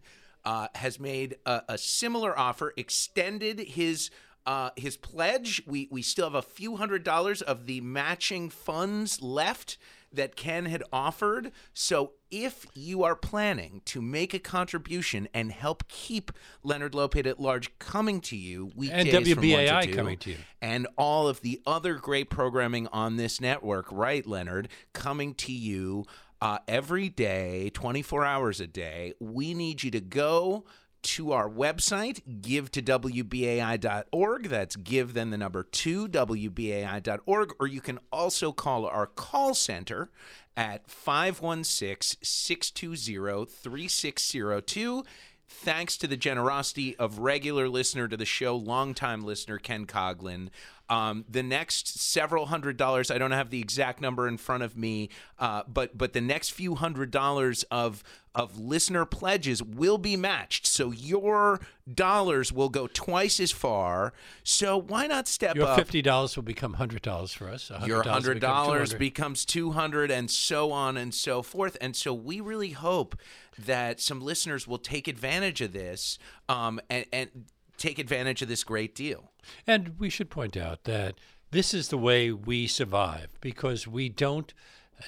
uh, 0.48 0.70
has 0.76 0.98
made 0.98 1.36
a, 1.46 1.62
a 1.68 1.78
similar 1.78 2.38
offer, 2.40 2.74
extended 2.78 3.60
his 3.60 4.10
uh, 4.46 4.70
his 4.78 4.96
pledge. 4.96 5.62
We 5.68 5.90
we 5.92 6.02
still 6.02 6.26
have 6.26 6.36
a 6.36 6.42
few 6.42 6.78
hundred 6.78 7.04
dollars 7.04 7.42
of 7.42 7.66
the 7.66 7.82
matching 7.82 8.50
funds 8.50 9.22
left 9.22 9.78
that 10.14 10.38
Ken 10.38 10.66
had 10.66 10.84
offered. 10.94 11.52
So 11.74 12.14
if 12.32 12.66
you 12.74 13.04
are 13.04 13.14
planning 13.14 13.82
to 13.86 14.02
make 14.02 14.34
a 14.34 14.40
contribution 14.40 15.28
and 15.34 15.52
help 15.52 15.86
keep 15.90 16.32
Leonard 16.64 16.94
Lopate 16.94 17.26
at 17.26 17.42
large 17.42 17.78
coming 17.78 18.22
to 18.22 18.38
you 18.38 18.72
weekdays 18.74 19.14
from 19.14 19.24
1 19.24 19.24
to 19.26 19.36
WBAI 19.42 19.84
2, 19.84 19.94
coming 19.94 20.18
to 20.20 20.30
you. 20.32 20.38
and 20.62 20.88
all 20.98 21.28
of 21.28 21.42
the 21.42 21.62
other 21.68 21.96
great 21.96 22.30
programming 22.30 22.88
on 22.88 23.18
this 23.18 23.42
network, 23.42 23.86
right, 23.92 24.26
Leonard, 24.26 24.70
coming 24.94 25.34
to 25.36 25.52
you 25.52 26.06
uh, 26.42 26.60
every 26.68 27.10
day, 27.10 27.72
24 27.74 28.26
hours 28.26 28.62
a 28.62 28.68
day. 28.68 29.14
We 29.20 29.54
need 29.54 29.84
you 29.84 29.92
to 29.92 30.02
go 30.02 30.66
to 31.04 31.32
our 31.32 31.50
website, 31.50 32.42
give 32.42 32.72
to 32.72 32.82
WBAI.org. 32.82 34.50
That's 34.50 34.76
give, 34.76 35.14
then 35.14 35.30
the 35.30 35.38
number 35.38 35.64
two, 35.64 36.08
WBAI.org. 36.08 37.56
Or 37.60 37.68
you 37.68 37.82
can 37.82 38.00
also 38.12 38.52
call 38.52 38.86
our 38.86 39.08
call 39.08 39.54
center 39.54 40.10
at 40.56 40.90
516 40.90 42.20
620 42.22 43.46
3602 43.46 45.04
thanks 45.50 45.98
to 45.98 46.08
the 46.08 46.18
generosity 46.18 46.96
of 46.98 47.20
regular 47.20 47.70
listener 47.70 48.08
to 48.08 48.18
the 48.18 48.26
show, 48.26 48.56
longtime 48.56 49.22
listener 49.24 49.58
Ken 49.58 49.86
Coglin. 49.86 50.50
Um, 50.90 51.26
the 51.30 51.44
next 51.44 52.00
several 52.00 52.48
hundred 52.48 52.78
dollars, 52.78 53.12
I 53.12 53.18
don't 53.18 53.32
have 53.32 53.50
the 53.50 53.60
exact 53.60 54.02
number 54.02 54.28
in 54.28 54.38
front 54.38 54.64
of 54.64 54.78
me, 54.78 55.10
uh, 55.38 55.64
but 55.68 55.98
but 55.98 56.14
the 56.14 56.22
next 56.22 56.50
few 56.50 56.76
hundred 56.76 57.12
dollars 57.12 57.64
of 57.64 58.04
of 58.34 58.60
listener 58.60 59.04
pledges 59.04 59.64
will 59.64 59.98
be 59.98 60.16
matched. 60.16 60.68
So 60.68 60.92
your 60.92 61.60
dollars 61.92 62.54
will 62.54 62.70
go 62.70 62.88
twice 62.88 63.40
as 63.40 63.52
far. 63.52 64.14
So 64.44 64.78
why 64.80 65.08
not 65.08 65.28
step 65.28 65.52
up? 65.52 65.56
Your 65.58 65.76
fifty 65.76 66.02
dollars 66.02 66.36
will 66.36 66.44
become 66.44 66.74
hundred 66.76 67.02
dollars 67.02 67.34
for 67.34 67.50
us. 67.50 67.70
$100 67.74 67.88
your 67.88 68.04
hundred 68.04 68.40
dollars 68.40 68.94
becomes 68.94 69.44
two 69.44 69.72
hundred, 69.72 70.12
and 70.12 70.32
so 70.32 70.72
on 70.72 70.96
and 70.98 71.14
so 71.14 71.42
forth. 71.42 71.76
And 71.82 71.96
so 71.96 72.14
we 72.14 72.40
really 72.40 72.72
hope 72.72 73.18
that 73.58 74.00
some 74.00 74.22
listeners 74.22 74.68
will 74.68 74.78
take 74.78 75.08
advantage 75.08 75.62
of 75.62 75.74
this 75.74 76.20
um, 76.48 76.80
and, 76.90 77.06
and 77.12 77.46
take 77.78 78.00
advantage 78.00 78.42
of 78.42 78.48
this 78.48 78.64
great 78.64 78.96
deal. 78.96 79.32
And 79.66 80.00
we 80.00 80.10
should 80.10 80.30
point 80.30 80.58
out 80.58 80.84
that 80.86 81.16
this 81.52 81.74
is 81.74 81.90
the 81.90 81.98
way 81.98 82.32
we 82.32 82.68
survive 82.68 83.30
because 83.40 83.88
we 83.88 84.10
don't 84.10 84.54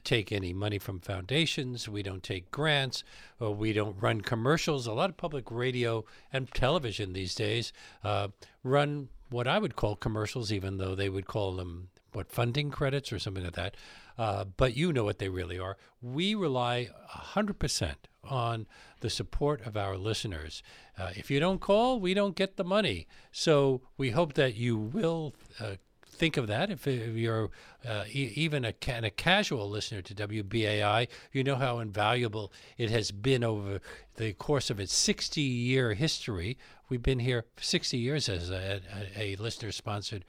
take 0.03 0.31
any 0.31 0.53
money 0.53 0.77
from 0.77 0.99
foundations, 0.99 1.89
we 1.89 2.03
don't 2.03 2.23
take 2.23 2.51
grants, 2.51 3.03
we 3.39 3.73
don't 3.73 3.99
run 3.99 4.21
commercials. 4.21 4.87
A 4.87 4.93
lot 4.93 5.09
of 5.09 5.17
public 5.17 5.49
radio 5.49 6.05
and 6.31 6.51
television 6.53 7.13
these 7.13 7.35
days 7.35 7.73
uh, 8.03 8.29
run 8.63 9.09
what 9.29 9.47
I 9.47 9.59
would 9.59 9.75
call 9.75 9.95
commercials, 9.95 10.51
even 10.51 10.77
though 10.77 10.95
they 10.95 11.09
would 11.09 11.25
call 11.27 11.53
them 11.53 11.89
what 12.13 12.31
funding 12.31 12.71
credits 12.71 13.11
or 13.11 13.19
something 13.19 13.43
like 13.43 13.53
that. 13.53 13.75
Uh, 14.19 14.43
but 14.57 14.75
you 14.75 14.91
know 14.91 15.05
what 15.05 15.17
they 15.17 15.29
really 15.29 15.57
are. 15.57 15.77
We 16.01 16.35
rely 16.35 16.89
100% 17.09 17.95
on 18.25 18.67
the 18.99 19.09
support 19.09 19.65
of 19.65 19.77
our 19.77 19.95
listeners. 19.95 20.61
Uh, 20.97 21.11
if 21.15 21.31
you 21.31 21.39
don't 21.39 21.61
call, 21.61 22.01
we 22.01 22.13
don't 22.13 22.35
get 22.35 22.57
the 22.57 22.65
money. 22.65 23.07
So 23.31 23.81
we 23.97 24.09
hope 24.09 24.33
that 24.33 24.55
you 24.55 24.75
will 24.75 25.35
uh, 25.61 25.75
think 26.05 26.35
of 26.35 26.47
that. 26.47 26.69
If, 26.69 26.85
if 26.85 27.15
you're 27.15 27.49
uh, 27.87 28.03
e- 28.09 28.33
even 28.35 28.65
a, 28.65 28.73
ca- 28.73 28.99
a 29.01 29.09
casual 29.09 29.69
listener 29.69 30.01
to 30.01 30.13
WBAI, 30.13 31.07
you 31.31 31.45
know 31.45 31.55
how 31.55 31.79
invaluable 31.79 32.51
it 32.77 32.89
has 32.89 33.11
been 33.11 33.41
over 33.41 33.79
the 34.17 34.33
course 34.33 34.69
of 34.69 34.81
its 34.81 34.93
60 34.93 35.39
year 35.39 35.93
history. 35.93 36.57
We've 36.89 37.01
been 37.01 37.19
here 37.19 37.45
60 37.61 37.97
years 37.97 38.27
as 38.27 38.49
a, 38.49 38.81
a, 39.15 39.33
a 39.33 39.35
listener 39.37 39.71
sponsored 39.71 40.25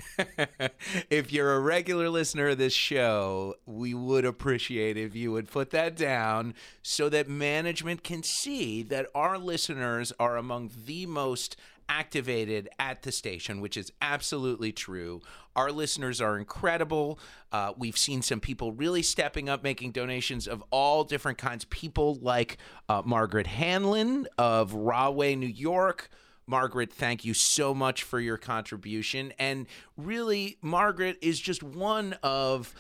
if 1.10 1.32
you're 1.32 1.54
a 1.54 1.60
regular 1.60 2.10
listener 2.10 2.50
of 2.50 2.58
this 2.58 2.74
show, 2.74 3.56
we 3.66 3.94
would 3.94 4.26
appreciate 4.26 4.98
if 4.98 5.16
you 5.16 5.32
would 5.32 5.50
put 5.50 5.70
that 5.70 5.96
down 5.96 6.56
so 6.82 7.10
that 7.10 7.30
management 7.30 8.04
can 8.04 8.24
see 8.24 8.82
that 8.84 9.08
our 9.14 9.38
listeners 9.38 10.12
are 10.20 10.36
among 10.36 10.72
the 10.86 11.06
most 11.06 11.56
activated 11.92 12.70
at 12.80 13.02
the 13.02 13.12
station, 13.12 13.60
which 13.60 13.76
is 13.76 13.92
absolutely 14.02 14.72
true. 14.72 15.22
Our 15.58 15.74
listeners 15.74 16.22
are 16.22 16.38
incredible. 16.38 17.20
Uh, 17.52 17.74
we've 17.78 17.98
seen 17.98 18.22
some 18.22 18.40
people 18.40 18.72
really 18.72 19.02
stepping 19.02 19.50
up, 19.50 19.62
making 19.62 19.92
donations 19.92 20.48
of 20.48 20.64
all 20.72 21.04
different 21.04 21.38
kinds. 21.38 21.66
People 21.66 22.18
like 22.22 22.58
uh, 22.88 23.02
Margaret 23.04 23.46
Hanlon 23.46 24.26
of 24.38 24.74
Rahway, 24.74 25.36
New 25.36 25.48
York. 25.48 26.10
Margaret, 26.48 26.94
thank 26.94 27.26
you 27.26 27.34
so 27.34 27.74
much 27.74 28.04
for 28.04 28.22
your 28.22 28.38
contribution. 28.38 29.34
And 29.38 29.68
really, 29.98 30.58
Margaret 30.62 31.18
is 31.22 31.42
just 31.42 31.62
one 31.62 32.16
of 32.24 32.74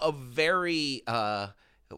a 0.00 0.10
very 0.10 1.02
uh, 1.06 1.48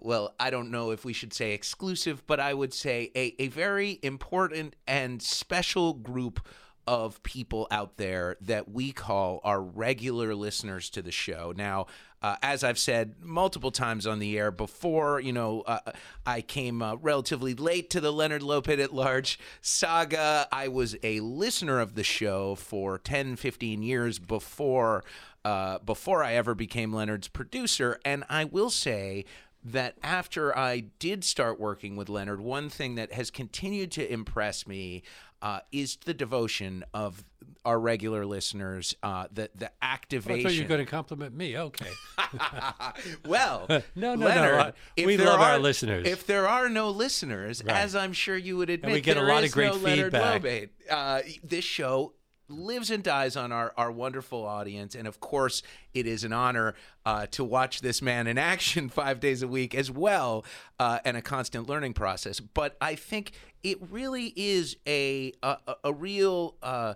well, 0.00 0.34
I 0.38 0.50
don't 0.50 0.70
know 0.70 0.90
if 0.90 1.04
we 1.04 1.12
should 1.12 1.32
say 1.32 1.52
exclusive, 1.52 2.26
but 2.26 2.40
I 2.40 2.54
would 2.54 2.74
say 2.74 3.10
a, 3.14 3.34
a 3.42 3.48
very 3.48 3.98
important 4.02 4.76
and 4.86 5.20
special 5.22 5.94
group 5.94 6.40
of 6.86 7.22
people 7.22 7.66
out 7.70 7.96
there 7.96 8.36
that 8.42 8.70
we 8.70 8.92
call 8.92 9.40
our 9.44 9.60
regular 9.60 10.34
listeners 10.34 10.90
to 10.90 11.02
the 11.02 11.10
show. 11.10 11.52
Now, 11.56 11.86
uh, 12.22 12.36
as 12.42 12.64
I've 12.64 12.78
said 12.78 13.16
multiple 13.20 13.70
times 13.70 14.06
on 14.06 14.18
the 14.18 14.38
air 14.38 14.50
before, 14.50 15.20
you 15.20 15.32
know, 15.32 15.62
uh, 15.62 15.80
I 16.26 16.40
came 16.40 16.82
uh, 16.82 16.96
relatively 16.96 17.54
late 17.54 17.90
to 17.90 18.00
the 18.00 18.12
Leonard 18.12 18.42
Lopate 18.42 18.82
at 18.82 18.94
Large 18.94 19.38
saga. 19.60 20.48
I 20.50 20.68
was 20.68 20.96
a 21.02 21.20
listener 21.20 21.80
of 21.80 21.94
the 21.94 22.04
show 22.04 22.54
for 22.54 22.98
10, 22.98 23.36
15 23.36 23.82
years 23.82 24.18
before. 24.18 25.04
Uh, 25.44 25.78
before 25.80 26.24
I 26.24 26.36
ever 26.36 26.54
became 26.54 26.90
Leonard's 26.94 27.28
producer, 27.28 28.00
and 28.02 28.24
I 28.30 28.44
will 28.44 28.70
say 28.70 29.26
that 29.64 29.96
after 30.02 30.56
I 30.56 30.80
did 30.98 31.24
start 31.24 31.58
working 31.58 31.96
with 31.96 32.08
Leonard, 32.08 32.40
one 32.40 32.68
thing 32.68 32.94
that 32.96 33.12
has 33.12 33.30
continued 33.30 33.90
to 33.92 34.12
impress 34.12 34.66
me 34.66 35.02
uh, 35.40 35.60
is 35.72 35.96
the 36.04 36.14
devotion 36.14 36.84
of 36.94 37.24
our 37.64 37.80
regular 37.80 38.26
listeners, 38.26 38.94
uh, 39.02 39.26
the 39.32 39.50
the 39.54 39.70
activation. 39.82 40.40
I 40.40 40.42
thought 40.42 40.54
you 40.54 40.62
were 40.62 40.68
going 40.68 40.84
to 40.84 40.90
compliment 40.90 41.34
me. 41.34 41.56
Okay. 41.56 41.90
well, 43.26 43.66
no, 43.94 44.14
no, 44.14 44.26
Leonard, 44.26 44.74
no. 44.98 45.04
We 45.06 45.16
love 45.16 45.40
our 45.40 45.58
listeners. 45.58 46.06
If 46.06 46.26
there 46.26 46.48
are 46.48 46.68
no 46.68 46.90
listeners, 46.90 47.62
Right. 47.64 47.76
as 47.76 47.96
I'm 47.96 48.12
sure 48.12 48.36
you 48.36 48.56
would 48.58 48.70
admit, 48.70 48.92
we 48.92 49.00
get 49.00 49.16
a 49.16 49.20
there 49.20 49.28
lot 49.28 49.44
of 49.44 49.52
great 49.52 49.72
no 49.72 49.76
Leonard 49.78 50.12
feedback. 50.12 50.42
Lopate. 50.42 50.68
Uh, 50.90 51.20
this 51.42 51.64
show 51.64 52.12
lives 52.48 52.90
and 52.90 53.02
dies 53.02 53.36
on 53.36 53.52
our, 53.52 53.72
our 53.76 53.90
wonderful 53.90 54.44
audience. 54.44 54.94
And 54.94 55.08
of 55.08 55.20
course, 55.20 55.62
it 55.92 56.06
is 56.06 56.24
an 56.24 56.32
honor 56.32 56.74
uh, 57.06 57.26
to 57.32 57.44
watch 57.44 57.80
this 57.80 58.02
man 58.02 58.26
in 58.26 58.38
action 58.38 58.88
five 58.90 59.20
days 59.20 59.42
a 59.42 59.48
week 59.48 59.74
as 59.74 59.90
well, 59.90 60.44
uh, 60.78 60.98
and 61.04 61.16
a 61.16 61.22
constant 61.22 61.68
learning 61.68 61.94
process. 61.94 62.40
But 62.40 62.76
I 62.80 62.94
think 62.94 63.32
it 63.62 63.78
really 63.90 64.32
is 64.36 64.76
a, 64.86 65.32
a, 65.42 65.56
a- 65.84 65.92
real. 65.92 66.56
Uh, 66.62 66.94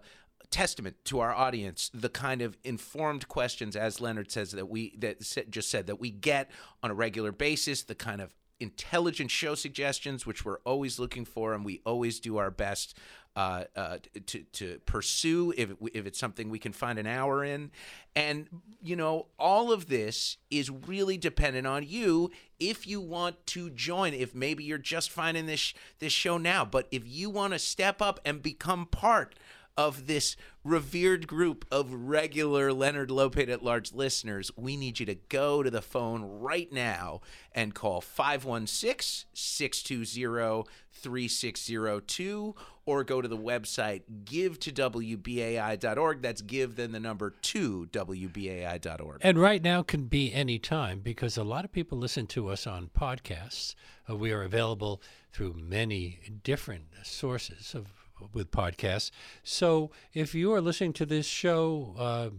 testament 0.50 0.96
to 1.04 1.20
our 1.20 1.34
audience 1.34 1.90
the 1.92 2.08
kind 2.08 2.40
of 2.40 2.56
informed 2.64 3.28
questions 3.28 3.76
as 3.76 4.00
leonard 4.00 4.32
says 4.32 4.52
that 4.52 4.66
we 4.66 4.96
that 4.96 5.20
just 5.50 5.68
said 5.68 5.86
that 5.86 6.00
we 6.00 6.10
get 6.10 6.50
on 6.82 6.90
a 6.90 6.94
regular 6.94 7.32
basis 7.32 7.82
the 7.82 7.94
kind 7.94 8.22
of 8.22 8.34
intelligent 8.58 9.30
show 9.30 9.54
suggestions 9.54 10.24
which 10.24 10.46
we're 10.46 10.60
always 10.60 10.98
looking 10.98 11.26
for 11.26 11.52
and 11.52 11.66
we 11.66 11.82
always 11.84 12.18
do 12.18 12.38
our 12.38 12.50
best 12.50 12.96
uh, 13.38 13.62
uh, 13.76 13.98
to 14.26 14.40
to 14.50 14.80
pursue 14.84 15.54
if 15.56 15.70
if 15.94 16.06
it's 16.06 16.18
something 16.18 16.50
we 16.50 16.58
can 16.58 16.72
find 16.72 16.98
an 16.98 17.06
hour 17.06 17.44
in, 17.44 17.70
and 18.16 18.48
you 18.82 18.96
know 18.96 19.26
all 19.38 19.70
of 19.70 19.86
this 19.86 20.38
is 20.50 20.68
really 20.68 21.16
dependent 21.16 21.64
on 21.64 21.84
you 21.86 22.32
if 22.58 22.84
you 22.84 23.00
want 23.00 23.46
to 23.46 23.70
join. 23.70 24.12
If 24.12 24.34
maybe 24.34 24.64
you're 24.64 24.76
just 24.76 25.12
finding 25.12 25.46
this 25.46 25.72
this 26.00 26.12
show 26.12 26.36
now, 26.36 26.64
but 26.64 26.88
if 26.90 27.06
you 27.06 27.30
want 27.30 27.52
to 27.52 27.60
step 27.60 28.02
up 28.02 28.18
and 28.24 28.42
become 28.42 28.86
part 28.86 29.36
of 29.78 30.08
this 30.08 30.36
revered 30.64 31.28
group 31.28 31.64
of 31.70 31.94
regular 31.94 32.72
Leonard 32.72 33.10
Lopate 33.10 33.48
at 33.48 33.62
Large 33.62 33.94
listeners, 33.94 34.50
we 34.56 34.76
need 34.76 34.98
you 34.98 35.06
to 35.06 35.14
go 35.14 35.62
to 35.62 35.70
the 35.70 35.80
phone 35.80 36.22
right 36.22 36.70
now 36.72 37.20
and 37.52 37.74
call 37.76 38.00
516 38.00 39.28
620 39.32 40.68
3602 40.92 42.54
or 42.86 43.04
go 43.04 43.22
to 43.22 43.28
the 43.28 43.38
website 43.38 44.02
give 44.24 44.58
to 44.58 44.72
WBAI.org. 44.72 46.22
That's 46.22 46.42
give, 46.42 46.74
then 46.74 46.90
the 46.90 46.98
number 46.98 47.34
two, 47.40 47.86
WBAI.org. 47.92 49.20
And 49.20 49.38
right 49.38 49.62
now 49.62 49.82
can 49.84 50.06
be 50.06 50.32
any 50.34 50.58
time 50.58 51.00
because 51.00 51.36
a 51.36 51.44
lot 51.44 51.64
of 51.64 51.70
people 51.70 51.98
listen 51.98 52.26
to 52.28 52.48
us 52.48 52.66
on 52.66 52.90
podcasts. 52.98 53.76
Uh, 54.10 54.16
we 54.16 54.32
are 54.32 54.42
available 54.42 55.00
through 55.32 55.54
many 55.54 56.18
different 56.42 56.86
sources 57.04 57.74
of 57.74 57.97
with 58.32 58.50
podcasts. 58.50 59.10
So 59.42 59.90
if 60.12 60.34
you 60.34 60.52
are 60.52 60.60
listening 60.60 60.92
to 60.94 61.06
this 61.06 61.26
show 61.26 61.94
uh, 61.98 62.30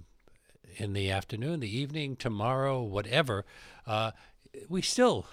in 0.78 0.94
the 0.94 1.10
afternoon, 1.12 1.60
the 1.60 1.78
evening, 1.78 2.16
tomorrow, 2.16 2.82
whatever, 2.82 3.46
uh, 3.86 4.12
we 4.68 4.82
still 4.82 5.26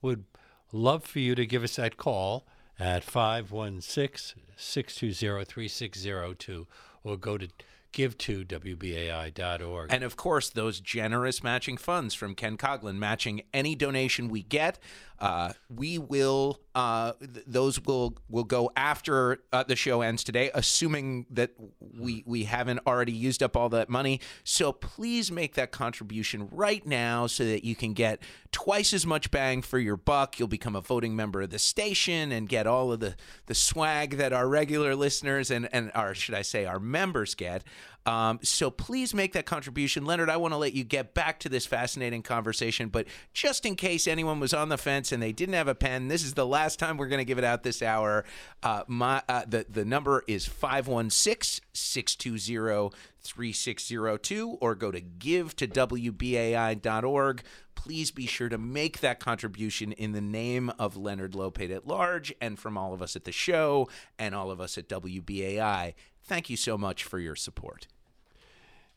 would 0.00 0.24
love 0.72 1.04
for 1.04 1.18
you 1.18 1.34
to 1.34 1.46
give 1.46 1.62
us 1.62 1.76
that 1.76 1.96
call 1.96 2.46
at 2.78 3.04
516 3.04 4.42
620 4.56 5.44
3602 5.44 6.66
or 7.04 7.16
go 7.16 7.38
to 7.38 7.48
give 7.92 8.16
to 8.18 8.44
WBAI.org. 8.44 9.92
And 9.92 10.02
of 10.02 10.16
course, 10.16 10.48
those 10.48 10.80
generous 10.80 11.42
matching 11.42 11.76
funds 11.76 12.14
from 12.14 12.34
Ken 12.34 12.56
Coglin, 12.56 12.96
matching 12.96 13.42
any 13.52 13.74
donation 13.74 14.28
we 14.28 14.42
get, 14.42 14.78
uh, 15.22 15.52
we 15.68 15.98
will 15.98 16.58
uh, 16.74 17.12
th- 17.20 17.44
those 17.46 17.80
will 17.84 18.16
will 18.28 18.42
go 18.42 18.72
after 18.74 19.38
uh, 19.52 19.62
the 19.62 19.76
show 19.76 20.00
ends 20.00 20.24
today, 20.24 20.50
assuming 20.52 21.26
that 21.30 21.52
we 21.78 22.24
we 22.26 22.42
haven't 22.42 22.80
already 22.88 23.12
used 23.12 23.40
up 23.40 23.56
all 23.56 23.68
that 23.68 23.88
money. 23.88 24.20
So 24.42 24.72
please 24.72 25.30
make 25.30 25.54
that 25.54 25.70
contribution 25.70 26.48
right 26.50 26.84
now, 26.84 27.28
so 27.28 27.44
that 27.44 27.62
you 27.64 27.76
can 27.76 27.92
get 27.92 28.20
twice 28.50 28.92
as 28.92 29.06
much 29.06 29.30
bang 29.30 29.62
for 29.62 29.78
your 29.78 29.96
buck. 29.96 30.40
You'll 30.40 30.48
become 30.48 30.74
a 30.74 30.80
voting 30.80 31.14
member 31.14 31.42
of 31.42 31.50
the 31.50 31.58
station 31.60 32.32
and 32.32 32.48
get 32.48 32.66
all 32.66 32.90
of 32.90 32.98
the 32.98 33.14
the 33.46 33.54
swag 33.54 34.16
that 34.16 34.32
our 34.32 34.48
regular 34.48 34.96
listeners 34.96 35.52
and 35.52 35.68
and 35.72 35.92
our 35.94 36.16
should 36.16 36.34
I 36.34 36.42
say 36.42 36.66
our 36.66 36.80
members 36.80 37.36
get. 37.36 37.62
Um, 38.04 38.40
so 38.42 38.70
please 38.70 39.14
make 39.14 39.32
that 39.34 39.46
contribution. 39.46 40.04
Leonard, 40.04 40.28
I 40.28 40.36
want 40.36 40.52
to 40.52 40.58
let 40.58 40.72
you 40.72 40.84
get 40.84 41.14
back 41.14 41.38
to 41.40 41.48
this 41.48 41.66
fascinating 41.66 42.22
conversation, 42.22 42.88
but 42.88 43.06
just 43.32 43.64
in 43.64 43.76
case 43.76 44.06
anyone 44.06 44.40
was 44.40 44.52
on 44.52 44.68
the 44.68 44.78
fence 44.78 45.12
and 45.12 45.22
they 45.22 45.32
didn't 45.32 45.54
have 45.54 45.68
a 45.68 45.74
pen, 45.74 46.08
this 46.08 46.24
is 46.24 46.34
the 46.34 46.46
last 46.46 46.78
time 46.78 46.96
we're 46.96 47.08
going 47.08 47.18
to 47.18 47.24
give 47.24 47.38
it 47.38 47.44
out 47.44 47.62
this 47.62 47.82
hour. 47.82 48.24
Uh, 48.62 48.82
my 48.86 49.22
uh, 49.28 49.42
the, 49.46 49.66
the 49.68 49.84
number 49.84 50.24
is 50.26 50.46
516 50.46 51.64
620 51.72 52.90
3602 53.24 54.58
or 54.60 54.74
go 54.74 54.90
to 54.90 55.00
give 55.00 55.54
to 55.56 55.68
WBAI.org. 55.68 57.42
Please 57.74 58.10
be 58.10 58.26
sure 58.26 58.48
to 58.48 58.58
make 58.58 59.00
that 59.00 59.20
contribution 59.20 59.92
in 59.92 60.12
the 60.12 60.20
name 60.20 60.70
of 60.78 60.96
Leonard 60.96 61.32
Lopate 61.32 61.74
at 61.74 61.86
large 61.86 62.34
and 62.40 62.58
from 62.58 62.76
all 62.76 62.92
of 62.92 63.02
us 63.02 63.16
at 63.16 63.24
the 63.24 63.32
show 63.32 63.88
and 64.18 64.34
all 64.34 64.50
of 64.50 64.60
us 64.60 64.76
at 64.76 64.88
WBAI. 64.88 65.94
Thank 66.24 66.50
you 66.50 66.56
so 66.56 66.78
much 66.78 67.04
for 67.04 67.18
your 67.18 67.36
support. 67.36 67.86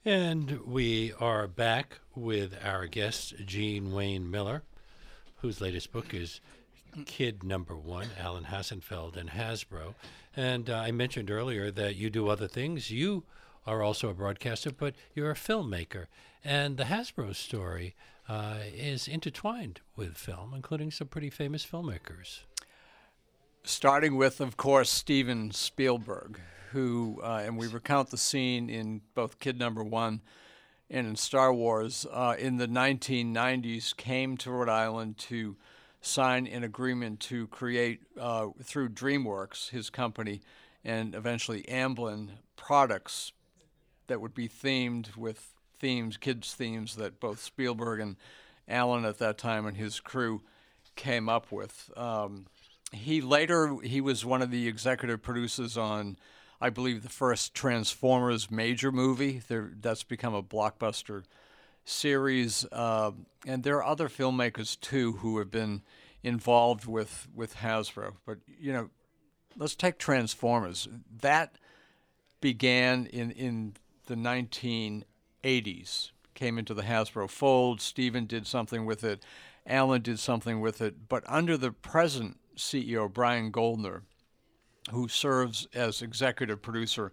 And 0.08 0.60
we 0.68 1.14
are 1.20 1.47
back 1.47 1.97
with 2.14 2.56
our 2.64 2.86
guest, 2.86 3.34
G. 3.43 3.80
Wayne 3.80 4.30
Miller, 4.30 4.62
whose 5.38 5.60
latest 5.60 5.91
book 5.91 6.14
is 6.14 6.41
Kid 7.06 7.43
Number 7.43 7.76
One, 7.76 8.10
Alan 8.20 8.43
Hassenfeld 8.43 9.18
and 9.18 9.32
Hasbro. 9.32 9.95
And 10.36 10.70
uh, 10.70 10.76
I 10.76 10.91
mentioned 10.91 11.32
earlier 11.32 11.72
that 11.72 11.95
you 11.95 12.12
do 12.12 12.28
other 12.30 12.47
things. 12.47 12.91
You 12.91 13.24
are 13.66 13.82
also 13.82 14.10
a 14.10 14.14
broadcaster, 14.14 14.70
but 14.70 14.93
you're 15.16 15.32
a 15.32 15.34
filmmaker. 15.36 16.06
And 16.43 16.78
the 16.78 16.84
Hasbro 16.84 17.34
story 17.34 17.95
uh, 18.30 18.58
is 18.76 19.08
intertwined 19.08 19.82
with 19.95 20.18
film, 20.18 20.53
including 20.53 20.91
some 20.91 21.08
pretty 21.08 21.32
famous 21.32 21.66
filmmakers. 21.66 22.41
starting 23.64 24.16
with, 24.16 24.39
of 24.39 24.58
course, 24.58 24.89
Steven 24.89 25.51
Spielberg, 25.51 26.39
who, 26.76 27.21
uh, 27.23 27.41
and 27.45 27.57
we 27.57 27.67
recount 27.67 28.09
the 28.09 28.17
scene 28.17 28.69
in 28.69 28.99
both 29.13 29.39
Kid 29.39 29.57
Number 29.57 29.82
One 29.82 30.19
and 30.89 31.07
in 31.07 31.15
Star 31.15 31.53
Wars, 31.53 32.05
uh, 32.11 32.36
in 32.38 32.57
the 32.57 32.67
1990s, 32.67 33.95
came 33.95 34.36
to 34.36 34.51
Rhode 34.51 34.67
Island 34.67 35.17
to 35.19 35.55
sign 36.01 36.45
an 36.47 36.65
agreement 36.65 37.21
to 37.21 37.47
create, 37.47 38.01
uh, 38.19 38.47
through 38.61 38.89
DreamWorks, 38.89 39.69
his 39.69 39.89
company, 39.89 40.41
and 40.84 41.15
eventually 41.15 41.63
Amblin, 41.63 42.32
products 42.57 43.32
that 44.07 44.19
would 44.19 44.34
be 44.34 44.49
themed 44.49 45.15
with 45.15 45.53
themes, 45.80 46.17
kids' 46.17 46.53
themes 46.53 46.97
that 46.97 47.21
both 47.21 47.41
Spielberg 47.41 48.01
and 48.01 48.17
Alan 48.67 49.05
at 49.05 49.17
that 49.19 49.38
time 49.38 49.65
and 49.65 49.78
his 49.78 50.01
crew 50.01 50.41
came 50.97 51.30
up 51.30 51.53
with. 51.53 51.89
Um, 51.95 52.47
he 52.91 53.21
later 53.21 53.78
he 53.82 54.01
was 54.01 54.26
one 54.26 54.41
of 54.41 54.51
the 54.51 54.67
executive 54.67 55.21
producers 55.21 55.78
on, 55.78 56.17
I 56.62 56.70
believe, 56.70 57.03
the 57.03 57.10
first 57.10 57.53
Transformers 57.53 58.49
major 58.49 58.91
movie. 58.91 59.41
There, 59.47 59.72
that's 59.80 60.03
become 60.03 60.34
a 60.34 60.43
blockbuster 60.43 61.24
series, 61.84 62.66
uh, 62.72 63.12
and 63.45 63.64
there 63.64 63.78
are 63.78 63.86
other 63.86 64.10
filmmakers 64.10 64.80
too 64.80 65.14
who 65.14 65.38
have 65.38 65.51
been 65.51 65.82
involved 66.24 66.86
with 66.86 67.28
with 67.34 67.58
Hasbro. 67.58 68.14
But 68.26 68.39
you 68.60 68.74
know, 68.74 68.89
let's 69.58 69.76
take 69.76 69.97
Transformers. 69.97 70.88
That 71.22 71.58
began 72.41 73.06
in 73.08 73.32
in 73.32 73.76
the 74.08 74.16
1980s. 74.16 76.12
Came 76.34 76.58
into 76.58 76.74
the 76.74 76.84
Hasbro 76.84 77.30
fold. 77.30 77.80
Steven 77.80 78.26
did 78.26 78.45
something 78.45 78.86
with 78.86 79.03
it. 79.03 79.24
Alan 79.66 80.01
did 80.01 80.20
something 80.20 80.60
with 80.60 80.82
it. 80.82 81.08
But 81.08 81.24
under 81.28 81.58
the 81.58 81.72
present 81.72 82.38
CEO, 82.58 83.12
Brian 83.12 83.51
Goldner, 83.51 84.03
who 84.91 85.07
serves 85.07 85.67
as 85.73 86.01
executive 86.01 86.61
producer 86.61 87.11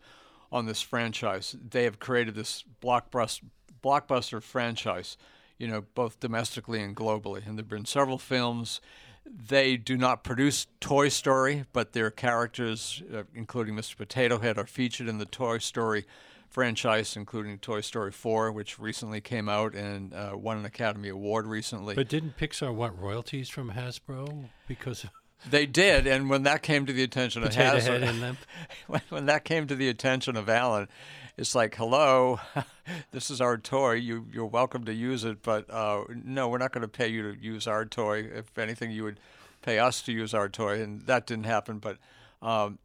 on 0.50 0.66
this 0.66 0.82
franchise, 0.82 1.56
they 1.70 1.84
have 1.84 1.98
created 1.98 2.34
this 2.34 2.64
blockbuster, 2.82 3.44
blockbuster 3.82 4.42
franchise, 4.42 5.16
you 5.58 5.66
know, 5.66 5.82
both 5.94 6.20
domestically 6.20 6.82
and 6.82 6.94
globally. 6.94 7.46
And 7.46 7.56
there 7.58 7.62
have 7.62 7.68
been 7.68 7.86
several 7.86 8.18
films. 8.18 8.80
They 9.24 9.76
do 9.76 9.96
not 9.96 10.24
produce 10.24 10.66
Toy 10.80 11.08
Story, 11.08 11.64
but 11.72 11.92
their 11.92 12.10
characters, 12.10 13.02
uh, 13.12 13.22
including 13.34 13.74
Mr. 13.74 13.96
Potato 13.96 14.38
Head, 14.38 14.58
are 14.58 14.66
featured 14.66 15.08
in 15.08 15.18
the 15.18 15.24
Toy 15.24 15.58
Story 15.58 16.04
franchise, 16.50 17.16
including 17.16 17.58
Toy 17.58 17.80
Story 17.80 18.12
4, 18.12 18.52
which 18.52 18.78
recently 18.78 19.20
came 19.20 19.48
out 19.48 19.74
and 19.74 20.12
uh, 20.12 20.32
won 20.34 20.58
an 20.58 20.64
Academy 20.66 21.08
Award 21.08 21.46
recently. 21.46 21.94
But 21.94 22.08
didn't 22.08 22.36
Pixar 22.36 22.74
want 22.74 22.98
royalties 22.98 23.48
from 23.48 23.70
Hasbro 23.72 24.50
because 24.68 25.06
They 25.48 25.66
did, 25.66 26.06
and 26.06 26.30
when 26.30 26.44
that 26.44 26.62
came 26.62 26.86
to 26.86 26.92
the 26.92 27.02
attention 27.02 27.42
of 27.42 27.50
Potato 27.50 27.78
Hasbro, 27.78 27.82
Head 27.82 28.02
in 28.14 28.20
them? 28.20 28.38
when, 28.86 29.00
when 29.08 29.26
that 29.26 29.44
came 29.44 29.66
to 29.66 29.74
the 29.74 29.88
attention 29.88 30.36
of 30.36 30.48
Alan, 30.48 30.88
it's 31.36 31.54
like, 31.54 31.74
hello, 31.74 32.40
this 33.10 33.30
is 33.30 33.40
our 33.40 33.56
toy. 33.56 33.94
You 33.94 34.26
you're 34.30 34.46
welcome 34.46 34.84
to 34.84 34.92
use 34.92 35.24
it, 35.24 35.42
but 35.42 35.68
uh, 35.70 36.04
no, 36.24 36.48
we're 36.48 36.58
not 36.58 36.72
going 36.72 36.82
to 36.82 36.88
pay 36.88 37.08
you 37.08 37.32
to 37.32 37.40
use 37.40 37.66
our 37.66 37.84
toy. 37.84 38.20
If 38.20 38.56
anything, 38.58 38.90
you 38.90 39.04
would 39.04 39.18
pay 39.62 39.78
us 39.78 40.02
to 40.02 40.12
use 40.12 40.34
our 40.34 40.48
toy, 40.48 40.80
and 40.80 41.02
that 41.02 41.26
didn't 41.26 41.46
happen. 41.46 41.78
But 41.78 41.98
um, 42.40 42.78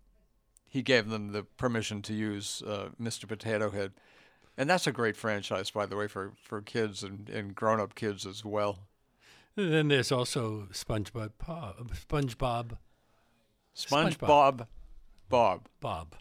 he 0.67 0.81
gave 0.81 1.09
them 1.09 1.33
the 1.33 1.43
permission 1.43 2.01
to 2.03 2.13
use 2.13 2.63
uh, 2.65 2.89
Mr. 3.01 3.27
Potato 3.27 3.69
Head, 3.69 3.91
and 4.57 4.69
that's 4.69 4.87
a 4.87 4.91
great 4.91 5.17
franchise, 5.17 5.69
by 5.69 5.85
the 5.85 5.95
way, 5.95 6.07
for 6.07 6.31
for 6.41 6.61
kids 6.61 7.03
and, 7.03 7.29
and 7.29 7.53
grown 7.53 7.79
up 7.79 7.95
kids 7.95 8.25
as 8.25 8.43
well. 8.43 8.86
And 9.57 9.73
then 9.73 9.87
there's 9.87 10.11
also 10.11 10.67
SpongeBob, 10.71 11.31
Pa- 11.39 11.73
SpongeBob, 12.07 12.77
SpongeBob, 13.75 14.67
Bob. 15.29 15.67
Bob, 15.81 16.15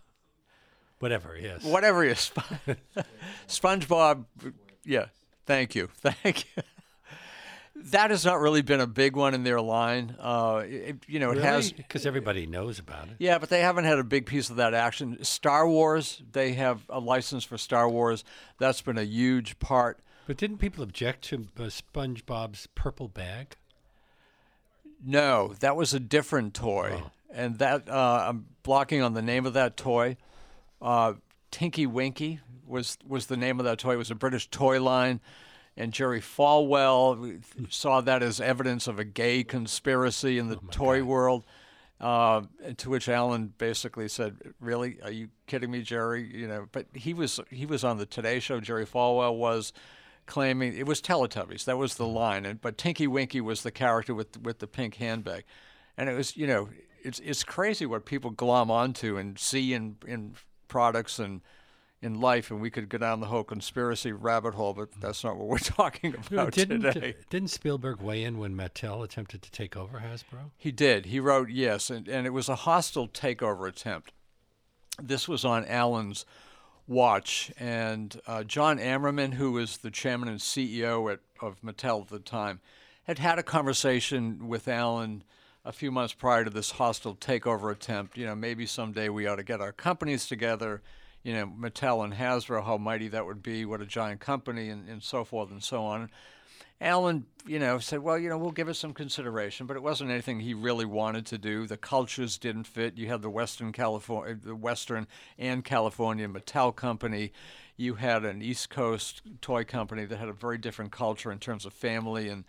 whatever. 1.00 1.36
Yes. 1.40 1.62
whatever 1.62 2.02
is. 2.02 2.32
SpongeBob, 3.46 4.24
yeah, 4.86 5.06
thank 5.44 5.74
you, 5.74 5.90
thank 5.96 6.46
you. 6.56 6.62
That 7.78 8.10
has 8.10 8.24
not 8.24 8.40
really 8.40 8.62
been 8.62 8.80
a 8.80 8.86
big 8.86 9.16
one 9.16 9.34
in 9.34 9.44
their 9.44 9.60
line. 9.60 10.16
Uh, 10.18 10.62
it, 10.64 10.96
you 11.06 11.18
know, 11.18 11.32
it 11.32 11.38
has. 11.38 11.72
because 11.72 12.06
everybody 12.06 12.46
knows 12.46 12.78
about 12.78 13.08
it. 13.08 13.16
Yeah, 13.18 13.36
but 13.38 13.50
they 13.50 13.60
haven't 13.60 13.84
had 13.84 13.98
a 13.98 14.04
big 14.04 14.24
piece 14.24 14.48
of 14.48 14.56
that 14.56 14.72
action. 14.72 15.22
Star 15.22 15.68
Wars, 15.68 16.22
they 16.32 16.54
have 16.54 16.80
a 16.88 16.98
license 16.98 17.44
for 17.44 17.58
Star 17.58 17.86
Wars. 17.86 18.24
That's 18.58 18.80
been 18.80 18.96
a 18.96 19.04
huge 19.04 19.58
part. 19.58 20.00
But 20.26 20.36
didn't 20.36 20.58
people 20.58 20.82
object 20.82 21.22
to 21.24 21.46
uh, 21.58 21.62
SpongeBob's 21.64 22.66
purple 22.74 23.08
bag? 23.08 23.54
No, 25.04 25.54
that 25.60 25.76
was 25.76 25.94
a 25.94 26.00
different 26.00 26.54
toy, 26.54 27.02
and 27.30 27.58
that 27.58 27.88
uh, 27.88 28.26
I'm 28.28 28.46
blocking 28.62 29.02
on 29.02 29.14
the 29.14 29.22
name 29.22 29.46
of 29.46 29.52
that 29.52 29.76
toy. 29.76 30.16
Uh, 30.82 31.14
Tinky 31.50 31.86
Winky 31.86 32.40
was 32.66 32.98
was 33.06 33.26
the 33.26 33.36
name 33.36 33.60
of 33.60 33.66
that 33.66 33.78
toy. 33.78 33.92
It 33.92 33.98
was 33.98 34.10
a 34.10 34.16
British 34.16 34.48
toy 34.48 34.82
line, 34.82 35.20
and 35.76 35.92
Jerry 35.92 36.20
Falwell 36.20 37.40
saw 37.70 38.00
that 38.00 38.22
as 38.22 38.40
evidence 38.40 38.88
of 38.88 38.98
a 38.98 39.04
gay 39.04 39.44
conspiracy 39.44 40.38
in 40.38 40.48
the 40.48 40.56
toy 40.70 41.04
world. 41.04 41.44
Uh, 41.98 42.42
to 42.76 42.90
which 42.90 43.08
Alan 43.08 43.54
basically 43.58 44.08
said, 44.08 44.36
"Really? 44.60 44.98
Are 45.02 45.10
you 45.10 45.28
kidding 45.46 45.70
me, 45.70 45.82
Jerry? 45.82 46.30
You 46.34 46.48
know." 46.48 46.68
But 46.72 46.86
he 46.94 47.14
was 47.14 47.38
he 47.50 47.64
was 47.64 47.84
on 47.84 47.96
the 47.96 48.04
Today 48.06 48.40
Show. 48.40 48.60
Jerry 48.60 48.84
Falwell 48.84 49.36
was 49.36 49.72
claiming 50.26 50.76
it 50.76 50.86
was 50.86 51.00
Teletubbies. 51.00 51.64
That 51.64 51.78
was 51.78 51.94
the 51.94 52.04
mm. 52.04 52.14
line, 52.14 52.44
and 52.44 52.60
but 52.60 52.76
Tinky 52.76 53.06
Winky 53.06 53.40
was 53.40 53.62
the 53.62 53.70
character 53.70 54.14
with 54.14 54.40
with 54.42 54.58
the 54.58 54.66
pink 54.66 54.96
handbag, 54.96 55.44
and 55.96 56.08
it 56.08 56.14
was 56.14 56.36
you 56.36 56.46
know 56.46 56.68
it's 57.02 57.20
it's 57.20 57.44
crazy 57.44 57.86
what 57.86 58.04
people 58.04 58.30
glom 58.30 58.70
onto 58.70 59.16
and 59.16 59.38
see 59.38 59.72
in 59.72 59.96
in 60.06 60.34
products 60.68 61.18
and 61.18 61.40
in 62.02 62.20
life, 62.20 62.50
and 62.50 62.60
we 62.60 62.70
could 62.70 62.88
go 62.88 62.98
down 62.98 63.20
the 63.20 63.26
whole 63.26 63.44
conspiracy 63.44 64.12
rabbit 64.12 64.54
hole, 64.54 64.74
but 64.74 64.90
mm. 64.92 65.00
that's 65.00 65.24
not 65.24 65.36
what 65.36 65.48
we're 65.48 65.58
talking 65.58 66.14
about 66.26 66.52
didn't 66.52 66.82
today. 66.82 67.14
didn't 67.30 67.50
Spielberg 67.50 68.00
weigh 68.00 68.22
in 68.22 68.38
when 68.38 68.54
Mattel 68.54 69.02
attempted 69.02 69.42
to 69.42 69.50
take 69.50 69.76
over 69.76 70.00
Hasbro? 70.00 70.50
He 70.56 70.70
did. 70.70 71.06
He 71.06 71.20
wrote 71.20 71.50
yes, 71.50 71.90
and, 71.90 72.08
and 72.08 72.26
it 72.26 72.30
was 72.30 72.48
a 72.48 72.56
hostile 72.56 73.08
takeover 73.08 73.68
attempt. 73.68 74.12
This 75.02 75.28
was 75.28 75.44
on 75.44 75.64
Alan's 75.66 76.24
watch, 76.88 77.52
and 77.58 78.20
uh, 78.26 78.44
John 78.44 78.78
Amerman, 78.78 79.34
who 79.34 79.52
was 79.52 79.78
the 79.78 79.90
chairman 79.90 80.28
and 80.28 80.40
CEO 80.40 81.12
at, 81.12 81.20
of 81.40 81.60
Mattel 81.62 82.02
at 82.02 82.08
the 82.08 82.18
time, 82.18 82.60
had 83.04 83.18
had 83.18 83.38
a 83.38 83.42
conversation 83.42 84.48
with 84.48 84.68
Alan 84.68 85.22
a 85.64 85.72
few 85.72 85.90
months 85.90 86.12
prior 86.12 86.44
to 86.44 86.50
this 86.50 86.72
hostile 86.72 87.16
takeover 87.16 87.72
attempt. 87.72 88.16
You 88.16 88.26
know, 88.26 88.34
maybe 88.34 88.66
someday 88.66 89.08
we 89.08 89.26
ought 89.26 89.36
to 89.36 89.42
get 89.42 89.60
our 89.60 89.72
companies 89.72 90.26
together. 90.26 90.80
You 91.24 91.32
know, 91.34 91.46
Mattel 91.46 92.04
and 92.04 92.14
Hasbro, 92.14 92.64
how 92.64 92.76
mighty 92.76 93.08
that 93.08 93.26
would 93.26 93.42
be, 93.42 93.64
what 93.64 93.80
a 93.80 93.86
giant 93.86 94.20
company, 94.20 94.68
and, 94.68 94.88
and 94.88 95.02
so 95.02 95.24
forth 95.24 95.50
and 95.50 95.62
so 95.62 95.84
on. 95.84 96.08
Alan, 96.80 97.24
you 97.46 97.58
know, 97.58 97.78
said, 97.78 98.00
well, 98.00 98.18
you 98.18 98.28
know, 98.28 98.36
we'll 98.36 98.50
give 98.50 98.68
it 98.68 98.74
some 98.74 98.92
consideration, 98.92 99.66
but 99.66 99.76
it 99.76 99.82
wasn't 99.82 100.10
anything 100.10 100.40
he 100.40 100.52
really 100.52 100.84
wanted 100.84 101.24
to 101.26 101.38
do. 101.38 101.66
The 101.66 101.78
cultures 101.78 102.36
didn't 102.36 102.64
fit. 102.64 102.98
You 102.98 103.08
had 103.08 103.22
the 103.22 103.30
Western 103.30 103.72
California, 103.72 104.38
the 104.42 104.54
Western 104.54 105.06
and 105.38 105.64
California 105.64 106.28
Mattel 106.28 106.76
company. 106.76 107.32
You 107.78 107.94
had 107.94 108.24
an 108.24 108.42
East 108.42 108.68
Coast 108.68 109.22
toy 109.40 109.64
company 109.64 110.04
that 110.04 110.18
had 110.18 110.28
a 110.28 110.34
very 110.34 110.58
different 110.58 110.92
culture 110.92 111.32
in 111.32 111.38
terms 111.38 111.64
of 111.64 111.72
family 111.72 112.28
and 112.28 112.44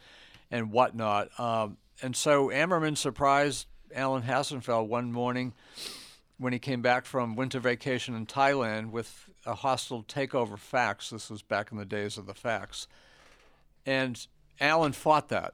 and 0.51 0.71
whatnot. 0.71 1.27
Um, 1.39 1.77
and 2.01 2.15
so 2.15 2.47
Amerman 2.47 2.97
surprised 2.97 3.67
Alan 3.93 4.23
Hassenfeld 4.23 4.87
one 4.87 5.11
morning 5.11 5.53
when 6.37 6.53
he 6.53 6.59
came 6.59 6.81
back 6.81 7.05
from 7.05 7.35
winter 7.35 7.59
vacation 7.59 8.15
in 8.15 8.25
Thailand 8.25 8.91
with 8.91 9.29
a 9.45 9.55
hostile 9.55 10.03
takeover 10.03 10.57
fax. 10.57 11.09
This 11.09 11.29
was 11.29 11.41
back 11.41 11.71
in 11.71 11.77
the 11.77 11.85
days 11.85 12.17
of 12.17 12.27
the 12.27 12.33
fax. 12.33 12.87
And 13.87 14.27
Alan 14.59 14.91
fought 14.91 15.29
that 15.29 15.53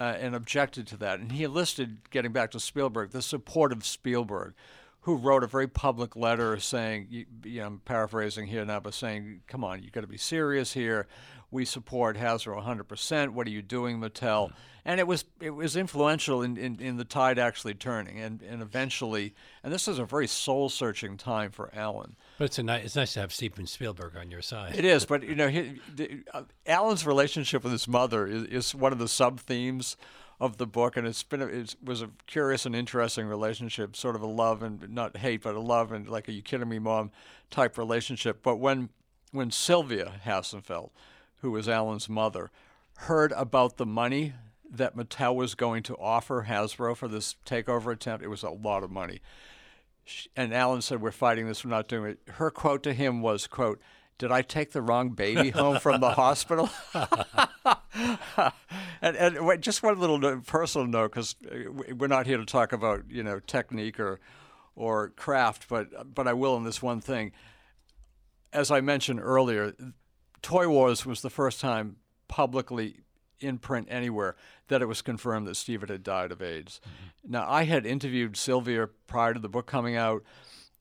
uh, 0.00 0.04
and 0.18 0.34
objected 0.34 0.86
to 0.86 0.96
that. 0.98 1.20
And 1.20 1.32
he 1.32 1.44
enlisted, 1.44 2.10
getting 2.10 2.32
back 2.32 2.52
to 2.52 2.60
Spielberg, 2.60 3.10
the 3.10 3.20
support 3.20 3.72
of 3.72 3.84
Spielberg, 3.84 4.54
who 5.00 5.16
wrote 5.16 5.42
a 5.42 5.46
very 5.46 5.66
public 5.66 6.14
letter 6.14 6.58
saying, 6.60 7.08
you, 7.10 7.26
you 7.44 7.60
know, 7.60 7.66
I'm 7.66 7.78
paraphrasing 7.80 8.46
here 8.46 8.64
now, 8.64 8.80
but 8.80 8.94
saying, 8.94 9.40
come 9.46 9.64
on, 9.64 9.82
you've 9.82 9.92
got 9.92 10.02
to 10.02 10.06
be 10.06 10.16
serious 10.16 10.72
here. 10.72 11.08
We 11.50 11.64
support 11.64 12.16
Hasbro 12.16 12.62
100%. 12.64 13.30
What 13.30 13.46
are 13.46 13.50
you 13.50 13.62
doing, 13.62 14.00
Mattel? 14.00 14.52
And 14.84 15.00
it 15.00 15.06
was 15.06 15.24
it 15.40 15.50
was 15.50 15.76
influential 15.76 16.42
in, 16.42 16.56
in, 16.56 16.80
in 16.80 16.96
the 16.96 17.04
tide 17.04 17.38
actually 17.38 17.74
turning. 17.74 18.20
And, 18.20 18.42
and 18.42 18.62
eventually, 18.62 19.34
and 19.62 19.72
this 19.72 19.86
is 19.88 19.98
a 19.98 20.04
very 20.04 20.26
soul 20.26 20.68
searching 20.68 21.16
time 21.16 21.50
for 21.50 21.70
Alan. 21.74 22.16
But 22.38 22.46
it's 22.46 22.58
a 22.58 22.62
nice, 22.62 22.84
it's 22.84 22.96
nice 22.96 23.12
to 23.14 23.20
have 23.20 23.32
Steven 23.32 23.66
Spielberg 23.66 24.16
on 24.16 24.30
your 24.30 24.42
side. 24.42 24.76
It 24.76 24.84
is, 24.84 25.04
but 25.04 25.22
you 25.22 25.34
know, 25.34 25.48
he, 25.48 25.80
the, 25.94 26.22
uh, 26.32 26.42
Alan's 26.66 27.06
relationship 27.06 27.64
with 27.64 27.72
his 27.72 27.88
mother 27.88 28.26
is, 28.26 28.44
is 28.44 28.74
one 28.74 28.92
of 28.92 28.98
the 28.98 29.08
sub 29.08 29.40
themes 29.40 29.96
of 30.40 30.56
the 30.56 30.66
book, 30.66 30.96
and 30.96 31.06
it's 31.06 31.22
been 31.22 31.42
a, 31.42 31.46
it 31.46 31.74
was 31.82 32.00
a 32.00 32.10
curious 32.26 32.64
and 32.64 32.74
interesting 32.74 33.26
relationship, 33.26 33.96
sort 33.96 34.14
of 34.14 34.22
a 34.22 34.26
love 34.26 34.62
and 34.62 34.88
not 34.88 35.16
hate, 35.16 35.42
but 35.42 35.54
a 35.54 35.60
love 35.60 35.92
and 35.92 36.08
like, 36.08 36.28
are 36.28 36.32
you 36.32 36.42
kidding 36.42 36.68
me, 36.68 36.78
mom, 36.78 37.10
type 37.50 37.76
relationship. 37.76 38.42
But 38.42 38.56
when 38.56 38.90
when 39.32 39.50
Sylvia 39.50 40.14
Hassenfeld, 40.24 40.90
who 41.40 41.50
was 41.50 41.68
Alan's 41.68 42.08
mother, 42.08 42.50
heard 42.96 43.32
about 43.32 43.76
the 43.76 43.86
money 43.86 44.34
that 44.70 44.96
Mattel 44.96 45.34
was 45.34 45.54
going 45.54 45.82
to 45.84 45.96
offer 45.96 46.46
Hasbro 46.48 46.96
for 46.96 47.08
this 47.08 47.36
takeover 47.46 47.92
attempt, 47.92 48.24
it 48.24 48.28
was 48.28 48.42
a 48.42 48.50
lot 48.50 48.82
of 48.82 48.90
money 48.90 49.20
and 50.36 50.54
Alan 50.54 50.82
said, 50.82 51.00
"We're 51.00 51.10
fighting 51.10 51.46
this. 51.46 51.64
We're 51.64 51.70
not 51.70 51.88
doing 51.88 52.12
it." 52.12 52.18
Her 52.34 52.50
quote 52.50 52.82
to 52.84 52.94
him 52.94 53.20
was, 53.22 53.46
"quote 53.46 53.80
Did 54.18 54.32
I 54.32 54.42
take 54.42 54.72
the 54.72 54.82
wrong 54.82 55.10
baby 55.10 55.50
home 55.50 55.78
from 55.78 56.00
the 56.00 56.10
hospital?" 56.22 56.70
and, 59.02 59.16
and 59.16 59.62
just 59.62 59.82
one 59.82 59.98
little 59.98 60.40
personal 60.40 60.86
note, 60.86 61.12
because 61.12 61.36
uh, 61.50 61.70
we're 61.94 62.06
not 62.06 62.26
here 62.26 62.38
to 62.38 62.46
talk 62.46 62.72
about 62.72 63.04
you 63.08 63.22
know 63.22 63.40
technique 63.40 64.00
or 64.00 64.20
or 64.76 65.10
craft, 65.10 65.68
but 65.68 66.14
but 66.14 66.26
I 66.26 66.32
will 66.32 66.54
on 66.54 66.64
this 66.64 66.82
one 66.82 67.00
thing. 67.00 67.32
As 68.52 68.70
I 68.70 68.80
mentioned 68.80 69.20
earlier, 69.20 69.74
Toy 70.42 70.68
Wars 70.68 71.04
was 71.04 71.22
the 71.22 71.30
first 71.30 71.60
time 71.60 71.96
publicly 72.28 73.00
in 73.40 73.58
print 73.58 73.88
anywhere 73.90 74.36
that 74.68 74.82
it 74.82 74.86
was 74.86 75.02
confirmed 75.02 75.46
that 75.46 75.54
Stephen 75.54 75.88
had 75.88 76.02
died 76.02 76.32
of 76.32 76.42
AIDS. 76.42 76.80
Mm-hmm. 76.82 77.32
Now, 77.32 77.48
I 77.48 77.64
had 77.64 77.86
interviewed 77.86 78.36
Sylvia 78.36 78.88
prior 79.06 79.34
to 79.34 79.40
the 79.40 79.48
book 79.48 79.66
coming 79.66 79.96
out 79.96 80.22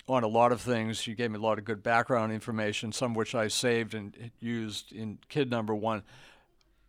on 0.07 0.23
a 0.23 0.27
lot 0.27 0.51
of 0.51 0.61
things. 0.61 0.97
She 0.97 1.13
gave 1.13 1.31
me 1.31 1.37
a 1.37 1.41
lot 1.41 1.57
of 1.57 1.65
good 1.65 1.83
background 1.83 2.31
information, 2.31 2.91
some 2.91 3.11
of 3.11 3.17
which 3.17 3.35
I 3.35 3.47
saved 3.47 3.93
and 3.93 4.31
used 4.39 4.91
in 4.91 5.19
Kid 5.29 5.49
Number 5.49 5.75
One. 5.75 6.03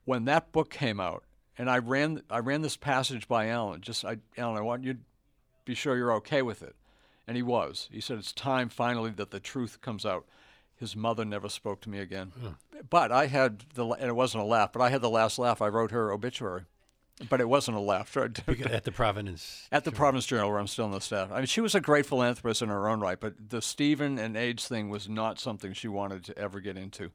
When 0.04 0.24
that 0.24 0.52
book 0.52 0.70
came 0.70 1.00
out, 1.00 1.24
and 1.58 1.68
I 1.68 1.78
ran, 1.78 2.22
I 2.30 2.38
ran 2.38 2.62
this 2.62 2.76
passage 2.76 3.26
by 3.26 3.48
Alan. 3.48 3.80
Just, 3.80 4.04
I, 4.04 4.18
Alan, 4.36 4.56
I 4.56 4.60
want 4.62 4.84
you 4.84 4.94
to 4.94 5.00
be 5.64 5.74
sure 5.74 5.96
you're 5.96 6.14
okay 6.14 6.40
with 6.40 6.62
it. 6.62 6.76
And 7.26 7.36
he 7.36 7.42
was. 7.42 7.88
He 7.92 8.00
said, 8.00 8.18
It's 8.18 8.32
time 8.32 8.68
finally 8.68 9.10
that 9.10 9.32
the 9.32 9.40
truth 9.40 9.82
comes 9.82 10.06
out. 10.06 10.24
His 10.78 10.94
mother 10.94 11.24
never 11.24 11.48
spoke 11.48 11.80
to 11.82 11.90
me 11.90 11.98
again. 11.98 12.32
Hmm. 12.38 12.80
But 12.88 13.10
I 13.10 13.26
had 13.26 13.64
the, 13.74 13.86
and 13.86 14.08
it 14.08 14.14
wasn't 14.14 14.44
a 14.44 14.46
laugh, 14.46 14.72
but 14.72 14.80
I 14.80 14.90
had 14.90 15.02
the 15.02 15.10
last 15.10 15.38
laugh. 15.38 15.60
I 15.60 15.68
wrote 15.68 15.90
her 15.90 16.12
obituary. 16.12 16.62
But 17.28 17.40
it 17.40 17.48
wasn't 17.48 17.76
a 17.76 17.80
laugh. 17.80 18.16
at 18.16 18.84
the 18.84 18.92
Providence. 18.92 19.66
At 19.72 19.84
the 19.84 19.90
Providence 19.90 20.26
Journal, 20.26 20.50
where 20.50 20.60
I'm 20.60 20.68
still 20.68 20.84
on 20.84 20.92
the 20.92 21.00
staff. 21.00 21.32
I 21.32 21.38
mean, 21.38 21.46
she 21.46 21.60
was 21.60 21.74
a 21.74 21.80
great 21.80 22.06
philanthropist 22.06 22.62
in 22.62 22.68
her 22.68 22.88
own 22.88 23.00
right, 23.00 23.18
but 23.18 23.50
the 23.50 23.60
Stephen 23.60 24.18
and 24.18 24.36
AIDS 24.36 24.68
thing 24.68 24.88
was 24.88 25.08
not 25.08 25.40
something 25.40 25.72
she 25.72 25.88
wanted 25.88 26.24
to 26.26 26.38
ever 26.38 26.60
get 26.60 26.76
into. 26.76 27.10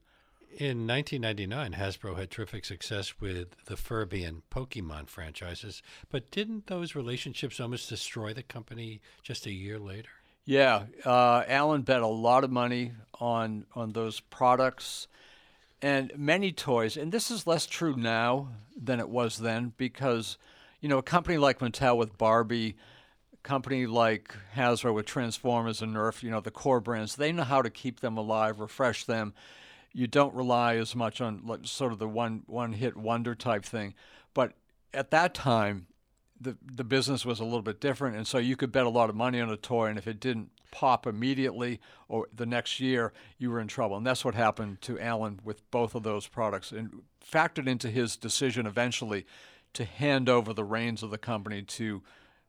In 0.57 0.85
1999, 0.85 1.73
Hasbro 1.73 2.15
had 2.17 2.29
terrific 2.29 2.63
success 2.63 3.19
with 3.19 3.55
the 3.65 3.75
Furby 3.75 4.23
and 4.23 4.47
Pokemon 4.51 5.07
franchises, 5.07 5.81
but 6.11 6.29
didn't 6.29 6.67
those 6.67 6.93
relationships 6.93 7.59
almost 7.59 7.89
destroy 7.89 8.33
the 8.33 8.43
company 8.43 9.01
just 9.23 9.47
a 9.47 9.51
year 9.51 9.79
later? 9.79 10.09
Yeah, 10.45 10.83
uh, 11.05 11.43
Alan 11.47 11.83
bet 11.83 12.01
a 12.01 12.07
lot 12.07 12.43
of 12.43 12.51
money 12.51 12.91
on 13.19 13.65
on 13.75 13.93
those 13.93 14.19
products 14.19 15.07
and 15.81 16.11
many 16.17 16.51
toys. 16.51 16.97
And 16.97 17.11
this 17.11 17.31
is 17.31 17.47
less 17.47 17.65
true 17.65 17.95
now 17.95 18.49
than 18.75 18.99
it 18.99 19.09
was 19.09 19.37
then 19.37 19.73
because, 19.77 20.37
you 20.81 20.89
know, 20.89 20.97
a 20.97 21.03
company 21.03 21.37
like 21.37 21.59
Mattel 21.59 21.97
with 21.97 22.17
Barbie, 22.17 22.75
a 23.33 23.37
company 23.47 23.85
like 23.85 24.35
Hasbro 24.55 24.93
with 24.93 25.05
Transformers 25.05 25.81
and 25.81 25.95
Nerf, 25.95 26.23
you 26.23 26.29
know, 26.31 26.41
the 26.41 26.51
core 26.51 26.81
brands, 26.81 27.15
they 27.15 27.31
know 27.31 27.43
how 27.43 27.61
to 27.61 27.69
keep 27.69 28.01
them 28.01 28.17
alive, 28.17 28.59
refresh 28.59 29.05
them 29.05 29.33
you 29.93 30.07
don't 30.07 30.33
rely 30.33 30.75
as 30.75 30.95
much 30.95 31.21
on 31.21 31.59
sort 31.63 31.93
of 31.93 31.99
the 31.99 32.07
one 32.07 32.41
one 32.47 32.73
hit 32.73 32.97
wonder 32.97 33.35
type 33.35 33.63
thing. 33.63 33.93
But 34.33 34.53
at 34.93 35.11
that 35.11 35.33
time, 35.33 35.85
the 36.43 36.57
the 36.63 36.83
business 36.83 37.25
was 37.25 37.39
a 37.39 37.43
little 37.43 37.61
bit 37.61 37.79
different, 37.81 38.15
and 38.15 38.27
so 38.27 38.37
you 38.37 38.55
could 38.55 38.71
bet 38.71 38.85
a 38.85 38.89
lot 38.89 39.09
of 39.09 39.15
money 39.15 39.39
on 39.39 39.49
a 39.49 39.57
toy, 39.57 39.87
and 39.87 39.97
if 39.97 40.07
it 40.07 40.19
didn't 40.19 40.49
pop 40.71 41.05
immediately 41.05 41.79
or 42.07 42.27
the 42.35 42.45
next 42.45 42.79
year, 42.79 43.13
you 43.37 43.51
were 43.51 43.59
in 43.59 43.67
trouble. 43.67 43.95
And 43.95 44.05
that's 44.05 44.25
what 44.25 44.35
happened 44.35 44.81
to 44.81 44.99
Alan 44.99 45.39
with 45.43 45.69
both 45.71 45.95
of 45.95 46.03
those 46.03 46.27
products, 46.27 46.71
and 46.71 47.03
factored 47.23 47.67
into 47.67 47.89
his 47.89 48.17
decision 48.17 48.65
eventually 48.65 49.25
to 49.73 49.85
hand 49.85 50.29
over 50.29 50.53
the 50.53 50.63
reins 50.63 51.03
of 51.03 51.11
the 51.11 51.17
company 51.17 51.61
to 51.61 52.01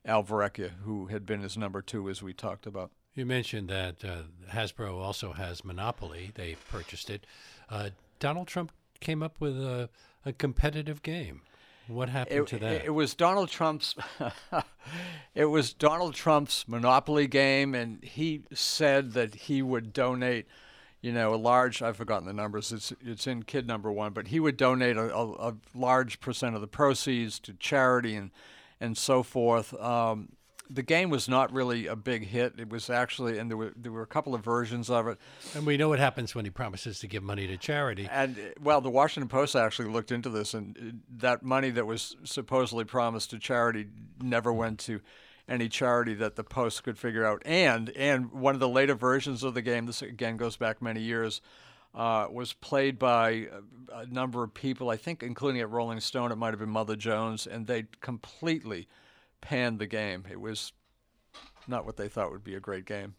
Al 0.05 0.23
Verrecchia, 0.23 0.73
who 0.85 1.07
had 1.07 1.25
been 1.25 1.41
his 1.41 1.57
number 1.57 1.81
two, 1.81 2.11
as 2.11 2.23
we 2.23 2.33
talked 2.33 2.67
about. 2.67 2.91
You 3.15 3.25
mentioned 3.25 3.69
that 3.69 4.05
uh, 4.05 4.23
Hasbro 4.53 5.01
also 5.01 5.33
has 5.33 5.65
Monopoly. 5.65 6.33
They 6.35 6.57
purchased 6.71 7.09
it. 7.09 7.27
Uh, 7.71 7.91
Donald 8.19 8.49
Trump 8.49 8.73
came 9.01 9.23
up 9.23 9.41
with 9.41 9.57
a, 9.57 9.89
a 10.25 10.33
competitive 10.33 11.03
game. 11.03 11.43
What 11.87 12.09
happened 12.09 12.41
it, 12.41 12.47
to 12.49 12.59
that? 12.59 12.85
It 12.85 12.91
was 12.91 13.15
Donald 13.15 13.51
Trump's. 13.51 13.95
it 15.35 15.47
was 15.47 15.73
Donald 15.73 16.15
Trump's 16.15 16.67
Monopoly 16.67 17.27
game, 17.27 17.75
and 17.75 18.03
he 18.03 18.43
said 18.53 19.13
that 19.13 19.35
he 19.35 19.61
would 19.61 19.93
donate, 19.93 20.47
you 21.03 21.13
know, 21.13 21.35
a 21.35 21.37
large. 21.37 21.83
I've 21.83 21.97
forgotten 21.97 22.27
the 22.27 22.33
numbers. 22.33 22.73
It's 22.73 22.93
it's 23.05 23.27
in 23.27 23.43
kid 23.43 23.67
number 23.67 23.93
one, 23.93 24.13
but 24.13 24.29
he 24.29 24.41
would 24.41 24.57
donate 24.57 24.97
a, 24.97 25.15
a, 25.15 25.51
a 25.51 25.55
large 25.75 26.21
percent 26.21 26.55
of 26.55 26.61
the 26.63 26.67
proceeds 26.67 27.39
to 27.41 27.53
charity 27.53 28.15
and 28.15 28.31
and 28.81 28.97
so 28.97 29.23
forth. 29.23 29.75
Um, 29.81 30.31
the 30.71 30.83
game 30.83 31.11
was 31.11 31.29
not 31.29 31.53
really 31.53 31.87
a 31.87 31.97
big 31.97 32.27
hit. 32.27 32.55
It 32.59 32.71
was 32.71 32.89
actually, 32.89 33.39
and 33.39 33.51
there 33.51 33.57
were 33.57 33.73
there 33.77 33.93
were 33.93 34.03
a 34.03 34.07
couple 34.07 34.35
of 34.35 34.43
versions 34.43 34.89
of 34.91 35.07
it. 35.07 35.19
And 35.55 35.67
we 35.67 35.77
know 35.77 35.89
what 35.89 35.99
happens 35.99 36.35
when 36.35 36.45
he 36.45 36.51
promises 36.51 36.99
to 37.01 37.07
give 37.07 37.23
money 37.23 37.47
to 37.47 37.57
charity. 37.57 38.09
And 38.11 38.55
well, 38.61 38.81
the 38.81 38.91
Washington 38.91 39.29
Post 39.29 39.57
actually 39.57 39.91
looked 39.91 40.11
into 40.11 40.31
this, 40.31 40.55
and 40.55 41.03
that 41.19 41.43
money 41.43 41.71
that 41.71 41.87
was 41.87 42.17
supposedly 42.25 42.85
promised 42.85 43.31
to 43.31 43.39
charity 43.39 43.87
never 44.21 44.53
went 44.53 44.79
to 44.81 45.01
any 45.49 45.69
charity 45.69 46.15
that 46.15 46.37
the 46.37 46.45
Post 46.45 46.83
could 46.83 46.99
figure 46.99 47.25
out. 47.25 47.43
And 47.45 47.91
and 47.91 48.33
one 48.33 48.55
of 48.55 48.61
the 48.61 48.69
later 48.69 48.95
versions 48.95 49.43
of 49.43 49.55
the 49.55 49.63
game, 49.63 49.87
this 49.87 50.03
again 50.03 50.37
goes 50.37 50.57
back 50.57 50.81
many 50.81 51.03
years. 51.03 51.41
Uh, 51.95 52.27
was 52.29 52.53
played 52.55 52.99
by 52.99 53.47
a, 53.93 53.99
a 53.99 54.07
number 54.07 54.43
of 54.43 54.53
people, 54.53 54.91
I 54.91 54.97
think, 54.97 55.23
including 55.23 55.61
at 55.61 55.71
Rolling 55.71 56.01
Stone. 56.01 56.33
It 56.33 56.37
might 56.37 56.51
have 56.51 56.59
been 56.59 56.69
Mother 56.69 56.97
Jones, 56.97 57.47
and 57.47 57.69
they 57.69 57.85
completely 58.01 58.89
panned 59.45 59.79
the 59.79 59.87
game. 59.87 60.25
It 60.31 60.41
was 60.41 60.73
not 61.69 61.85
what 61.85 61.97
they 61.97 62.09
thought 62.09 62.33
would 62.33 62.45
be 62.45 62.55
a 62.55 62.61
great 62.61 62.87
game. 62.87 63.15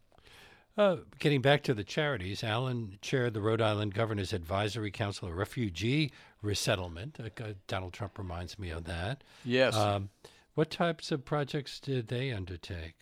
Uh, 0.77 0.97
getting 1.19 1.41
back 1.41 1.63
to 1.63 1.73
the 1.73 1.85
charities, 1.85 2.43
Alan 2.43 2.97
chaired 3.01 3.33
the 3.33 3.41
Rhode 3.41 3.61
Island 3.61 3.93
Governor's 3.93 4.33
Advisory 4.33 4.91
Council 4.91 5.29
of 5.29 5.35
Refugee 5.35 6.11
Resettlement. 6.41 7.17
Uh, 7.17 7.53
Donald 7.67 7.93
Trump 7.93 8.17
reminds 8.17 8.59
me 8.59 8.71
of 8.71 8.83
that. 8.83 9.23
Yes. 9.45 9.75
Um, 9.75 10.09
what 10.55 10.69
types 10.69 11.11
of 11.11 11.23
projects 11.23 11.79
did 11.79 12.09
they 12.09 12.31
undertake? 12.31 12.95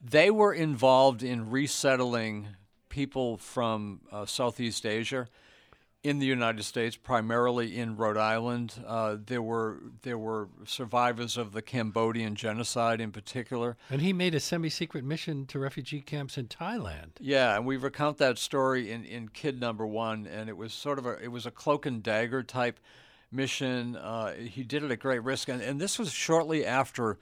They 0.00 0.30
were 0.30 0.54
involved 0.54 1.22
in 1.22 1.50
resettling 1.50 2.48
people 2.88 3.36
from 3.36 4.00
uh, 4.10 4.24
Southeast 4.24 4.86
Asia 4.86 5.28
in 6.04 6.20
the 6.20 6.26
United 6.26 6.62
States, 6.62 6.96
primarily 6.96 7.76
in 7.76 7.96
Rhode 7.96 8.16
Island. 8.16 8.74
Uh, 8.86 9.16
there 9.26 9.42
were 9.42 9.80
there 10.02 10.18
were 10.18 10.48
survivors 10.64 11.36
of 11.36 11.52
the 11.52 11.62
Cambodian 11.62 12.36
genocide 12.36 13.00
in 13.00 13.10
particular. 13.10 13.76
And 13.90 14.00
he 14.00 14.12
made 14.12 14.34
a 14.34 14.40
semi-secret 14.40 15.04
mission 15.04 15.46
to 15.46 15.58
refugee 15.58 16.00
camps 16.00 16.38
in 16.38 16.46
Thailand. 16.46 17.12
Yeah, 17.18 17.56
and 17.56 17.66
we 17.66 17.76
recount 17.76 18.18
that 18.18 18.38
story 18.38 18.90
in, 18.90 19.04
in 19.04 19.28
Kid 19.28 19.60
Number 19.60 19.86
One, 19.86 20.26
and 20.26 20.48
it 20.48 20.56
was 20.56 20.72
sort 20.72 20.98
of 20.98 21.06
a 21.06 21.18
it 21.22 21.28
was 21.28 21.46
a 21.46 21.50
cloak 21.50 21.84
and 21.84 22.02
dagger 22.02 22.42
type 22.42 22.78
mission. 23.32 23.96
Uh, 23.96 24.34
he 24.34 24.62
did 24.62 24.84
it 24.84 24.90
at 24.92 25.00
great 25.00 25.22
risk, 25.24 25.48
and, 25.48 25.60
and 25.60 25.80
this 25.80 25.98
was 25.98 26.12
shortly 26.12 26.64
after 26.64 27.18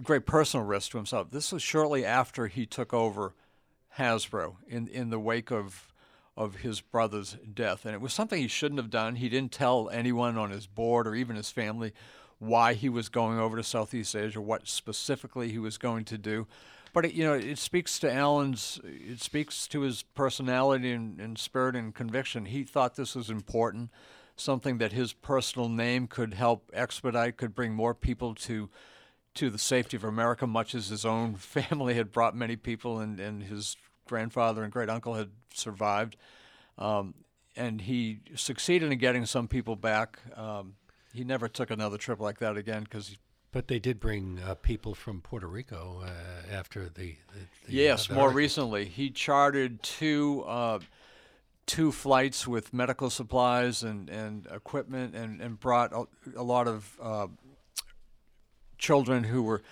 great 0.00 0.26
personal 0.26 0.64
risk 0.64 0.92
to 0.92 0.96
himself. 0.96 1.30
This 1.30 1.52
was 1.52 1.62
shortly 1.62 2.04
after 2.04 2.46
he 2.46 2.66
took 2.66 2.94
over 2.94 3.34
Hasbro 3.98 4.56
in 4.68 4.86
in 4.86 5.10
the 5.10 5.18
wake 5.18 5.50
of 5.50 5.91
of 6.36 6.56
his 6.56 6.80
brother's 6.80 7.36
death. 7.54 7.84
And 7.84 7.94
it 7.94 8.00
was 8.00 8.12
something 8.12 8.40
he 8.40 8.48
shouldn't 8.48 8.80
have 8.80 8.90
done. 8.90 9.16
He 9.16 9.28
didn't 9.28 9.52
tell 9.52 9.90
anyone 9.90 10.38
on 10.38 10.50
his 10.50 10.66
board 10.66 11.06
or 11.06 11.14
even 11.14 11.36
his 11.36 11.50
family 11.50 11.92
why 12.38 12.74
he 12.74 12.88
was 12.88 13.08
going 13.08 13.38
over 13.38 13.56
to 13.56 13.62
Southeast 13.62 14.16
Asia, 14.16 14.40
what 14.40 14.66
specifically 14.66 15.50
he 15.50 15.58
was 15.58 15.78
going 15.78 16.04
to 16.06 16.18
do. 16.18 16.46
But 16.92 17.06
it, 17.06 17.14
you 17.14 17.24
know, 17.24 17.34
it 17.34 17.58
speaks 17.58 17.98
to 18.00 18.12
Alan's. 18.12 18.80
It 18.84 19.20
speaks 19.20 19.66
to 19.68 19.82
his 19.82 20.02
personality 20.02 20.92
and, 20.92 21.20
and 21.20 21.38
spirit 21.38 21.76
and 21.76 21.94
conviction. 21.94 22.46
He 22.46 22.64
thought 22.64 22.96
this 22.96 23.14
was 23.14 23.30
important, 23.30 23.90
something 24.36 24.78
that 24.78 24.92
his 24.92 25.12
personal 25.12 25.68
name 25.68 26.06
could 26.06 26.34
help 26.34 26.70
expedite, 26.74 27.36
could 27.36 27.54
bring 27.54 27.72
more 27.74 27.94
people 27.94 28.34
to 28.36 28.68
to 29.34 29.48
the 29.48 29.58
safety 29.58 29.96
of 29.96 30.04
America, 30.04 30.46
much 30.46 30.74
as 30.74 30.88
his 30.88 31.06
own 31.06 31.34
family 31.36 31.94
had 31.94 32.12
brought 32.12 32.36
many 32.36 32.56
people 32.56 32.98
and, 32.98 33.18
and 33.18 33.44
his 33.44 33.76
grandfather 34.12 34.62
and 34.62 34.70
great 34.70 34.90
uncle 34.90 35.14
had 35.14 35.30
survived. 35.54 36.18
Um, 36.76 37.14
and 37.56 37.80
he 37.80 38.20
succeeded 38.34 38.92
in 38.92 38.98
getting 38.98 39.24
some 39.24 39.48
people 39.48 39.74
back. 39.74 40.18
Um, 40.36 40.74
he 41.14 41.24
never 41.24 41.48
took 41.48 41.70
another 41.70 41.96
trip 41.96 42.20
like 42.20 42.38
that 42.40 42.58
again 42.58 42.84
because. 42.84 43.16
But 43.52 43.68
they 43.68 43.78
did 43.78 43.98
bring 44.00 44.38
uh, 44.46 44.54
people 44.56 44.94
from 44.94 45.22
Puerto 45.22 45.46
Rico 45.46 46.02
uh, 46.04 46.54
after 46.54 46.90
the. 46.90 47.16
the, 47.32 47.40
the 47.66 47.72
yes, 47.72 48.10
uh, 48.10 48.14
more 48.14 48.24
hurricane. 48.24 48.36
recently 48.36 48.84
he 48.84 49.08
chartered 49.08 49.82
two 49.82 50.44
uh, 50.46 50.78
two 51.64 51.90
flights 51.90 52.46
with 52.46 52.74
medical 52.74 53.08
supplies 53.08 53.82
and, 53.82 54.10
and 54.10 54.46
equipment 54.52 55.14
and, 55.14 55.40
and 55.40 55.58
brought 55.58 55.92
a, 55.94 56.04
a 56.36 56.42
lot 56.42 56.68
of 56.68 56.98
uh, 57.00 57.26
children 58.76 59.24
who 59.24 59.42
were 59.42 59.62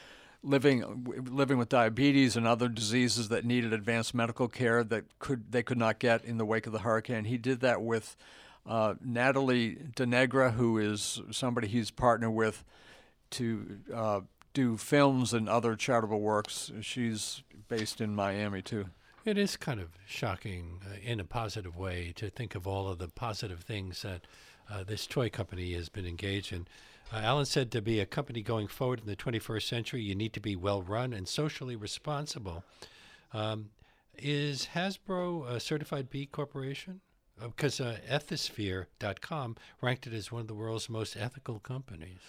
living 0.43 1.27
living 1.31 1.59
with 1.59 1.69
diabetes 1.69 2.37
and 2.37 2.47
other 2.47 2.69
diseases 2.69 3.29
that 3.29 3.45
needed 3.45 3.73
advanced 3.73 4.15
medical 4.15 4.49
care 4.49 4.83
that 4.85 5.05
could 5.19 5.53
they 5.53 5.63
could 5.63 5.79
not 5.79 5.99
get 5.99 6.25
in 6.25 6.39
the 6.39 6.47
wake 6.47 6.67
of 6.67 6.73
the 6.73 6.81
hurricane. 6.81 7.25
He 7.25 7.39
did 7.39 7.61
that 7.61 7.83
with 7.83 8.17
uh, 8.67 8.95
Natalie 9.03 9.77
DeNegra, 9.97 10.55
who 10.55 10.79
is 10.79 11.21
somebody 11.31 11.69
he's 11.69 11.91
partnered 11.91 12.33
with 12.33 12.65
to 13.31 13.79
uh, 13.95 14.21
do 14.55 14.77
films 14.77 15.33
and 15.33 15.49
other 15.49 15.77
charitable 15.77 16.21
works. 16.21 16.73
She's 16.81 17.43
based 17.69 18.01
in 18.01 18.15
Miami 18.15 18.63
too. 18.63 18.87
It 19.25 19.37
is 19.37 19.57
kind 19.57 19.81
of 19.81 19.91
shocking 20.07 20.81
uh, 20.85 20.97
in 21.03 21.21
a 21.21 21.25
positive 21.25 21.77
way 21.77 22.13
to 22.17 22.31
think 22.31 22.55
of 22.55 22.67
all 22.67 22.89
of 22.89 22.99
the 22.99 23.09
positive 23.09 23.61
things 23.61 24.03
that 24.03 24.23
uh, 24.71 24.83
this 24.83 25.07
toy 25.07 25.29
company 25.29 25.75
has 25.75 25.89
been 25.89 26.07
engaged 26.07 26.53
in. 26.53 26.67
Uh, 27.13 27.19
Alan 27.19 27.45
said 27.45 27.71
to 27.73 27.83
be 27.83 27.99
a 27.99 28.07
company 28.07 28.43
going 28.43 28.69
forward 28.69 29.01
in 29.01 29.07
the 29.07 29.17
21st 29.17 29.63
century, 29.63 30.03
you 30.03 30.15
need 30.15 30.33
to 30.33 30.41
be 30.41 30.55
well 30.55 30.83
run 30.83 31.13
and 31.13 31.27
socially 31.27 31.77
responsible. 31.77 32.65
Um, 33.33 33.71
is 34.17 34.69
Hasbro 34.75 35.49
a 35.49 35.61
certified 35.61 36.11
B 36.11 36.27
corporation? 36.27 37.01
Because 37.41 37.81
uh, 37.81 37.99
Ethisphere.com 38.09 39.57
ranked 39.81 40.07
it 40.07 40.13
as 40.13 40.31
one 40.31 40.43
of 40.43 40.49
the 40.49 40.55
world's 40.55 40.91
most 40.91 41.17
ethical 41.17 41.59
companies. 41.59 42.21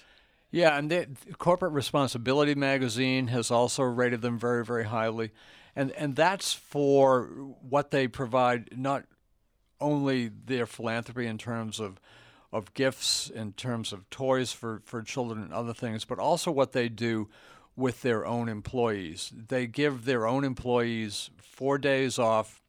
Yeah, 0.51 0.77
and 0.77 0.89
the 0.89 1.07
Corporate 1.37 1.73
Responsibility 1.73 2.55
magazine 2.55 3.27
has 3.27 3.51
also 3.51 3.83
rated 3.83 4.21
them 4.21 4.37
very, 4.37 4.65
very 4.65 4.85
highly, 4.85 5.31
and 5.77 5.91
and 5.91 6.15
that's 6.15 6.53
for 6.53 7.23
what 7.61 7.91
they 7.91 8.09
provide, 8.09 8.77
not 8.77 9.05
only 9.79 10.27
their 10.27 10.65
philanthropy 10.65 11.25
in 11.25 11.37
terms 11.37 11.79
of 11.79 12.01
of 12.51 12.73
gifts, 12.73 13.29
in 13.29 13.53
terms 13.53 13.93
of 13.93 14.09
toys 14.09 14.51
for 14.51 14.81
for 14.85 15.01
children 15.01 15.41
and 15.41 15.53
other 15.53 15.73
things, 15.73 16.05
but 16.05 16.19
also 16.19 16.51
what 16.51 16.71
they 16.71 16.89
do 16.89 17.29
with 17.75 18.01
their 18.01 18.25
own 18.25 18.49
employees. 18.49 19.31
They 19.47 19.67
give 19.67 20.05
their 20.05 20.27
own 20.27 20.43
employees 20.43 21.29
four 21.37 21.77
days 21.77 22.19
off, 22.19 22.61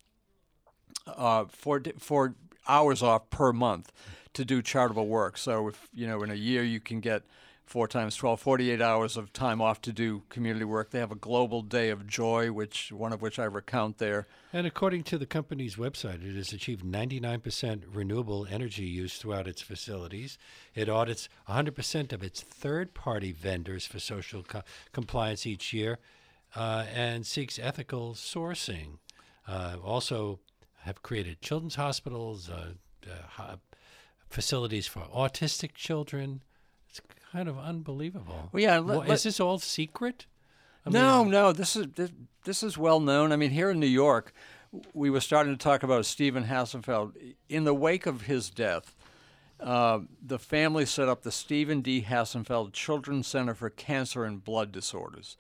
uh, 1.07 1.47
four 1.47 1.83
four 1.99 2.35
hours 2.69 3.03
off 3.03 3.29
per 3.31 3.53
month 3.53 3.93
to 4.35 4.45
do 4.45 4.63
charitable 4.63 5.09
work. 5.09 5.37
So 5.37 5.69
if 5.69 5.89
you 5.93 6.07
know 6.07 6.23
in 6.23 6.31
a 6.31 6.35
year 6.37 6.63
you 6.63 6.81
can 6.81 7.01
get 7.01 7.23
four 7.73 7.89
times 7.89 8.15
12, 8.17 8.39
48 8.39 8.83
hours 8.83 9.17
of 9.17 9.33
time 9.33 9.63
off 9.63 9.81
to 9.81 9.95
do 9.95 10.25
community 10.29 10.67
work. 10.67 10.91
They 10.91 10.99
have 10.99 11.11
a 11.11 11.15
global 11.15 11.63
day 11.63 11.89
of 11.89 12.07
joy, 12.07 12.53
which 12.53 12.93
one 12.93 13.15
of 13.15 13.23
which 13.23 13.39
I 13.39 13.45
recount 13.45 13.97
there. 13.97 14.27
And 14.53 14.67
according 14.67 15.05
to 15.05 15.17
the 15.17 15.25
company's 15.25 15.77
website, 15.77 16.23
it 16.23 16.37
has 16.37 16.53
achieved 16.53 16.85
99% 16.85 17.85
renewable 17.91 18.47
energy 18.51 18.85
use 18.85 19.17
throughout 19.17 19.49
its 19.49 19.63
facilities. 19.63 20.37
It 20.75 20.91
audits 20.91 21.31
100% 21.49 22.13
of 22.13 22.23
its 22.23 22.43
third 22.43 22.93
party 22.93 23.33
vendors 23.33 23.87
for 23.87 23.99
social 23.99 24.43
co- 24.43 24.65
compliance 24.93 25.47
each 25.47 25.73
year 25.73 25.99
uh, 26.55 26.85
and 26.95 27.27
seeks 27.27 27.59
ethical 27.59 28.13
sourcing. 28.13 28.99
Uh, 29.49 29.77
also, 29.83 30.41
have 30.83 31.03
created 31.03 31.41
children's 31.41 31.77
hospitals, 31.77 32.51
uh, 32.51 32.73
uh, 33.39 33.57
facilities 34.29 34.87
for 34.87 35.01
autistic 35.15 35.73
children. 35.73 36.43
Kind 37.33 37.49
of 37.49 37.59
unbelievable. 37.59 38.51
Well, 38.53 38.63
yeah, 38.63 38.79
let- 38.79 39.09
is 39.09 39.23
this 39.23 39.41
all 39.41 39.59
secret? 39.59 40.27
I 40.85 40.91
no, 40.91 41.23
mean- 41.25 41.33
no, 41.33 41.53
this 41.53 41.77
is 41.77 41.87
this, 41.95 42.11
this 42.45 42.63
is 42.63 42.77
well 42.77 43.01
known. 43.01 43.33
I 43.33 43.37
mean, 43.37 43.51
here 43.51 43.71
in 43.71 43.81
New 43.81 43.87
York, 43.87 44.35
we 44.93 45.09
were 45.09 45.21
starting 45.21 45.53
to 45.53 45.59
talk 45.59 45.83
about 45.83 46.05
Stephen 46.05 46.45
Hassenfeld. 46.45 47.13
In 47.49 47.65
the 47.65 47.75
wake 47.75 48.05
of 48.05 48.23
his 48.23 48.51
death, 48.51 48.95
uh, 49.61 50.01
the 50.21 50.39
family 50.39 50.85
set 50.85 51.09
up 51.09 51.23
the 51.23 51.33
Stephen 51.33 51.81
D. 51.81 52.03
Hassenfeld 52.03 52.73
Children's 52.73 53.29
Center 53.29 53.55
for 53.55 53.71
Cancer 53.71 54.25
and 54.25 54.45
Blood 54.45 54.73
Disorders, 54.73 55.37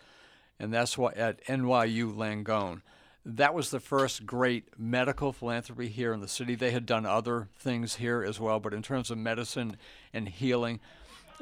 and 0.58 0.72
that's 0.72 0.96
why 0.96 1.12
at 1.12 1.44
NYU 1.46 2.14
Langone. 2.14 2.82
That 3.24 3.54
was 3.54 3.70
the 3.70 3.78
first 3.80 4.26
great 4.26 4.78
medical 4.78 5.32
philanthropy 5.32 5.88
here 5.88 6.12
in 6.12 6.20
the 6.20 6.26
city. 6.26 6.56
They 6.56 6.72
had 6.72 6.86
done 6.86 7.06
other 7.06 7.48
things 7.56 7.96
here 7.96 8.24
as 8.24 8.40
well, 8.40 8.58
but 8.58 8.74
in 8.74 8.82
terms 8.82 9.12
of 9.12 9.18
medicine 9.18 9.76
and 10.12 10.28
healing, 10.28 10.80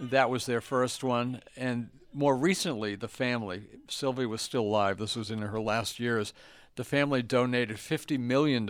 that 0.01 0.31
was 0.31 0.47
their 0.47 0.61
first 0.61 1.05
one. 1.05 1.43
And 1.57 1.91
more 2.13 2.37
recently, 2.37 2.95
the 2.95 3.09
family, 3.09 3.63
Sylvia 3.89 4.29
was 4.29 4.43
still 4.43 4.63
alive, 4.63 4.99
this 4.99 5.17
was 5.17 5.31
in 5.31 5.43
her 5.43 5.61
last 5.61 6.01
years, 6.01 6.33
the 6.77 6.85
family 6.85 7.23
donated 7.23 7.77
$50 7.77 8.19
million 8.19 8.67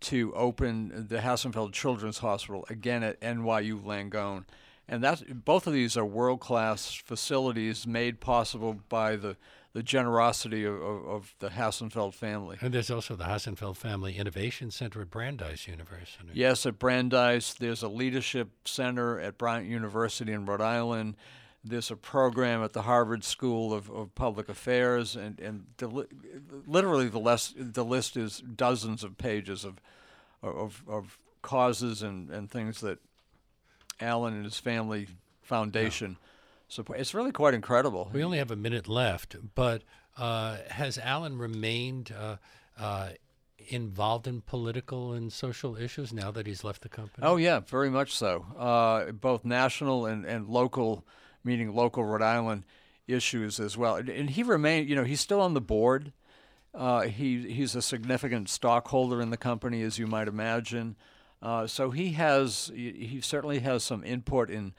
to 0.00 0.34
open 0.34 1.06
the 1.08 1.18
Hassenfeld 1.18 1.72
Children's 1.72 2.18
Hospital 2.18 2.64
again 2.70 3.02
at 3.02 3.20
NYU 3.20 3.82
Langone. 3.82 4.44
And 4.90 5.04
that, 5.04 5.44
both 5.44 5.68
of 5.68 5.72
these 5.72 5.96
are 5.96 6.04
world 6.04 6.40
class 6.40 6.92
facilities 6.92 7.86
made 7.86 8.18
possible 8.18 8.80
by 8.88 9.14
the, 9.14 9.36
the 9.72 9.84
generosity 9.84 10.64
of, 10.64 10.74
of, 10.82 11.06
of 11.06 11.34
the 11.38 11.50
Hassenfeld 11.50 12.12
family. 12.12 12.58
And 12.60 12.74
there's 12.74 12.90
also 12.90 13.14
the 13.14 13.24
Hassenfeld 13.24 13.76
Family 13.76 14.16
Innovation 14.16 14.72
Center 14.72 15.00
at 15.00 15.08
Brandeis 15.08 15.68
University. 15.68 16.30
Yes, 16.34 16.66
at 16.66 16.80
Brandeis. 16.80 17.54
There's 17.54 17.84
a 17.84 17.88
leadership 17.88 18.48
center 18.64 19.20
at 19.20 19.38
Bryant 19.38 19.68
University 19.68 20.32
in 20.32 20.44
Rhode 20.44 20.60
Island. 20.60 21.14
There's 21.62 21.92
a 21.92 21.96
program 21.96 22.64
at 22.64 22.72
the 22.72 22.82
Harvard 22.82 23.22
School 23.22 23.72
of, 23.72 23.88
of 23.90 24.12
Public 24.16 24.48
Affairs, 24.48 25.14
and, 25.14 25.38
and 25.38 25.66
the, 25.76 26.08
literally 26.66 27.06
the, 27.06 27.20
less, 27.20 27.54
the 27.56 27.84
list 27.84 28.16
is 28.16 28.40
dozens 28.40 29.04
of 29.04 29.16
pages 29.18 29.64
of, 29.64 29.80
of, 30.42 30.82
of 30.88 31.16
causes 31.42 32.02
and, 32.02 32.28
and 32.30 32.50
things 32.50 32.80
that 32.80 32.98
Alan 34.00 34.34
and 34.34 34.44
his 34.44 34.58
family 34.58 35.08
foundation 35.42 36.16
support. 36.68 37.00
It's 37.00 37.14
really 37.14 37.32
quite 37.32 37.54
incredible. 37.54 38.10
We 38.12 38.24
only 38.24 38.38
have 38.38 38.50
a 38.50 38.56
minute 38.56 38.88
left, 38.88 39.36
but 39.54 39.82
uh, 40.16 40.58
has 40.68 40.98
Alan 40.98 41.38
remained 41.38 42.12
uh, 42.16 42.36
uh, 42.78 43.10
involved 43.68 44.26
in 44.26 44.40
political 44.40 45.12
and 45.12 45.32
social 45.32 45.76
issues 45.76 46.12
now 46.12 46.30
that 46.30 46.46
he's 46.46 46.64
left 46.64 46.82
the 46.82 46.88
company? 46.88 47.26
Oh 47.26 47.36
yeah, 47.36 47.60
very 47.60 47.90
much 47.90 48.14
so. 48.14 48.46
Uh, 48.58 49.12
both 49.12 49.44
national 49.44 50.06
and, 50.06 50.24
and 50.24 50.48
local, 50.48 51.04
meaning 51.44 51.74
local 51.74 52.04
Rhode 52.04 52.22
Island 52.22 52.64
issues 53.06 53.58
as 53.60 53.76
well. 53.76 53.96
And, 53.96 54.08
and 54.08 54.30
he 54.30 54.42
remained, 54.42 54.88
you 54.88 54.96
know, 54.96 55.04
he's 55.04 55.20
still 55.20 55.40
on 55.40 55.54
the 55.54 55.60
board. 55.60 56.12
Uh, 56.72 57.02
he 57.02 57.52
he's 57.52 57.74
a 57.74 57.82
significant 57.82 58.48
stockholder 58.48 59.20
in 59.20 59.30
the 59.30 59.36
company, 59.36 59.82
as 59.82 59.98
you 59.98 60.06
might 60.06 60.28
imagine. 60.28 60.96
Uh, 61.42 61.66
so 61.66 61.90
he 61.90 62.12
has 62.12 62.70
he, 62.74 63.20
certainly 63.22 63.60
has 63.60 63.82
some 63.82 64.04
input 64.04 64.50
in 64.50 64.74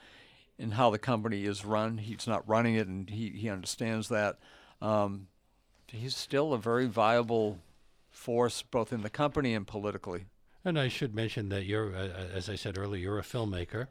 in 0.60 0.72
how 0.72 0.92
the 0.92 1.00
company 1.00 1.46
is 1.46 1.66
run. 1.66 1.98
He's 1.98 2.28
not 2.28 2.48
running 2.48 2.76
it, 2.76 2.88
and 2.88 3.10
he 3.10 3.30
he 3.30 3.50
understands 3.50 4.10
that. 4.10 4.38
Um, 4.82 5.28
he's 5.88 6.16
still 6.16 6.54
a 6.54 6.58
very 6.58 6.86
viable 6.86 7.60
force, 8.10 8.62
both 8.62 8.94
in 8.94 9.02
the 9.02 9.10
company 9.10 9.54
and 9.54 9.66
politically. 9.66 10.26
And 10.64 10.80
I 10.80 10.90
should 10.90 11.16
mention 11.16 11.50
that 11.50 11.66
you're, 11.66 11.96
uh, 11.96 12.10
as 12.34 12.50
I 12.50 12.56
said 12.56 12.78
earlier, 12.78 13.02
you're 13.02 13.20
a 13.20 13.24
filmmaker. 13.24 13.88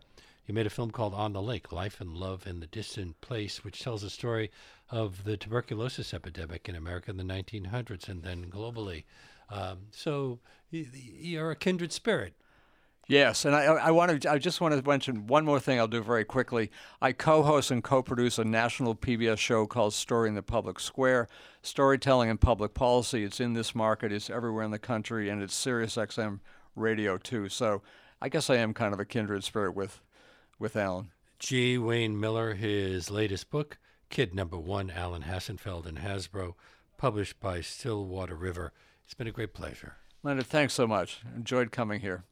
You 0.47 0.55
made 0.55 0.67
a 0.67 0.71
film 0.71 0.91
called 0.91 1.15
On 1.15 1.33
the 1.33 1.43
Lake 1.43 1.73
Life 1.73 2.01
and 2.01 2.17
Love 2.17 2.47
in 2.47 2.61
the 2.61 2.67
Distant 2.67 3.21
Place, 3.21 3.65
which 3.65 3.83
tells 3.83 4.03
the 4.03 4.11
story 4.11 4.51
of 4.89 5.25
the 5.25 5.37
tuberculosis 5.37 6.13
epidemic 6.13 6.69
in 6.69 6.75
America 6.75 7.11
in 7.11 7.17
the 7.17 7.25
1900s 7.25 8.09
and 8.09 8.23
then 8.23 8.47
globally. 8.47 9.05
Um, 9.49 9.79
so 9.91 10.41
you're 10.71 11.51
a 11.51 11.57
kindred 11.57 11.93
spirit. 11.93 12.35
Yes, 13.11 13.45
and 13.45 13.57
I, 13.57 13.65
I 13.65 13.91
want 13.91 14.23
to. 14.23 14.31
I 14.31 14.39
just 14.39 14.61
want 14.61 14.73
to 14.73 14.89
mention 14.89 15.27
one 15.27 15.45
more 15.45 15.59
thing. 15.59 15.81
I'll 15.81 15.89
do 15.89 16.01
very 16.01 16.25
quickly. 16.25 16.71
I 17.03 17.11
co-host 17.11 17.73
and 17.73 17.83
co-produce 17.83 18.39
a 18.39 18.45
national 18.45 18.95
PBS 18.95 19.39
show 19.39 19.67
called 19.67 19.95
Story 19.95 20.29
in 20.29 20.37
the 20.37 20.45
Public 20.45 20.79
Square, 20.79 21.27
storytelling 21.61 22.31
and 22.31 22.41
public 22.41 22.73
policy. 22.73 23.25
It's 23.25 23.41
in 23.41 23.55
this 23.55 23.75
market. 23.75 24.13
It's 24.13 24.31
everywhere 24.31 24.63
in 24.63 24.71
the 24.71 24.79
country, 24.79 25.29
and 25.29 25.43
it's 25.43 25.57
Sirius 25.57 25.97
XM 25.97 26.39
radio 26.77 27.19
too. 27.19 27.49
So 27.49 27.83
I 28.23 28.29
guess 28.29 28.49
I 28.49 28.59
am 28.59 28.73
kind 28.73 28.95
of 28.95 29.01
a 29.01 29.05
kindred 29.05 29.43
spirit 29.43 29.75
with, 29.75 30.01
with 30.61 30.77
Alan. 30.77 31.11
G. 31.41 31.79
Wayne 31.79 32.21
Miller, 32.21 32.55
his 32.55 33.11
latest 33.11 33.51
book, 33.51 33.79
Kid 34.09 34.37
Number 34.37 34.57
One, 34.57 34.89
Alan 34.89 35.23
Hassenfeld 35.23 35.85
and 35.85 35.99
Hasbro, 35.99 36.55
published 36.97 37.41
by 37.41 37.61
Stillwater 37.61 38.37
River. 38.37 38.73
It's 39.05 39.15
been 39.15 39.27
a 39.27 39.33
great 39.33 39.53
pleasure. 39.53 39.97
Leonard, 40.23 40.47
thanks 40.47 40.75
so 40.75 40.87
much. 40.87 41.23
Enjoyed 41.35 41.73
coming 41.73 42.03
here. 42.03 42.23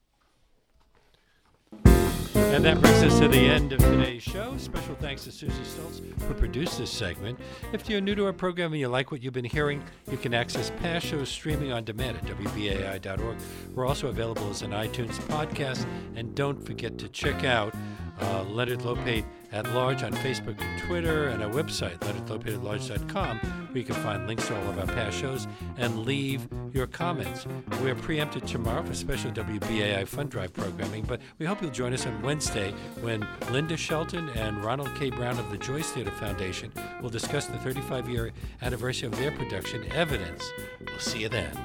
And 2.39 2.65
that 2.65 2.81
brings 2.81 3.03
us 3.03 3.19
to 3.21 3.29
the 3.29 3.39
end 3.39 3.73
of 3.73 3.81
today's 3.81 4.23
show. 4.23 4.57
Special 4.57 4.95
thanks 4.97 5.25
to 5.25 5.33
Susie 5.33 5.53
Stoltz 5.63 6.01
who 6.23 6.35
produced 6.35 6.79
this 6.79 6.91
segment. 6.91 7.39
If 7.73 7.89
you're 7.89 8.01
new 8.01 8.15
to 8.15 8.27
our 8.27 8.33
program 8.33 8.73
and 8.73 8.81
you 8.81 8.89
like 8.89 9.11
what 9.11 9.23
you've 9.23 9.33
been 9.33 9.45
hearing, 9.45 9.83
you 10.11 10.17
can 10.17 10.35
access 10.35 10.71
past 10.81 11.07
shows 11.07 11.29
streaming 11.29 11.73
on 11.73 11.85
demand 11.85 12.19
at 12.19 12.25
WBAI.org. 12.25 13.37
We're 13.75 13.87
also 13.87 14.09
available 14.09 14.51
as 14.51 14.63
an 14.63 14.73
iTunes 14.73 15.15
podcast. 15.29 15.87
And 16.17 16.35
don't 16.35 16.61
forget 16.65 16.99
to 16.99 17.09
check 17.09 17.45
out 17.45 17.75
uh, 18.21 18.43
Leonard 18.45 18.81
Lopate 18.81 19.25
at 19.53 19.73
Large 19.73 20.03
on 20.03 20.13
Facebook 20.13 20.61
and 20.61 20.83
Twitter, 20.83 21.29
and 21.29 21.43
our 21.43 21.51
website, 21.51 21.99
leonardlopateatlarge.com, 21.99 23.39
where 23.39 23.79
you 23.79 23.85
can 23.85 23.95
find 23.97 24.27
links 24.27 24.47
to 24.49 24.57
all 24.57 24.71
of 24.71 24.79
our 24.79 24.87
past 24.87 25.19
shows 25.19 25.47
and 25.77 26.05
leave 26.05 26.49
your 26.73 26.87
comments. 26.87 27.47
We're 27.81 27.95
preempted 27.95 28.47
tomorrow 28.47 28.83
for 28.83 28.95
special 28.95 29.31
WBAI 29.33 30.07
Fund 30.07 30.31
Drive 30.31 30.53
programming, 30.53 31.05
but 31.05 31.21
we 31.39 31.47
hope 31.47 31.63
you'll 31.63 31.71
join 31.71 31.93
us 31.93 32.07
on 32.07 32.23
Wednesday 32.23 32.73
when 33.01 33.27
Linda 33.51 33.77
Shelton 33.77 34.29
and 34.31 34.63
Ronald 34.65 34.95
K. 34.97 35.11
Brown 35.11 35.39
of 35.39 35.51
the 35.51 35.59
Joyce 35.59 35.91
Theater 35.91 36.11
Foundation 36.13 36.73
will 37.03 37.11
discuss 37.11 37.47
the 37.47 37.59
35 37.59 38.09
year 38.09 38.33
anniversary 38.63 39.09
of 39.09 39.17
their 39.17 39.33
production, 39.33 39.85
Evidence. 39.93 40.45
We'll 40.87 40.99
see 40.99 41.21
you 41.21 41.29
then. 41.29 41.57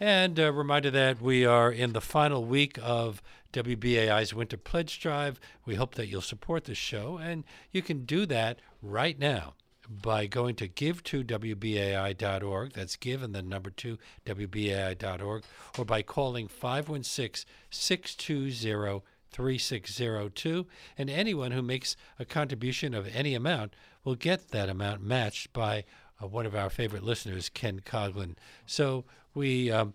And 0.00 0.38
a 0.38 0.52
reminder 0.52 0.92
that 0.92 1.20
we 1.20 1.44
are 1.44 1.72
in 1.72 1.92
the 1.92 2.00
final 2.00 2.44
week 2.44 2.78
of 2.80 3.20
WBAI's 3.52 4.34
Winter 4.34 4.56
Pledge 4.56 5.00
Drive. 5.00 5.40
We 5.64 5.76
hope 5.76 5.94
that 5.94 6.08
you'll 6.08 6.20
support 6.20 6.64
this 6.64 6.78
show, 6.78 7.18
and 7.18 7.44
you 7.72 7.82
can 7.82 8.04
do 8.04 8.26
that 8.26 8.60
right 8.82 9.18
now 9.18 9.54
by 9.88 10.26
going 10.26 10.54
to 10.56 10.68
give2wbai.org. 10.68 12.72
That's 12.72 12.96
give 12.96 13.22
and 13.22 13.34
then 13.34 13.48
number 13.48 13.70
two, 13.70 13.98
wbai.org, 14.26 15.44
or 15.78 15.84
by 15.84 16.02
calling 16.02 16.48
516 16.48 17.48
620 17.70 19.02
3602. 19.30 20.66
And 20.96 21.10
anyone 21.10 21.52
who 21.52 21.62
makes 21.62 21.96
a 22.18 22.24
contribution 22.24 22.94
of 22.94 23.08
any 23.14 23.34
amount 23.34 23.74
will 24.04 24.14
get 24.14 24.48
that 24.48 24.68
amount 24.68 25.02
matched 25.02 25.52
by 25.52 25.84
uh, 26.22 26.26
one 26.26 26.46
of 26.46 26.54
our 26.54 26.70
favorite 26.70 27.02
listeners, 27.02 27.48
Ken 27.48 27.80
Coglin. 27.80 28.36
So 28.66 29.04
we. 29.34 29.70
Um, 29.70 29.94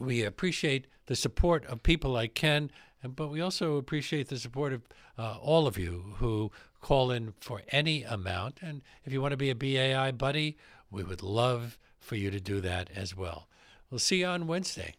we 0.00 0.24
appreciate 0.24 0.86
the 1.06 1.16
support 1.16 1.64
of 1.66 1.82
people 1.82 2.10
like 2.10 2.34
Ken, 2.34 2.70
but 3.04 3.28
we 3.28 3.40
also 3.40 3.76
appreciate 3.76 4.28
the 4.28 4.38
support 4.38 4.72
of 4.72 4.82
uh, 5.18 5.36
all 5.40 5.66
of 5.66 5.78
you 5.78 6.14
who 6.16 6.50
call 6.80 7.10
in 7.10 7.34
for 7.40 7.62
any 7.68 8.02
amount. 8.02 8.58
And 8.62 8.82
if 9.04 9.12
you 9.12 9.20
want 9.20 9.32
to 9.32 9.36
be 9.36 9.50
a 9.50 9.54
BAI 9.54 10.12
buddy, 10.12 10.56
we 10.90 11.02
would 11.02 11.22
love 11.22 11.78
for 11.98 12.16
you 12.16 12.30
to 12.30 12.40
do 12.40 12.60
that 12.60 12.90
as 12.94 13.16
well. 13.16 13.48
We'll 13.90 13.98
see 13.98 14.20
you 14.20 14.26
on 14.26 14.46
Wednesday. 14.46 14.94